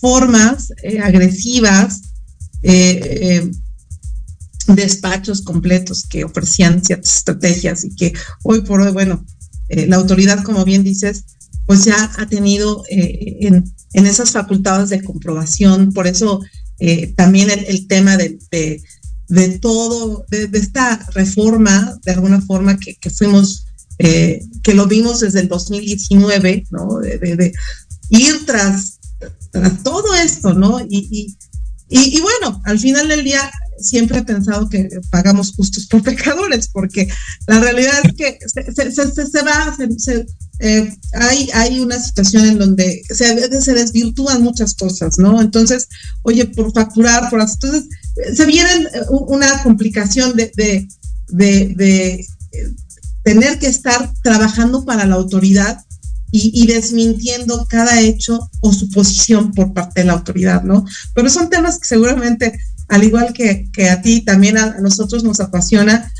formas 0.00 0.72
eh, 0.82 1.00
agresivas, 1.00 2.02
eh, 2.62 3.50
despachos 4.74 5.42
completos 5.42 6.04
que 6.08 6.24
ofrecían 6.24 6.84
ciertas 6.84 7.16
estrategias 7.16 7.84
y 7.84 7.94
que 7.94 8.12
hoy 8.42 8.62
por 8.62 8.80
hoy, 8.80 8.92
bueno, 8.92 9.24
eh, 9.70 9.86
la 9.86 9.96
autoridad, 9.96 10.42
como 10.42 10.64
bien 10.64 10.82
dices, 10.82 11.24
pues 11.66 11.84
ya 11.84 12.10
ha 12.18 12.26
tenido 12.26 12.84
eh, 12.90 13.38
en, 13.42 13.72
en, 13.92 14.06
esas 14.06 14.32
facultades 14.32 14.88
de 14.88 15.02
comprobación, 15.02 15.92
por 15.92 16.08
eso 16.08 16.40
eh, 16.80 17.14
también 17.16 17.50
el, 17.50 17.86
tema 17.86 18.16
de, 18.16 18.38
de, 19.28 19.58
todo, 19.60 20.26
de, 20.28 20.50
esta 20.54 21.06
reforma, 21.14 21.96
de 22.04 22.12
alguna 22.12 22.40
forma 22.40 22.78
que, 22.78 22.96
que 22.96 23.10
fuimos, 23.10 23.66
que 23.98 24.74
lo 24.74 24.86
vimos 24.86 25.20
desde 25.20 25.40
el 25.40 25.48
2019, 25.48 26.66
¿no? 26.70 26.98
De, 26.98 27.52
ir 28.08 28.46
tras, 28.46 28.98
tras 29.52 29.82
todo 29.84 30.14
esto, 30.14 30.54
¿no? 30.54 30.80
Y, 30.80 31.06
y, 31.10 31.36
y, 31.88 32.16
y 32.16 32.20
bueno, 32.20 32.60
al 32.64 32.78
final 32.80 33.06
del 33.06 33.22
día 33.22 33.48
siempre 33.80 34.18
he 34.18 34.24
pensado 34.24 34.68
que 34.68 34.88
pagamos 35.10 35.52
justos 35.54 35.86
por 35.86 36.02
pecadores, 36.04 36.68
porque 36.68 37.08
la 37.46 37.60
realidad 37.60 37.94
es 38.04 38.14
que 38.14 38.38
se, 38.48 39.42
va, 39.42 39.76
eh, 40.60 40.94
hay, 41.14 41.48
hay 41.54 41.80
una 41.80 41.98
situación 41.98 42.44
en 42.44 42.58
donde 42.58 43.02
se, 43.08 43.60
se 43.60 43.74
desvirtúan 43.74 44.42
muchas 44.42 44.74
cosas, 44.74 45.18
¿no? 45.18 45.40
Entonces, 45.40 45.88
oye, 46.22 46.44
por 46.44 46.72
facturar, 46.72 47.30
por 47.30 47.40
entonces 47.40 47.84
se 48.34 48.46
viene 48.46 48.70
eh, 48.70 49.02
una 49.10 49.62
complicación 49.62 50.36
de, 50.36 50.52
de, 50.56 50.88
de, 51.28 52.26
eh, 52.52 52.74
tener 53.22 53.58
que 53.58 53.68
estar 53.68 54.12
trabajando 54.22 54.84
para 54.84 55.06
la 55.06 55.16
autoridad 55.16 55.84
y, 56.32 56.52
y, 56.54 56.66
desmintiendo 56.66 57.66
cada 57.68 58.00
hecho 58.00 58.50
o 58.60 58.72
suposición 58.72 59.50
por 59.52 59.72
parte 59.72 60.00
de 60.00 60.06
la 60.06 60.12
autoridad, 60.12 60.62
¿no? 60.62 60.84
Pero 61.12 61.28
son 61.28 61.50
temas 61.50 61.78
que 61.80 61.88
seguramente 61.88 62.56
al 62.90 63.04
igual 63.04 63.32
que, 63.32 63.70
a 63.88 64.02
ti, 64.02 64.20
también 64.22 64.58
a, 64.58 64.78
nosotros 64.80 65.24
nos 65.24 65.40
apasiona 65.40 66.12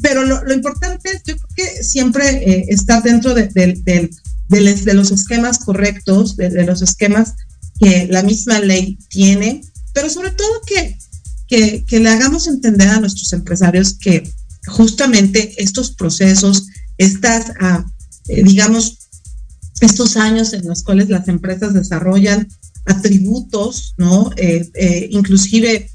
pero 0.00 0.24
lo, 0.24 0.54
importante 0.54 1.10
es, 1.10 1.22
que 1.56 1.82
siempre 1.82 2.28
eh, 2.28 2.66
estar 2.68 3.02
dentro 3.02 3.34
de, 3.34 3.48
de, 3.48 4.94
los 4.94 5.10
esquemas 5.10 5.58
correctos, 5.58 6.36
de, 6.36 6.64
los 6.64 6.82
esquemas 6.82 7.34
que 7.80 8.06
la 8.08 8.22
misma 8.22 8.60
ley 8.60 8.98
tiene, 9.08 9.62
pero 9.92 10.08
sobre 10.08 10.30
todo 10.30 10.48
que, 10.66 10.96
que, 11.48 12.00
le 12.00 12.08
hagamos 12.08 12.46
entender 12.46 12.88
a 12.88 13.00
nuestros 13.00 13.32
empresarios 13.32 13.94
que 13.94 14.22
justamente 14.68 15.54
estos 15.60 15.90
procesos, 15.92 16.68
estas, 16.98 17.52
ah, 17.60 17.84
eh, 18.28 18.42
digamos, 18.44 18.98
estos 19.80 20.16
años 20.16 20.52
en 20.52 20.66
los 20.66 20.84
cuales 20.84 21.08
las 21.08 21.26
empresas 21.26 21.74
desarrollan 21.74 22.48
atributos, 22.86 23.94
¿no? 23.96 24.30
Eh, 24.36 24.70
eh, 24.74 25.08
inclusive, 25.10 25.90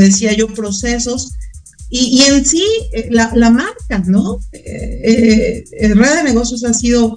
decía 0.00 0.32
yo, 0.32 0.48
procesos, 0.48 1.32
y, 1.88 2.20
en 2.22 2.44
sí 2.44 2.64
la, 3.10 3.50
marca, 3.50 3.98
¿no? 4.06 4.40
Red 4.52 5.64
de 6.16 6.22
Negocios 6.24 6.64
ha 6.64 6.74
sido 6.74 7.16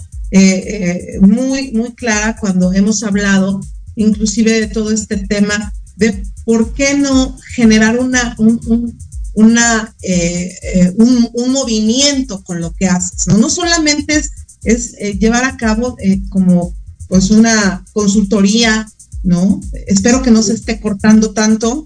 muy, 1.21 1.71
muy 1.71 1.93
clara 1.95 2.37
cuando 2.39 2.71
hemos 2.73 3.01
hablado 3.01 3.61
inclusive 3.95 4.59
de 4.59 4.67
todo 4.67 4.91
este 4.91 5.17
tema 5.17 5.73
de 5.97 6.23
por 6.45 6.73
qué 6.73 6.95
no 6.95 7.37
generar 7.55 7.99
una, 7.99 8.35
un, 8.37 8.97
una, 9.33 9.93
eh, 10.01 10.51
eh, 10.73 10.93
un, 10.97 11.51
movimiento 11.51 12.43
con 12.43 12.61
lo 12.61 12.73
que 12.73 12.87
haces, 12.87 13.27
¿no? 13.27 13.37
No 13.37 13.49
solamente 13.49 14.15
es, 14.15 14.31
es 14.63 14.95
eh, 14.99 15.17
llevar 15.19 15.43
a 15.43 15.57
cabo 15.57 15.97
como 16.29 16.73
pues 17.07 17.31
una 17.31 17.83
consultoría, 17.91 18.89
¿no? 19.23 19.59
Espero 19.87 20.21
que 20.21 20.31
no 20.31 20.41
se 20.41 20.53
esté 20.53 20.79
cortando 20.79 21.31
tanto, 21.31 21.85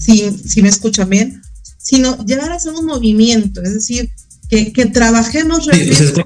si, 0.00 0.30
si 0.30 0.62
me 0.62 0.68
escuchan 0.68 1.08
bien, 1.10 1.42
sino 1.78 2.24
llevar 2.24 2.50
a 2.50 2.56
hacer 2.56 2.72
un 2.72 2.86
movimiento, 2.86 3.62
es 3.62 3.74
decir, 3.74 4.10
que, 4.48 4.72
que 4.72 4.86
trabajemos 4.86 5.66
realmente. 5.66 6.24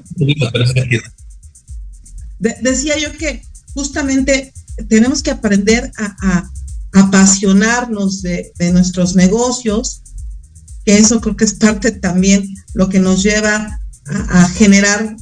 decía 2.61 2.97
yo 2.97 3.11
que 3.17 3.43
justamente 3.73 4.53
tenemos 4.89 5.21
que 5.21 5.31
aprender 5.31 5.91
a, 5.97 6.49
apasionarnos 6.93 8.21
de, 8.21 8.53
nuestros 8.71 9.15
negocios, 9.15 10.01
que 10.85 10.97
eso 10.97 11.19
creo 11.19 11.35
que 11.35 11.43
es 11.43 11.53
parte 11.53 11.91
también 11.91 12.55
lo 12.73 12.87
que 12.87 12.99
nos 12.99 13.21
lleva 13.21 13.81
a, 14.05 14.47
generar 14.49 15.17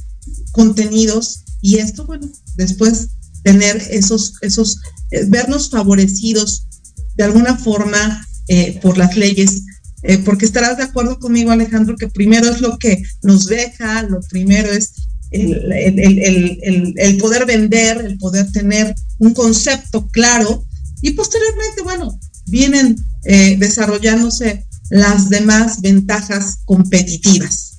contenidos 0.52 1.44
y 1.60 1.78
esto, 1.78 2.06
bueno, 2.06 2.30
después 2.54 3.08
tener 3.42 3.76
esos, 3.90 4.34
esos, 4.40 4.78
eh, 5.10 5.24
vernos 5.26 5.70
favorecidos 5.70 6.68
de 7.16 7.24
alguna 7.24 7.56
forma 7.56 8.24
eh, 8.48 8.78
por 8.82 8.98
las 8.98 9.16
leyes, 9.16 9.62
eh, 10.02 10.18
porque 10.18 10.44
estarás 10.44 10.76
de 10.76 10.84
acuerdo 10.84 11.18
conmigo, 11.18 11.50
Alejandro, 11.50 11.96
que 11.96 12.08
primero 12.08 12.48
es 12.48 12.60
lo 12.60 12.78
que 12.78 13.02
nos 13.22 13.46
deja, 13.46 14.02
lo 14.02 14.20
primero 14.20 14.70
es 14.70 14.92
el, 15.30 17.16
poder 17.18 17.46
vender, 17.46 17.98
el 18.04 18.18
poder 18.18 18.50
tener 18.52 18.94
un 19.18 19.34
concepto 19.34 20.06
claro 20.08 20.64
y 21.00 21.12
posteriormente, 21.12 21.82
bueno, 21.82 22.18
vienen 22.46 22.96
eh, 23.24 23.56
desarrollándose 23.58 24.64
las 24.90 25.28
demás 25.30 25.80
ventajas 25.80 26.58
competitivas. 26.64 27.73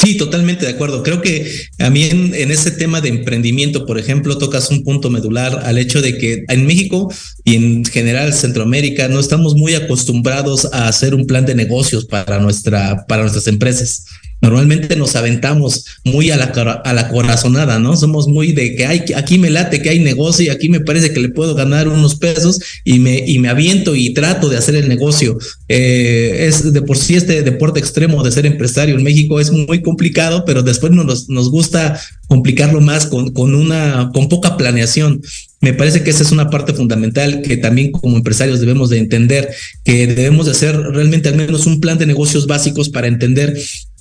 Sí, 0.00 0.16
totalmente 0.16 0.64
de 0.64 0.72
acuerdo. 0.72 1.02
Creo 1.02 1.20
que 1.20 1.52
a 1.78 1.90
mí 1.90 2.04
en, 2.04 2.34
en, 2.34 2.50
ese 2.50 2.70
tema 2.70 3.02
de 3.02 3.10
emprendimiento, 3.10 3.84
por 3.84 3.98
ejemplo, 3.98 4.38
tocas 4.38 4.70
un 4.70 4.82
punto 4.82 5.10
medular 5.10 5.60
al 5.64 5.76
hecho 5.76 6.00
de 6.00 6.16
que 6.16 6.44
en 6.48 6.66
México 6.66 7.12
y 7.44 7.56
en 7.56 7.84
general 7.84 8.32
Centroamérica 8.32 9.08
no 9.08 9.20
estamos 9.20 9.56
muy 9.56 9.74
acostumbrados 9.74 10.66
a 10.72 10.88
hacer 10.88 11.14
un 11.14 11.26
plan 11.26 11.44
de 11.44 11.54
negocios 11.54 12.06
para, 12.06 12.38
nuestra, 12.38 13.04
para 13.06 13.22
nuestras 13.22 13.46
empresas 13.46 14.06
normalmente 14.40 14.96
nos 14.96 15.16
aventamos 15.16 15.84
muy 16.04 16.30
a 16.30 16.36
la, 16.36 16.46
a 16.84 16.92
la 16.92 17.08
corazonada, 17.08 17.78
¿no? 17.78 17.96
Somos 17.96 18.28
muy 18.28 18.52
de 18.52 18.74
que 18.74 18.86
hay, 18.86 19.04
aquí 19.14 19.38
me 19.38 19.50
late 19.50 19.82
que 19.82 19.90
hay 19.90 19.98
negocio 19.98 20.46
y 20.46 20.48
aquí 20.48 20.68
me 20.68 20.80
parece 20.80 21.12
que 21.12 21.20
le 21.20 21.28
puedo 21.28 21.54
ganar 21.54 21.88
unos 21.88 22.16
pesos 22.16 22.60
y 22.84 22.98
me, 22.98 23.18
y 23.26 23.38
me 23.38 23.48
aviento 23.48 23.94
y 23.94 24.14
trato 24.14 24.48
de 24.48 24.56
hacer 24.56 24.76
el 24.76 24.88
negocio. 24.88 25.38
Eh, 25.68 26.46
es 26.48 26.72
de 26.72 26.82
por 26.82 26.96
sí 26.96 27.16
este 27.16 27.42
deporte 27.42 27.80
extremo 27.80 28.22
de 28.22 28.32
ser 28.32 28.46
empresario 28.46 28.96
en 28.96 29.02
México 29.02 29.40
es 29.40 29.50
muy 29.50 29.82
complicado, 29.82 30.44
pero 30.44 30.62
después 30.62 30.92
nos, 30.92 31.28
nos 31.28 31.50
gusta 31.50 32.00
complicarlo 32.26 32.80
más 32.80 33.06
con, 33.06 33.32
con 33.32 33.54
una, 33.54 34.10
con 34.14 34.28
poca 34.28 34.56
planeación. 34.56 35.20
Me 35.60 35.74
parece 35.74 36.02
que 36.02 36.10
esa 36.10 36.22
es 36.22 36.32
una 36.32 36.48
parte 36.48 36.72
fundamental 36.72 37.42
que 37.42 37.56
también 37.56 37.90
como 37.90 38.16
empresarios 38.16 38.60
debemos 38.60 38.88
de 38.88 38.98
entender, 38.98 39.50
que 39.84 40.06
debemos 40.06 40.46
de 40.46 40.52
hacer 40.52 40.76
realmente 40.76 41.28
al 41.28 41.34
menos 41.34 41.66
un 41.66 41.80
plan 41.80 41.98
de 41.98 42.06
negocios 42.06 42.46
básicos 42.46 42.88
para 42.88 43.08
entender 43.08 43.58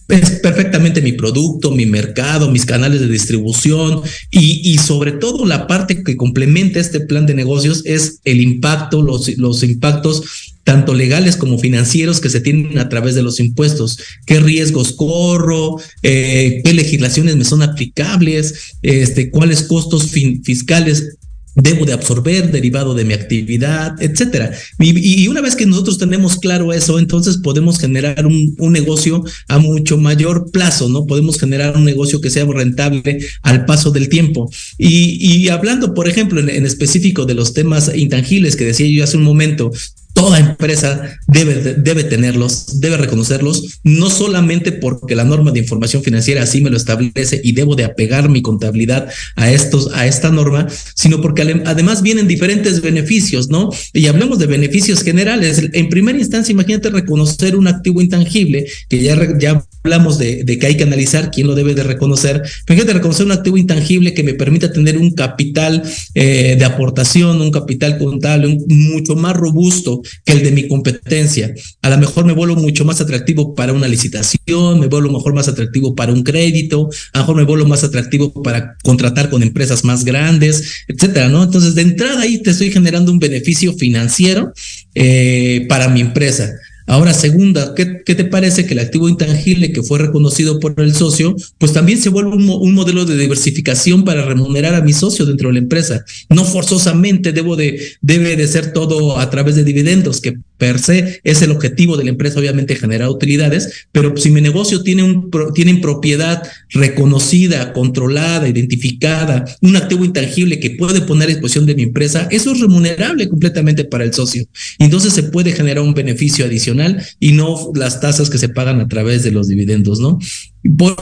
es 0.09 0.31
perfectamente 0.41 1.01
mi 1.01 1.13
producto, 1.13 1.71
mi 1.71 1.85
mercado, 1.85 2.51
mis 2.51 2.65
canales 2.65 3.01
de 3.01 3.07
distribución 3.07 4.01
y, 4.31 4.77
sobre 4.79 5.13
todo 5.13 5.45
la 5.45 5.67
parte 5.67 6.03
que 6.03 6.17
complementa 6.17 6.79
este 6.79 6.99
plan 6.99 7.25
de 7.25 7.35
negocios 7.35 7.83
es 7.85 8.19
el 8.25 8.41
impacto, 8.41 9.01
los, 9.01 9.37
los 9.37 9.63
impactos 9.63 10.49
tanto 10.63 10.93
legales 10.93 11.35
como 11.35 11.57
financieros 11.57 12.19
que 12.19 12.29
se 12.29 12.41
tienen 12.41 12.77
a 12.77 12.89
través 12.89 13.15
de 13.15 13.23
los 13.23 13.39
impuestos. 13.39 13.97
¿Qué 14.25 14.39
riesgos 14.39 14.91
corro? 14.91 15.77
Eh, 16.03 16.61
¿Qué 16.63 16.73
legislaciones 16.73 17.35
me 17.37 17.45
son 17.45 17.63
aplicables? 17.63 18.75
Este, 18.83 19.31
¿Cuáles 19.31 19.63
costos 19.63 20.11
fiscales 20.11 21.17
debo 21.55 21.85
de 21.85 21.93
absorber 21.93 22.51
derivado 22.51 22.93
de 22.93 23.05
mi 23.05 23.13
actividad, 23.13 24.01
etcétera. 24.01 24.51
Y, 24.79 25.27
una 25.27 25.41
vez 25.41 25.55
que 25.55 25.65
nosotros 25.65 25.97
tenemos 25.97 26.37
claro 26.37 26.73
eso, 26.73 26.99
entonces 26.99 27.37
podemos 27.37 27.79
generar 27.79 28.25
un, 28.25 28.55
negocio 28.71 29.23
a 29.47 29.57
mucho 29.57 29.97
mayor 29.97 30.51
plazo, 30.51 30.89
¿no? 30.89 31.05
Podemos 31.05 31.39
generar 31.39 31.75
un 31.75 31.85
negocio 31.85 32.21
que 32.21 32.29
sea 32.29 32.45
rentable 32.45 33.19
al 33.41 33.65
paso 33.65 33.91
del 33.91 34.09
tiempo. 34.09 34.49
Y, 34.77 35.49
hablando, 35.49 35.93
por 35.93 36.07
ejemplo, 36.07 36.39
en, 36.39 36.49
en, 36.49 36.65
específico 36.65 37.25
de 37.25 37.33
los 37.33 37.53
temas 37.53 37.91
intangibles 37.95 38.55
que 38.55 38.65
decía 38.65 38.87
yo 38.87 39.03
hace 39.03 39.17
un 39.17 39.23
momento, 39.23 39.71
Toda 40.19 40.37
empresa 40.39 41.17
debe, 41.27 41.75
debe 41.75 42.03
tenerlos, 42.03 42.81
debe 42.81 42.97
reconocerlos, 42.97 43.79
no 43.83 44.09
solamente 44.09 44.73
porque 44.73 45.15
la 45.15 45.23
norma 45.23 45.51
de 45.51 45.59
información 45.59 46.03
financiera 46.03 46.43
así 46.43 46.61
me 46.61 46.69
lo 46.69 46.75
establece 46.75 47.39
y 47.41 47.53
debo 47.53 47.75
de 47.75 47.85
apegar 47.85 48.27
mi 48.27 48.41
contabilidad 48.41 49.07
a 49.37 49.49
estos, 49.49 49.93
a 49.93 50.07
esta 50.07 50.29
norma, 50.29 50.67
sino 50.93 51.21
porque 51.21 51.61
además 51.65 52.01
vienen 52.01 52.27
diferentes 52.27 52.81
beneficios, 52.81 53.49
¿no? 53.49 53.69
Y 53.93 54.07
hablemos 54.07 54.39
de 54.39 54.47
beneficios 54.47 55.03
generales. 55.03 55.69
En 55.71 55.87
primera 55.87 56.17
instancia, 56.17 56.51
imagínate 56.51 56.89
reconocer 56.89 57.55
un 57.55 57.67
activo 57.67 58.01
intangible, 58.01 58.65
que 58.89 59.01
ya, 59.01 59.17
ya 59.39 59.65
hablamos 59.83 60.17
de, 60.17 60.45
que 60.45 60.67
hay 60.67 60.75
que 60.75 60.83
analizar 60.83 61.31
quién 61.31 61.47
lo 61.47 61.55
debe 61.55 61.73
de 61.73 61.83
reconocer. 61.83 62.41
Fíjate, 62.67 62.93
reconocer 62.93 63.25
un 63.25 63.31
activo 63.31 63.57
intangible 63.57 64.13
que 64.13 64.23
me 64.23 64.33
permita 64.33 64.71
tener 64.71 64.97
un 64.97 65.11
capital 65.11 65.83
eh, 66.15 66.55
de 66.57 66.65
aportación, 66.65 67.41
un 67.41 67.51
capital 67.51 67.97
contable 67.97 68.57
mucho 68.67 69.15
más 69.15 69.35
robusto 69.35 70.01
que 70.25 70.33
el 70.33 70.43
de 70.43 70.51
mi 70.51 70.67
competencia. 70.67 71.53
A 71.81 71.89
lo 71.89 71.97
mejor 71.97 72.25
me 72.25 72.33
vuelvo 72.33 72.55
mucho 72.55 72.83
más 72.85 72.99
atractivo 72.99 73.55
para 73.55 73.73
una 73.73 73.87
licitación, 73.87 74.79
me 74.79 74.87
vuelvo 74.87 75.11
mejor 75.11 75.33
más 75.33 75.47
atractivo 75.47 75.95
para 75.95 76.11
un 76.11 76.23
crédito, 76.23 76.89
a 77.13 77.19
lo 77.19 77.23
mejor 77.23 77.35
me 77.37 77.43
vuelvo 77.43 77.67
más 77.67 77.83
atractivo 77.83 78.33
para 78.43 78.75
contratar 78.83 79.29
con 79.29 79.43
empresas 79.43 79.83
más 79.85 80.03
grandes, 80.03 80.83
etcétera, 80.87 81.29
¿no? 81.29 81.43
Entonces, 81.43 81.75
de 81.75 81.83
entrada 81.83 82.21
ahí 82.21 82.41
te 82.41 82.51
estoy 82.51 82.71
generando 82.71 83.11
un 83.11 83.19
beneficio 83.19 83.73
financiero 83.73 84.53
eh, 84.93 85.65
para 85.69 85.87
mi 85.87 86.01
empresa. 86.01 86.51
Ahora, 86.89 87.13
segunda, 87.13 87.75
¿qué, 87.75 87.85
te 87.85 88.25
parece 88.25 88.65
que 88.65 88.73
el 88.73 88.79
activo 88.79 89.07
intangible 89.07 89.71
que 89.71 89.83
fue 89.83 89.99
reconocido 89.99 90.59
por 90.59 90.73
el 90.81 90.95
socio, 90.95 91.35
pues 91.59 91.71
también 91.71 92.01
se 92.01 92.09
vuelve 92.09 92.31
un, 92.31 92.73
modelo 92.73 93.05
de 93.05 93.15
diversificación 93.15 94.03
para 94.03 94.25
remunerar 94.25 94.73
a 94.73 94.81
mi 94.81 94.91
socio 94.91 95.27
dentro 95.27 95.49
de 95.49 95.53
la 95.53 95.59
empresa? 95.59 96.03
No 96.29 96.43
forzosamente 96.45 97.31
debo 97.31 97.55
de, 97.55 97.79
debe 98.01 98.35
de 98.35 98.47
ser 98.47 98.73
todo 98.73 99.19
a 99.19 99.29
través 99.29 99.55
de 99.55 99.63
dividendos, 99.63 100.19
que 100.19 100.39
per 100.57 100.79
se 100.79 101.21
es 101.23 101.43
el 101.43 101.51
objetivo 101.51 101.95
de 101.95 102.05
la 102.05 102.09
empresa, 102.09 102.39
obviamente 102.39 102.75
generar 102.75 103.07
utilidades, 103.07 103.85
pero 103.91 104.17
si 104.17 104.31
mi 104.31 104.41
negocio 104.41 104.81
tiene, 104.81 105.03
un, 105.03 105.29
tiene 105.53 105.75
propiedad 105.75 106.41
reconocida, 106.69 107.71
controlada, 107.71 108.49
identificada, 108.49 109.45
un 109.61 109.75
activo 109.75 110.05
intangible 110.05 110.59
que 110.59 110.71
puede 110.71 111.01
poner 111.01 111.27
a 111.27 111.33
disposición 111.33 111.67
de 111.67 111.75
mi 111.75 111.83
empresa, 111.83 112.27
eso 112.31 112.51
es 112.51 112.59
remunerable 112.59 113.29
completamente 113.29 113.85
para 113.85 114.03
el 114.03 114.13
socio. 114.13 114.43
Entonces 114.79 115.13
se 115.13 115.21
puede 115.21 115.51
generar 115.51 115.83
un 115.83 115.93
beneficio 115.93 116.45
adicional 116.45 116.78
y 117.19 117.31
no 117.31 117.71
las 117.75 117.99
tasas 117.99 118.29
que 118.29 118.37
se 118.37 118.49
pagan 118.49 118.79
a 118.81 118.87
través 118.87 119.23
de 119.23 119.31
los 119.31 119.47
dividendos, 119.47 119.99
¿no? 119.99 120.19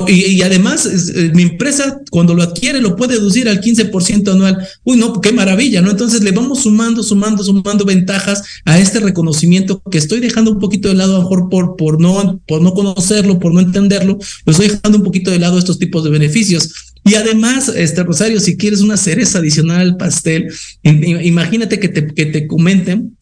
y, 0.07 0.41
además, 0.43 0.85
eh, 0.85 1.31
mi 1.33 1.41
empresa 1.41 1.99
cuando 2.11 2.35
lo 2.35 2.43
adquiere 2.43 2.79
lo 2.79 2.95
puede 2.95 3.15
deducir 3.15 3.49
al 3.49 3.59
15% 3.59 4.31
anual. 4.31 4.67
Uy, 4.83 4.97
no, 4.97 5.19
qué 5.19 5.31
maravilla, 5.31 5.81
¿no? 5.81 5.89
Entonces 5.89 6.21
le 6.21 6.31
vamos 6.31 6.61
sumando, 6.61 7.01
sumando, 7.01 7.43
sumando 7.43 7.83
ventajas 7.83 8.43
a 8.65 8.77
este 8.79 8.99
reconocimiento 8.99 9.81
que 9.89 9.97
estoy 9.97 10.19
dejando 10.19 10.51
un 10.51 10.59
poquito 10.59 10.89
de 10.89 10.95
lado, 10.95 11.15
a 11.15 11.17
lo 11.17 11.23
mejor 11.23 11.49
por, 11.49 11.75
por, 11.75 11.99
no, 11.99 12.39
por 12.47 12.61
no 12.61 12.73
conocerlo, 12.73 13.39
por 13.39 13.53
no 13.53 13.59
entenderlo, 13.59 14.19
lo 14.45 14.51
estoy 14.51 14.69
dejando 14.69 14.99
un 14.99 15.03
poquito 15.03 15.31
de 15.31 15.39
lado 15.39 15.57
estos 15.57 15.79
tipos 15.79 16.03
de 16.03 16.11
beneficios. 16.11 16.93
Y 17.03 17.15
además, 17.15 17.71
este 17.75 18.03
Rosario, 18.03 18.39
si 18.39 18.57
quieres 18.57 18.81
una 18.81 18.97
cereza 18.97 19.39
adicional 19.39 19.81
al 19.81 19.97
pastel, 19.97 20.51
imagínate 20.83 21.79
que 21.79 21.87
te, 21.87 22.13
que 22.13 22.25
te 22.25 22.47
comenten 22.47 23.16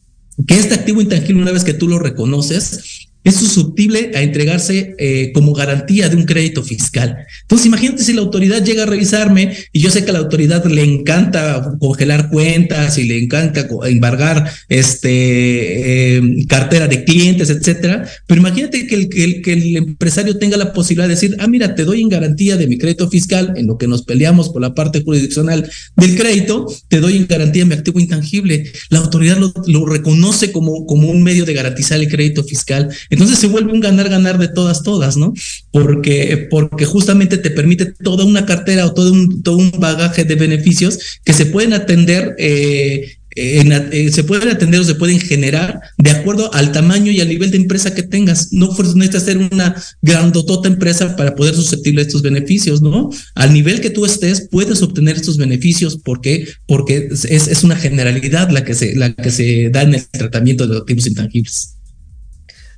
que 0.48 0.56
este 0.56 0.74
activo 0.74 1.02
intangible, 1.02 1.42
una 1.42 1.52
vez 1.52 1.64
que 1.64 1.74
tú 1.74 1.88
lo 1.88 2.00
reconoces, 2.00 3.10
es 3.26 3.36
susceptible 3.36 4.12
a 4.14 4.22
entregarse 4.22 4.96
eh, 5.00 5.32
como 5.34 5.54
garantía 5.54 6.10
de 6.10 6.16
un 6.16 6.26
crédito 6.26 6.64
fiscal. 6.64 7.18
Entonces, 7.42 7.66
imagínate 7.66 8.04
si 8.04 8.14
la 8.14 8.22
autoridad 8.22 8.64
llega 8.64 8.84
a 8.84 8.86
revisarme 8.86 9.52
y 9.74 9.80
yo 9.80 9.90
sé 9.90 10.06
que 10.06 10.12
a 10.12 10.14
la 10.14 10.20
autoridad 10.20 10.64
le 10.66 10.84
encanta 10.84 11.76
congelar 11.80 12.30
cuentas 12.30 13.00
y 13.00 13.06
le 13.06 13.18
encanta 13.18 13.68
embargar 13.88 14.50
este 14.70 16.18
eh, 16.18 16.46
cartera 16.48 16.88
de 16.88 17.04
clientes, 17.04 17.50
etcétera. 17.50 18.08
Pero 18.28 18.42
imagínate 18.42 18.86
que 18.86 18.96
el, 18.96 19.10
que 19.42 19.54
el, 19.54 19.76
empresario 19.76 20.38
tenga 20.38 20.56
la 20.58 20.72
posibilidad 20.72 21.08
de 21.08 21.16
decir, 21.16 21.36
ah, 21.40 21.48
mira, 21.48 21.74
te 21.74 21.84
doy 21.84 22.02
en 22.02 22.10
garantía 22.10 22.58
de 22.58 22.68
mi 22.68 22.78
crédito 22.78 23.10
fiscal, 23.10 23.54
en 23.56 23.66
lo 23.66 23.80
que 23.80 23.88
nos 23.88 24.04
peleamos 24.04 24.50
por 24.50 24.62
la 24.62 24.76
parte 24.76 25.02
jurisdiccional 25.04 25.68
del 25.96 26.16
crédito, 26.16 26.68
te 26.90 27.00
doy 27.00 27.18
en 27.18 27.26
garantía 27.26 27.66
mi 27.66 27.74
activo 27.74 28.00
intangible. 28.00 28.72
La 28.90 29.00
autoridad 29.00 29.38
lo, 29.38 29.52
lo 29.66 29.88
reconoce 29.88 30.52
como, 30.52 30.86
como 30.86 31.10
un 31.10 31.24
medio 31.24 31.44
de 31.46 31.54
garantizar 31.54 32.00
el 32.00 32.08
crédito 32.08 32.44
fiscal. 32.44 32.90
Entonces 33.16 33.40
se 33.40 33.48
vuelve 33.48 33.72
un 33.72 33.80
ganar-ganar 33.80 34.38
de 34.38 34.50
todas, 34.50 34.84
todas, 34.84 35.16
¿no? 35.16 35.34
Porque, 35.72 36.48
porque 36.50 36.86
justamente 36.86 37.38
te 37.38 37.50
permite 37.50 37.86
toda 37.86 38.26
una 38.26 38.46
cartera 38.46 38.86
o 38.86 38.94
todo 38.94 39.12
un, 39.12 39.42
todo 39.42 39.58
un 39.58 39.72
bagaje 39.80 40.26
de 40.26 40.36
beneficios 40.36 41.00
que 41.24 41.34
se 41.34 41.46
pueden 41.46 41.74
atender 41.74 42.36
eh, 42.38 43.18
eh, 43.38 44.12
se 44.14 44.24
pueden 44.24 44.48
atender 44.48 44.80
o 44.80 44.84
se 44.86 44.96
pueden 44.96 45.20
generar 45.20 45.82
de 45.98 46.10
acuerdo 46.10 46.54
al 46.54 46.72
tamaño 46.72 47.12
y 47.12 47.20
al 47.20 47.28
nivel 47.28 47.52
de 47.52 47.58
empresa 47.58 47.94
que 47.94 48.04
tengas. 48.04 48.54
No 48.54 48.70
necesitas 48.70 49.24
ser 49.24 49.38
una 49.38 49.76
grandotota 50.02 50.70
empresa 50.70 51.18
para 51.18 51.36
poder 51.36 51.54
susceptible 51.54 52.02
a 52.02 52.06
estos 52.06 52.22
beneficios, 52.22 52.82
¿no? 52.82 53.10
Al 53.36 53.54
nivel 53.54 53.82
que 53.82 53.90
tú 53.90 54.06
estés, 54.06 54.48
puedes 54.50 54.82
obtener 54.82 55.18
estos 55.18 55.38
beneficios 55.38 56.00
porque, 56.02 56.48
porque 56.66 57.10
es, 57.12 57.26
es 57.26 57.64
una 57.64 57.76
generalidad 57.76 58.50
la 58.52 58.64
que, 58.64 58.74
se, 58.74 58.96
la 58.96 59.14
que 59.14 59.32
se 59.32 59.70
da 59.70 59.82
en 59.82 59.96
el 59.96 60.08
tratamiento 60.08 60.66
de 60.66 60.74
los 60.74 60.82
activos 60.82 61.08
intangibles. 61.08 61.75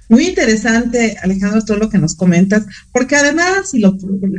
Muy 0.10 0.28
interesante, 0.28 1.18
Alejandro, 1.22 1.64
todo 1.64 1.78
lo 1.78 1.89
que 1.89 1.97
nos 1.97 2.16
comentas, 2.16 2.66
porque 2.91 3.16
además, 3.16 3.74
y 3.74 3.80
lo, 3.80 3.97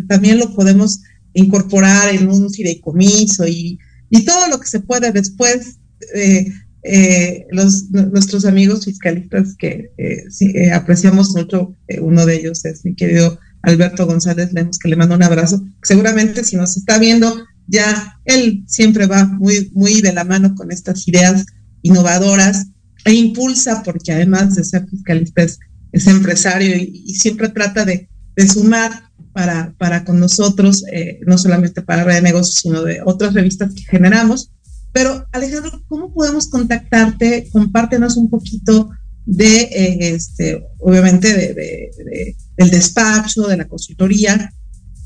también 0.09 0.39
lo 0.39 0.55
podemos 0.55 1.01
incorporar 1.35 2.15
en 2.15 2.29
un 2.29 2.51
fideicomiso 2.51 3.47
y, 3.47 3.79
y 4.11 4.25
todo 4.25 4.49
lo 4.49 4.59
que 4.59 4.67
se 4.67 4.81
puede 4.81 5.13
después 5.13 5.79
eh, 6.15 6.47
eh, 6.85 7.47
los, 7.51 7.91
nuestros 7.91 8.45
amigos 8.45 8.85
fiscalistas 8.85 9.55
que 9.59 9.93
eh, 9.99 10.73
apreciamos 10.73 11.31
mucho, 11.35 11.77
uno 12.01 12.25
de 12.25 12.37
ellos 12.37 12.65
es 12.65 12.85
mi 12.85 12.95
querido 12.95 13.39
Alberto 13.63 14.07
González 14.07 14.53
Lemos, 14.53 14.79
que 14.79 14.89
le 14.89 14.97
mando 14.97 15.17
un 15.17 15.23
abrazo. 15.23 15.63
Seguramente 15.83 16.45
si 16.45 16.57
nos 16.57 16.77
está 16.77 16.99
viendo, 16.99 17.45
ya 17.67 18.19
él 18.25 18.65
siempre 18.67 19.07
va 19.07 19.27
muy, 19.27 19.71
muy 19.75 20.01
de 20.01 20.13
la 20.13 20.25
mano 20.25 20.55
con 20.55 20.71
estas 20.71 21.07
ideas 21.09 21.45
innovadoras 21.83 22.69
e 23.05 23.13
impulsa, 23.13 23.83
porque 23.83 24.13
además 24.13 24.55
de 24.55 24.65
ser 24.65 24.87
fiscalista 24.89 25.43
es, 25.43 25.59
empresario 26.07 26.77
y, 26.77 27.15
siempre 27.15 27.49
trata 27.49 27.85
de, 27.85 28.09
de, 28.37 28.49
sumar 28.49 29.11
para, 29.33 29.75
para 29.79 30.05
con 30.05 30.21
nosotros, 30.21 30.85
no 31.27 31.39
solamente 31.39 31.83
para 31.83 32.05
Red 32.05 32.17
de 32.17 32.23
Negocios, 32.23 32.61
sino 32.61 32.83
de 32.83 33.01
otras 33.05 33.33
revistas 33.35 33.73
que 33.75 33.83
generamos. 33.83 34.53
Pero 34.93 35.27
Alejandro, 35.33 35.83
¿cómo 35.89 36.13
podemos 36.13 36.49
contactarte? 36.49 37.49
Compártenos 37.53 38.17
un 38.17 38.29
poquito 38.29 38.91
de, 39.25 39.61
eh, 39.61 39.99
este, 40.15 40.65
obviamente, 40.79 41.33
de, 41.33 42.37
del 42.57 42.71
despacho, 42.71 43.47
de 43.47 43.59
la 43.59 43.69
consultoría 43.69 44.53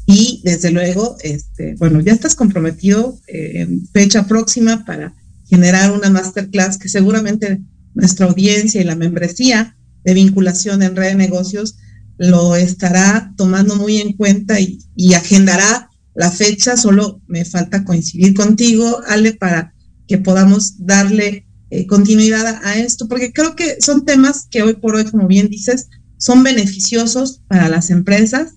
y 0.07 0.41
desde 0.45 0.71
luego, 0.71 1.17
este, 1.23 1.75
bueno, 1.79 2.01
ya 2.01 2.13
estás 2.13 2.35
comprometido 2.35 3.19
eh, 3.27 3.63
en 3.63 3.87
fecha 3.89 4.27
próxima 4.27 4.85
para 4.85 5.15
generar 5.49 5.93
una 5.93 6.11
masterclass 6.11 6.79
que 6.79 6.89
seguramente 6.89 7.61
nuestra 7.95 8.27
audiencia 8.27 8.81
y 8.81 8.85
la 8.85 8.97
membresía 8.97 9.77
de 10.05 10.15
vinculación 10.15 10.83
en 10.83 10.97
red 10.97 11.09
de 11.09 11.15
negocios 11.15 11.77
lo 12.19 12.57
estará 12.57 13.33
tomando 13.37 13.77
muy 13.77 14.01
en 14.01 14.13
cuenta 14.13 14.59
y, 14.61 14.79
agendará 15.15 15.91
la 16.15 16.31
fecha. 16.31 16.77
Solo 16.77 17.21
me 17.27 17.45
falta 17.45 17.85
coincidir 17.85 18.35
contigo, 18.35 19.01
Ale, 19.09 19.35
para 19.35 19.75
que 20.07 20.19
podamos 20.19 20.87
darle 20.87 21.47
eh, 21.71 21.87
continuidad 21.87 22.61
a, 22.65 22.79
esto, 22.79 23.09
porque 23.09 23.33
creo 23.33 23.57
que 23.57 23.77
son 23.81 24.05
temas 24.05 24.47
que 24.51 24.63
hoy 24.63 24.75
por 24.75 24.95
hoy, 24.95 25.05
como 25.05 25.27
bien 25.27 25.49
dices, 25.49 25.89
son 26.19 26.43
beneficiosos 26.43 27.43
para 27.49 27.69
las 27.69 27.91
empresas 27.91 28.55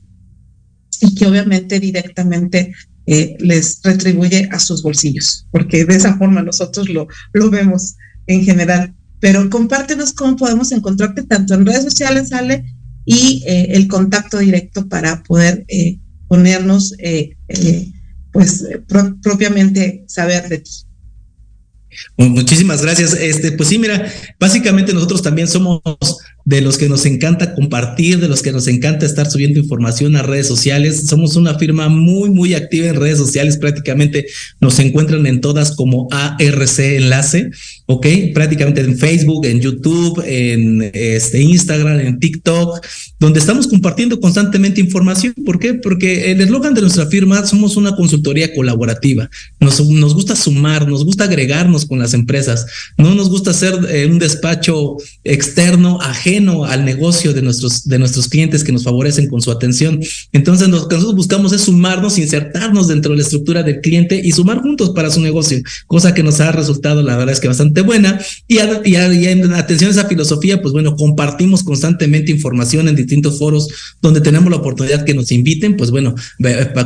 y 1.02 1.16
que 1.16 1.26
obviamente 1.26 1.80
directamente 1.80 2.74
eh, 3.08 3.36
les 3.40 3.82
retribuye 3.84 4.50
a 4.52 4.60
sus 4.60 4.82
bolsillos, 4.84 5.48
porque 5.52 5.86
de 5.86 5.96
esa 5.96 6.18
forma 6.18 6.42
nosotros 6.42 6.90
lo, 6.90 7.08
lo 7.34 7.50
vemos 7.50 7.96
en 8.28 8.44
general. 8.44 8.95
Pero 9.20 9.50
compártenos 9.50 10.14
cómo 10.14 10.36
podemos 10.36 10.72
encontrarte 10.72 11.24
tanto 11.24 11.54
en 11.54 11.66
redes 11.66 11.84
sociales, 11.84 12.32
Ale, 12.32 12.66
y 13.06 13.44
eh, 13.46 13.68
el 13.72 13.88
contacto 13.88 14.40
directo 14.40 14.88
para 14.88 15.24
poder 15.24 15.66
ponernos, 16.28 16.96
pues, 18.32 18.66
propiamente 19.22 20.04
saber 20.08 20.50
de 20.50 20.60
ti 20.60 20.72
muchísimas 22.18 22.82
gracias. 22.82 23.14
Este, 23.14 23.52
pues 23.52 23.70
sí, 23.70 23.80
mira, 23.80 24.12
básicamente 24.40 24.94
nosotros 24.94 25.22
también 25.22 25.48
somos 25.48 25.82
de 26.46 26.62
los 26.62 26.78
que 26.78 26.88
nos 26.88 27.08
encanta 27.08 27.56
compartir, 27.56 28.20
de 28.20 28.28
los 28.28 28.44
que 28.44 28.52
nos 28.52 28.68
encanta 28.68 29.08
estar 29.08 29.30
subiendo 29.30 29.60
información 29.60 30.16
a 30.16 30.22
redes 30.22 30.48
sociales. 30.48 31.08
Somos 31.08 31.36
una 31.36 31.58
firma 31.58 31.90
muy, 31.90 32.30
muy 32.30 32.54
activa 32.54 32.88
en 32.88 32.96
redes 32.96 33.18
sociales. 33.18 33.58
Prácticamente 33.58 34.28
nos 34.62 34.78
encuentran 34.78 35.26
en 35.26 35.42
todas 35.42 35.76
como 35.76 36.08
ARC 36.12 36.80
Enlace, 36.80 37.50
¿ok? 37.88 38.08
Prácticamente 38.36 38.82
en 38.82 38.96
Facebook, 38.96 39.48
en 39.48 39.60
YouTube, 39.60 40.24
en 40.24 40.92
este, 40.94 41.42
Instagram, 41.42 42.00
en 42.00 42.20
TikTok, 42.20 42.86
donde 43.20 43.40
estamos 43.40 43.66
compartiendo 43.66 44.20
constantemente 44.20 44.80
información. 44.80 45.34
¿Por 45.46 45.58
qué? 45.58 45.74
Porque 45.74 46.32
el 46.32 46.42
eslogan 46.42 46.76
de 46.76 46.82
nuestra 46.82 47.08
firma 47.08 47.44
somos 47.44 47.76
una 47.76 47.96
consultoría 47.96 48.54
colaborativa. 48.54 49.32
Nos, 49.60 49.84
nos 49.90 50.14
gusta 50.14 50.36
sumar, 50.36 50.88
nos 50.88 51.04
gusta 51.06 51.24
agregarnos 51.24 51.88
con 51.88 51.98
las 51.98 52.14
empresas. 52.14 52.68
No 53.00 53.16
nos 53.16 53.30
gusta 53.30 53.52
ser 53.52 53.74
eh, 53.90 54.06
un 54.06 54.20
despacho 54.20 54.98
externo, 55.24 56.00
ajeno 56.02 56.35
al 56.66 56.86
negocio 56.86 57.34
de 57.34 57.42
nuestros, 57.42 57.88
de 57.88 57.98
nuestros 57.98 58.28
clientes 58.28 58.64
que 58.64 58.72
nos 58.72 58.84
favorecen 58.84 59.28
con 59.28 59.42
su 59.42 59.52
atención. 59.52 60.00
Entonces, 60.34 60.68
lo 60.68 60.88
que 60.88 60.96
nosotros 60.96 61.16
buscamos 61.16 61.54
es 61.54 61.62
sumarnos, 61.62 62.18
insertarnos 62.18 62.88
dentro 62.88 63.12
de 63.12 63.18
la 63.18 63.24
estructura 63.24 63.64
del 63.64 63.82
cliente 63.82 64.20
y 64.24 64.32
sumar 64.32 64.62
juntos 64.62 64.92
para 64.92 65.10
su 65.10 65.22
negocio, 65.22 65.62
cosa 65.88 66.14
que 66.14 66.24
nos 66.24 66.40
ha 66.42 66.52
resultado, 66.52 67.02
la 67.02 67.16
verdad 67.18 67.34
es 67.34 67.40
que 67.40 67.48
bastante 67.48 67.82
buena. 67.82 68.20
Y, 68.48 68.58
y, 68.86 68.96
en 68.96 69.54
atención 69.54 69.90
a 69.90 69.94
esa 69.94 70.08
filosofía, 70.08 70.62
pues 70.62 70.74
bueno, 70.74 70.96
compartimos 70.96 71.64
constantemente 71.64 72.32
información 72.32 72.88
en 72.88 72.96
distintos 72.96 73.40
foros 73.40 73.68
donde 74.02 74.22
tenemos 74.22 74.50
la 74.50 74.58
oportunidad 74.58 75.06
que 75.06 75.14
nos 75.14 75.32
inviten, 75.32 75.78
pues 75.78 75.92
bueno, 75.92 76.16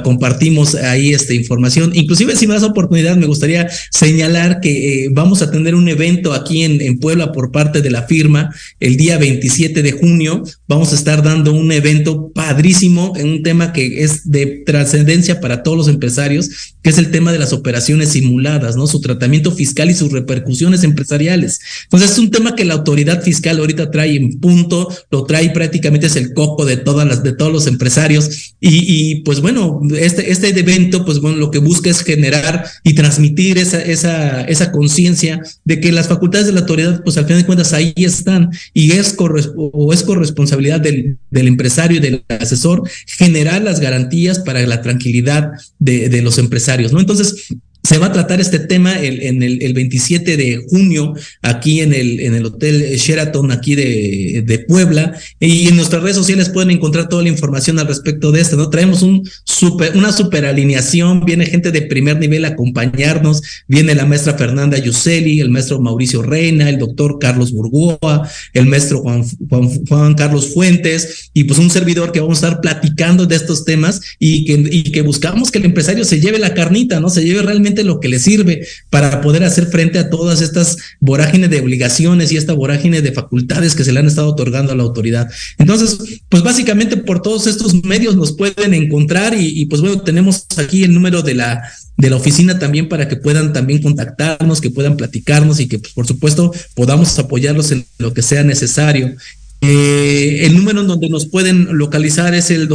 compartimos 0.03 0.75
ahí 0.75 1.13
esta 1.13 1.33
información. 1.33 1.91
Inclusive, 1.93 2.35
si 2.35 2.47
me 2.47 2.53
das 2.53 2.63
oportunidad, 2.63 3.17
me 3.17 3.25
gustaría 3.25 3.67
señalar 3.91 4.59
que 4.61 5.05
eh, 5.05 5.09
vamos 5.11 5.41
a 5.41 5.51
tener 5.51 5.75
un 5.75 5.87
evento 5.89 6.33
aquí 6.33 6.63
en, 6.63 6.81
en 6.81 6.99
Puebla 6.99 7.31
por 7.31 7.51
parte 7.51 7.81
de 7.81 7.89
la 7.89 8.03
firma 8.03 8.53
el 8.79 8.97
día 8.97 9.17
20 9.17 9.38
27 9.39 9.81
de 9.81 9.91
junio 9.93 10.43
vamos 10.67 10.91
a 10.91 10.95
estar 10.95 11.23
dando 11.23 11.53
un 11.53 11.71
evento 11.71 12.31
padrísimo 12.33 13.13
en 13.15 13.29
un 13.29 13.43
tema 13.43 13.71
que 13.71 14.03
es 14.03 14.29
de 14.29 14.63
trascendencia 14.65 15.39
para 15.39 15.63
todos 15.63 15.77
los 15.77 15.87
empresarios, 15.87 16.75
que 16.81 16.89
es 16.89 16.97
el 16.97 17.11
tema 17.11 17.31
de 17.31 17.39
las 17.39 17.53
operaciones 17.53 18.09
simuladas, 18.09 18.75
¿no? 18.75 18.85
Su 18.85 19.01
tratamiento 19.01 19.51
fiscal 19.51 19.89
y 19.89 19.93
sus 19.93 20.11
repercusiones 20.11 20.83
empresariales. 20.83 21.59
Entonces 21.83 22.11
es 22.11 22.19
un 22.19 22.31
tema 22.31 22.55
que 22.55 22.65
la 22.65 22.73
autoridad 22.73 23.23
fiscal 23.23 23.59
ahorita 23.59 23.91
trae 23.91 24.15
en 24.15 24.39
punto, 24.39 24.93
lo 25.09 25.25
trae 25.25 25.49
prácticamente 25.51 26.07
es 26.07 26.15
el 26.15 26.33
coco 26.33 26.65
de 26.65 26.77
todas 26.77 27.07
las, 27.07 27.23
de 27.23 27.33
todos 27.33 27.51
los 27.51 27.67
empresarios. 27.67 28.53
Y, 28.59 28.83
y 28.87 29.21
pues 29.21 29.39
bueno, 29.41 29.81
este, 29.97 30.31
este 30.31 30.49
evento, 30.49 31.05
pues 31.05 31.19
bueno, 31.19 31.37
lo 31.37 31.51
que 31.51 31.59
busca 31.59 31.89
es 31.89 32.01
generar 32.01 32.65
y 32.83 32.93
transmitir 32.93 33.57
esa, 33.57 33.81
esa, 33.81 34.41
esa 34.41 34.71
conciencia 34.71 35.41
de 35.63 35.79
que 35.79 35.91
las 35.91 36.07
facultades 36.07 36.47
de 36.47 36.53
la 36.53 36.61
autoridad, 36.61 37.03
pues 37.03 37.17
al 37.17 37.25
final 37.25 37.41
de 37.41 37.45
cuentas 37.45 37.73
ahí 37.73 37.93
están 37.95 38.49
y 38.73 38.91
es 38.91 39.13
o 39.55 39.93
es 39.93 40.03
corresponsabilidad 40.03 40.81
del, 40.81 41.17
empresario 41.31 41.97
y 41.97 42.01
del 42.01 42.23
asesor 42.27 42.83
generar 43.05 43.61
las 43.61 43.79
garantías 43.79 44.39
para 44.39 44.65
la 44.65 44.81
tranquilidad 44.81 45.51
de, 45.79 46.09
de 46.09 46.21
los 46.21 46.37
empresarios, 46.37 46.93
¿no? 46.93 46.99
Entonces, 46.99 47.49
se 47.83 47.97
va 47.97 48.07
a 48.07 48.11
tratar 48.11 48.41
este 48.41 48.59
tema 48.59 48.99
el, 48.99 49.21
en 49.21 49.41
el, 49.41 49.63
el, 49.63 49.73
27 49.73 50.35
de 50.35 50.65
junio 50.69 51.13
aquí 51.41 51.79
en 51.79 51.93
el, 51.93 52.19
en 52.19 52.35
el 52.35 52.45
Hotel 52.45 52.97
Sheraton 52.97 53.51
aquí 53.51 53.73
de, 53.75 54.43
de, 54.45 54.59
Puebla 54.59 55.17
y 55.39 55.69
en 55.69 55.77
nuestras 55.77 56.03
redes 56.03 56.17
sociales 56.17 56.49
pueden 56.49 56.71
encontrar 56.71 57.07
toda 57.07 57.23
la 57.23 57.29
información 57.29 57.79
al 57.79 57.87
respecto 57.87 58.31
de 58.31 58.41
esto, 58.41 58.57
¿no? 58.57 58.69
Traemos 58.69 59.01
un 59.01 59.27
super, 59.45 59.95
una 59.95 60.11
super 60.11 60.45
alineación, 60.45 61.23
viene 61.25 61.45
gente 61.45 61.71
de 61.71 61.83
primer 61.83 62.19
nivel 62.19 62.43
a 62.43 62.49
acompañarnos, 62.49 63.41
viene 63.67 63.95
la 63.95 64.05
maestra 64.05 64.33
Fernanda 64.33 64.77
Yuseli, 64.77 65.39
el 65.39 65.49
maestro 65.49 65.79
Mauricio 65.79 66.21
Reina, 66.21 66.69
el 66.69 66.77
doctor 66.77 67.17
Carlos 67.19 67.53
Burgoa, 67.53 68.29
el 68.53 68.65
maestro 68.65 68.99
Juan, 68.99 69.23
Juan, 69.49 69.85
Juan 69.87 70.13
Carlos 70.15 70.53
Fuentes 70.53 71.31
y 71.33 71.45
pues 71.45 71.57
un 71.57 71.69
servidor 71.69 72.11
que 72.11 72.19
vamos 72.19 72.43
a 72.43 72.47
estar 72.47 72.61
platicando 72.61 73.25
de 73.25 73.35
estos 73.37 73.63
temas 73.63 74.01
y 74.19 74.45
que, 74.45 74.69
y 74.69 74.83
que 74.91 75.01
buscamos 75.01 75.49
que 75.49 75.59
el 75.59 75.65
empresario 75.65 76.03
se 76.03 76.19
lleve 76.19 76.39
la 76.39 76.53
carnita, 76.53 76.99
¿no? 76.99 77.09
Se 77.09 77.23
lleve 77.23 77.41
realmente 77.41 77.68
lo 77.83 77.99
que 77.99 78.09
le 78.09 78.19
sirve 78.19 78.65
para 78.89 79.21
poder 79.21 79.43
hacer 79.43 79.67
frente 79.67 79.99
a 79.99 80.09
todas 80.09 80.41
estas 80.41 80.77
vorágines 80.99 81.49
de 81.49 81.59
obligaciones 81.59 82.31
y 82.31 82.37
esta 82.37 82.53
vorágine 82.53 83.01
de 83.01 83.11
facultades 83.11 83.75
que 83.75 83.83
se 83.83 83.91
le 83.91 83.99
han 83.99 84.07
estado 84.07 84.29
otorgando 84.29 84.71
a 84.71 84.75
la 84.75 84.83
autoridad. 84.83 85.29
Entonces, 85.57 86.21
pues 86.29 86.43
básicamente 86.43 86.97
por 86.97 87.21
todos 87.21 87.47
estos 87.47 87.83
medios 87.83 88.15
nos 88.15 88.33
pueden 88.33 88.73
encontrar 88.73 89.33
y, 89.37 89.65
pues 89.65 89.81
bueno, 89.81 90.01
tenemos 90.01 90.45
aquí 90.57 90.83
el 90.83 90.93
número 90.93 91.21
de 91.21 91.35
la 91.35 91.61
de 91.97 92.09
la 92.09 92.15
oficina 92.15 92.57
también 92.57 92.87
para 92.87 93.09
que 93.09 93.17
puedan 93.17 93.51
también 93.51 93.81
contactarnos, 93.81 94.61
que 94.61 94.69
puedan 94.69 94.95
platicarnos 94.95 95.59
y 95.59 95.67
que 95.67 95.79
pues, 95.79 95.91
por 95.91 96.07
supuesto 96.07 96.53
podamos 96.73 97.19
apoyarlos 97.19 97.73
en 97.73 97.85
lo 97.97 98.13
que 98.13 98.21
sea 98.21 98.43
necesario. 98.45 99.17
Eh, 99.61 100.45
el 100.45 100.55
número 100.55 100.79
en 100.79 100.87
donde 100.87 101.09
nos 101.09 101.25
pueden 101.25 101.77
localizar 101.77 102.33
es 102.33 102.49
el 102.51 102.69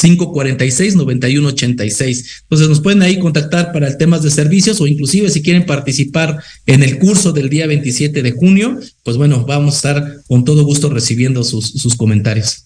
222-546-9186. 0.00 2.24
Entonces 2.42 2.68
nos 2.68 2.80
pueden 2.80 3.02
ahí 3.02 3.18
contactar 3.18 3.72
para 3.72 3.98
temas 3.98 4.22
de 4.22 4.30
servicios 4.30 4.80
o 4.80 4.86
inclusive 4.86 5.30
si 5.30 5.42
quieren 5.42 5.66
participar 5.66 6.42
en 6.66 6.82
el 6.82 6.98
curso 6.98 7.32
del 7.32 7.48
día 7.48 7.66
27 7.66 8.22
de 8.22 8.32
junio, 8.32 8.78
pues 9.02 9.16
bueno, 9.16 9.44
vamos 9.44 9.74
a 9.74 9.76
estar 9.76 10.22
con 10.26 10.44
todo 10.44 10.64
gusto 10.64 10.90
recibiendo 10.90 11.44
sus, 11.44 11.66
sus 11.66 11.96
comentarios. 11.96 12.64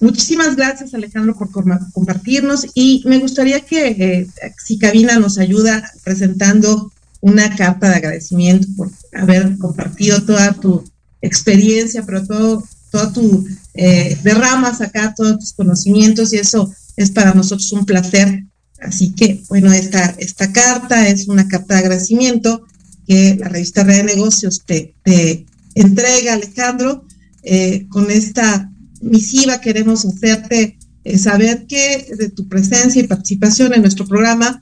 Muchísimas 0.00 0.54
gracias 0.54 0.94
Alejandro 0.94 1.36
por 1.36 1.50
compartirnos 1.92 2.68
y 2.74 3.02
me 3.04 3.18
gustaría 3.18 3.60
que 3.60 3.88
eh, 3.88 4.28
si 4.64 4.78
Cabina 4.78 5.18
nos 5.18 5.38
ayuda 5.38 5.90
presentando 6.04 6.92
una 7.20 7.56
carta 7.56 7.88
de 7.88 7.96
agradecimiento 7.96 8.68
por 8.76 8.90
haber 9.12 9.58
compartido 9.58 10.22
toda 10.22 10.52
tu 10.52 10.84
experiencia, 11.20 12.04
pero 12.06 12.24
todo, 12.24 12.62
todo 12.92 13.12
tu 13.12 13.48
eh, 13.80 14.18
derramas 14.24 14.80
acá, 14.80 15.14
todos 15.16 15.38
tus 15.38 15.52
conocimientos 15.52 16.32
y 16.32 16.38
eso 16.38 16.74
es 16.96 17.12
para 17.12 17.32
nosotros 17.32 17.70
un 17.70 17.86
placer. 17.86 18.44
Así 18.80 19.14
que, 19.14 19.40
bueno, 19.48 19.72
esta, 19.72 20.16
esta 20.18 20.50
carta 20.52 21.06
es 21.06 21.28
una 21.28 21.46
carta 21.46 21.74
de 21.74 21.80
agradecimiento 21.80 22.66
que 23.06 23.36
la 23.38 23.48
revista 23.48 23.84
Red 23.84 23.98
de 23.98 24.14
Negocios 24.16 24.64
te, 24.66 24.96
entrega, 25.76 26.34
Alejandro, 26.34 27.06
eh, 27.44 27.86
con 27.88 28.10
esta 28.10 28.68
misiva 29.00 29.60
queremos 29.60 30.04
hacerte 30.04 30.76
eh, 31.04 31.16
saber 31.16 31.66
que 31.68 32.04
de 32.18 32.30
tu 32.30 32.48
presencia 32.48 33.00
y 33.00 33.06
participación 33.06 33.74
en 33.74 33.82
nuestro 33.82 34.08
programa 34.08 34.60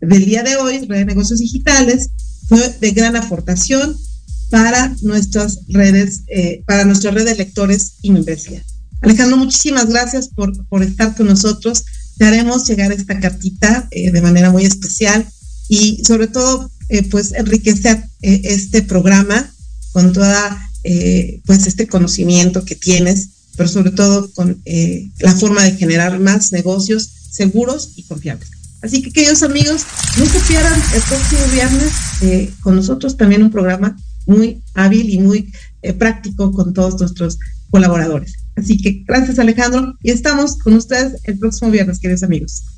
del 0.00 0.24
día 0.24 0.42
de 0.42 0.56
hoy, 0.56 0.78
Red 0.88 0.98
de 0.98 1.04
Negocios 1.04 1.38
Digitales, 1.38 2.10
fue 2.48 2.76
de 2.80 2.90
gran 2.90 3.14
aportación 3.14 3.96
para 4.50 4.94
nuestras 5.02 5.60
redes, 5.68 6.22
eh, 6.28 6.62
para 6.66 6.84
nuestra 6.84 7.10
red 7.10 7.24
de 7.24 7.34
lectores 7.34 7.94
y 8.02 8.10
membresía. 8.10 8.62
Alejandro, 9.00 9.36
muchísimas 9.36 9.88
gracias 9.88 10.28
por, 10.28 10.66
por 10.68 10.82
estar 10.82 11.14
con 11.14 11.26
nosotros. 11.26 11.84
Te 12.16 12.24
haremos 12.24 12.66
llegar 12.66 12.92
esta 12.92 13.20
cartita 13.20 13.88
eh, 13.90 14.10
de 14.10 14.22
manera 14.22 14.50
muy 14.50 14.64
especial 14.64 15.26
y 15.68 16.02
sobre 16.04 16.28
todo, 16.28 16.70
pues 17.10 17.32
enriquecer 17.32 18.04
este 18.20 18.80
programa 18.80 19.52
con 19.90 20.12
toda, 20.12 20.70
pues 21.44 21.66
este 21.66 21.88
conocimiento 21.88 22.64
que 22.64 22.76
tienes 22.76 23.30
pero 23.56 23.68
sobre 23.68 23.90
todo 23.90 24.30
con 24.32 24.60
eh, 24.64 25.08
la 25.18 25.34
forma 25.34 25.62
de 25.62 25.72
generar 25.72 26.18
más 26.20 26.52
negocios 26.52 27.10
seguros 27.30 27.92
y 27.96 28.04
confiables. 28.04 28.50
Así 28.82 29.02
que, 29.02 29.10
queridos 29.10 29.42
amigos, 29.42 29.82
no 30.18 30.26
se 30.26 30.38
pierdan 30.40 30.80
el 30.94 31.02
próximo 31.02 31.40
viernes 31.52 31.92
eh, 32.20 32.52
con 32.60 32.76
nosotros 32.76 33.16
también 33.16 33.42
un 33.42 33.50
programa 33.50 33.96
muy 34.26 34.62
hábil 34.74 35.10
y 35.10 35.18
muy 35.18 35.52
eh, 35.82 35.92
práctico 35.92 36.52
con 36.52 36.74
todos 36.74 37.00
nuestros 37.00 37.38
colaboradores. 37.70 38.34
Así 38.56 38.78
que 38.78 39.04
gracias 39.06 39.38
Alejandro 39.38 39.94
y 40.02 40.10
estamos 40.10 40.58
con 40.58 40.74
ustedes 40.74 41.20
el 41.24 41.38
próximo 41.38 41.70
viernes, 41.70 41.98
queridos 41.98 42.22
amigos. 42.22 42.75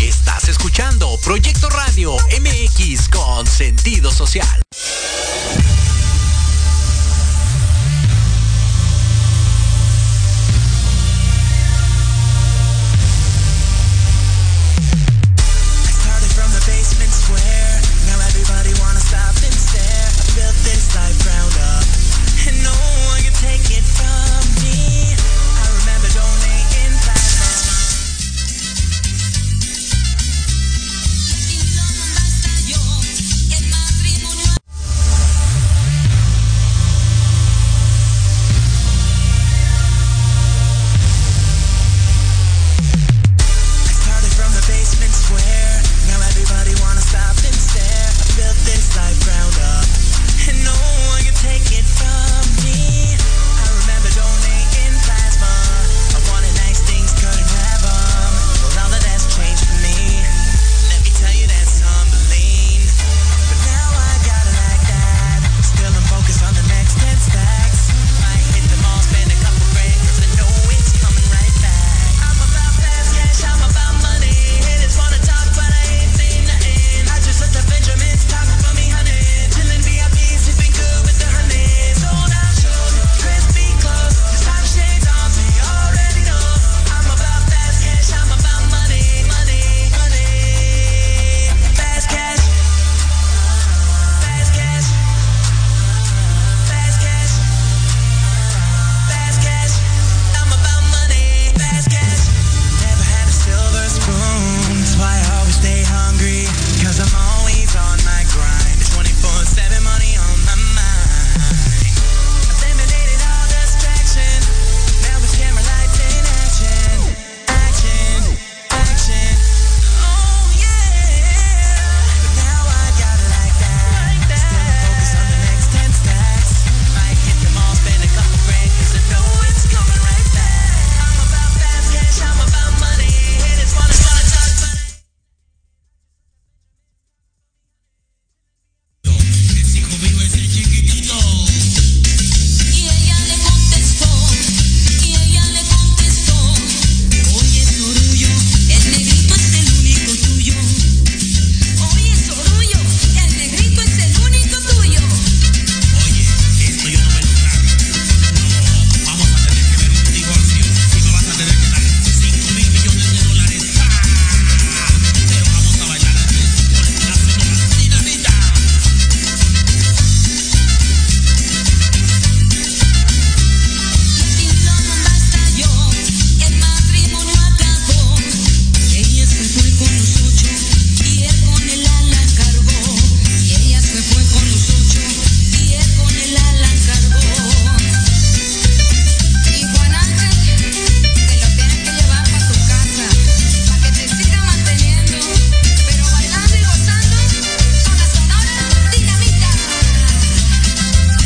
Estás 0.01 0.49
escuchando 0.49 1.17
Proyecto 1.25 1.71
Radio 1.71 2.17
MX 2.41 3.09
con 3.09 3.47
sentido 3.47 4.11
social. 4.11 4.68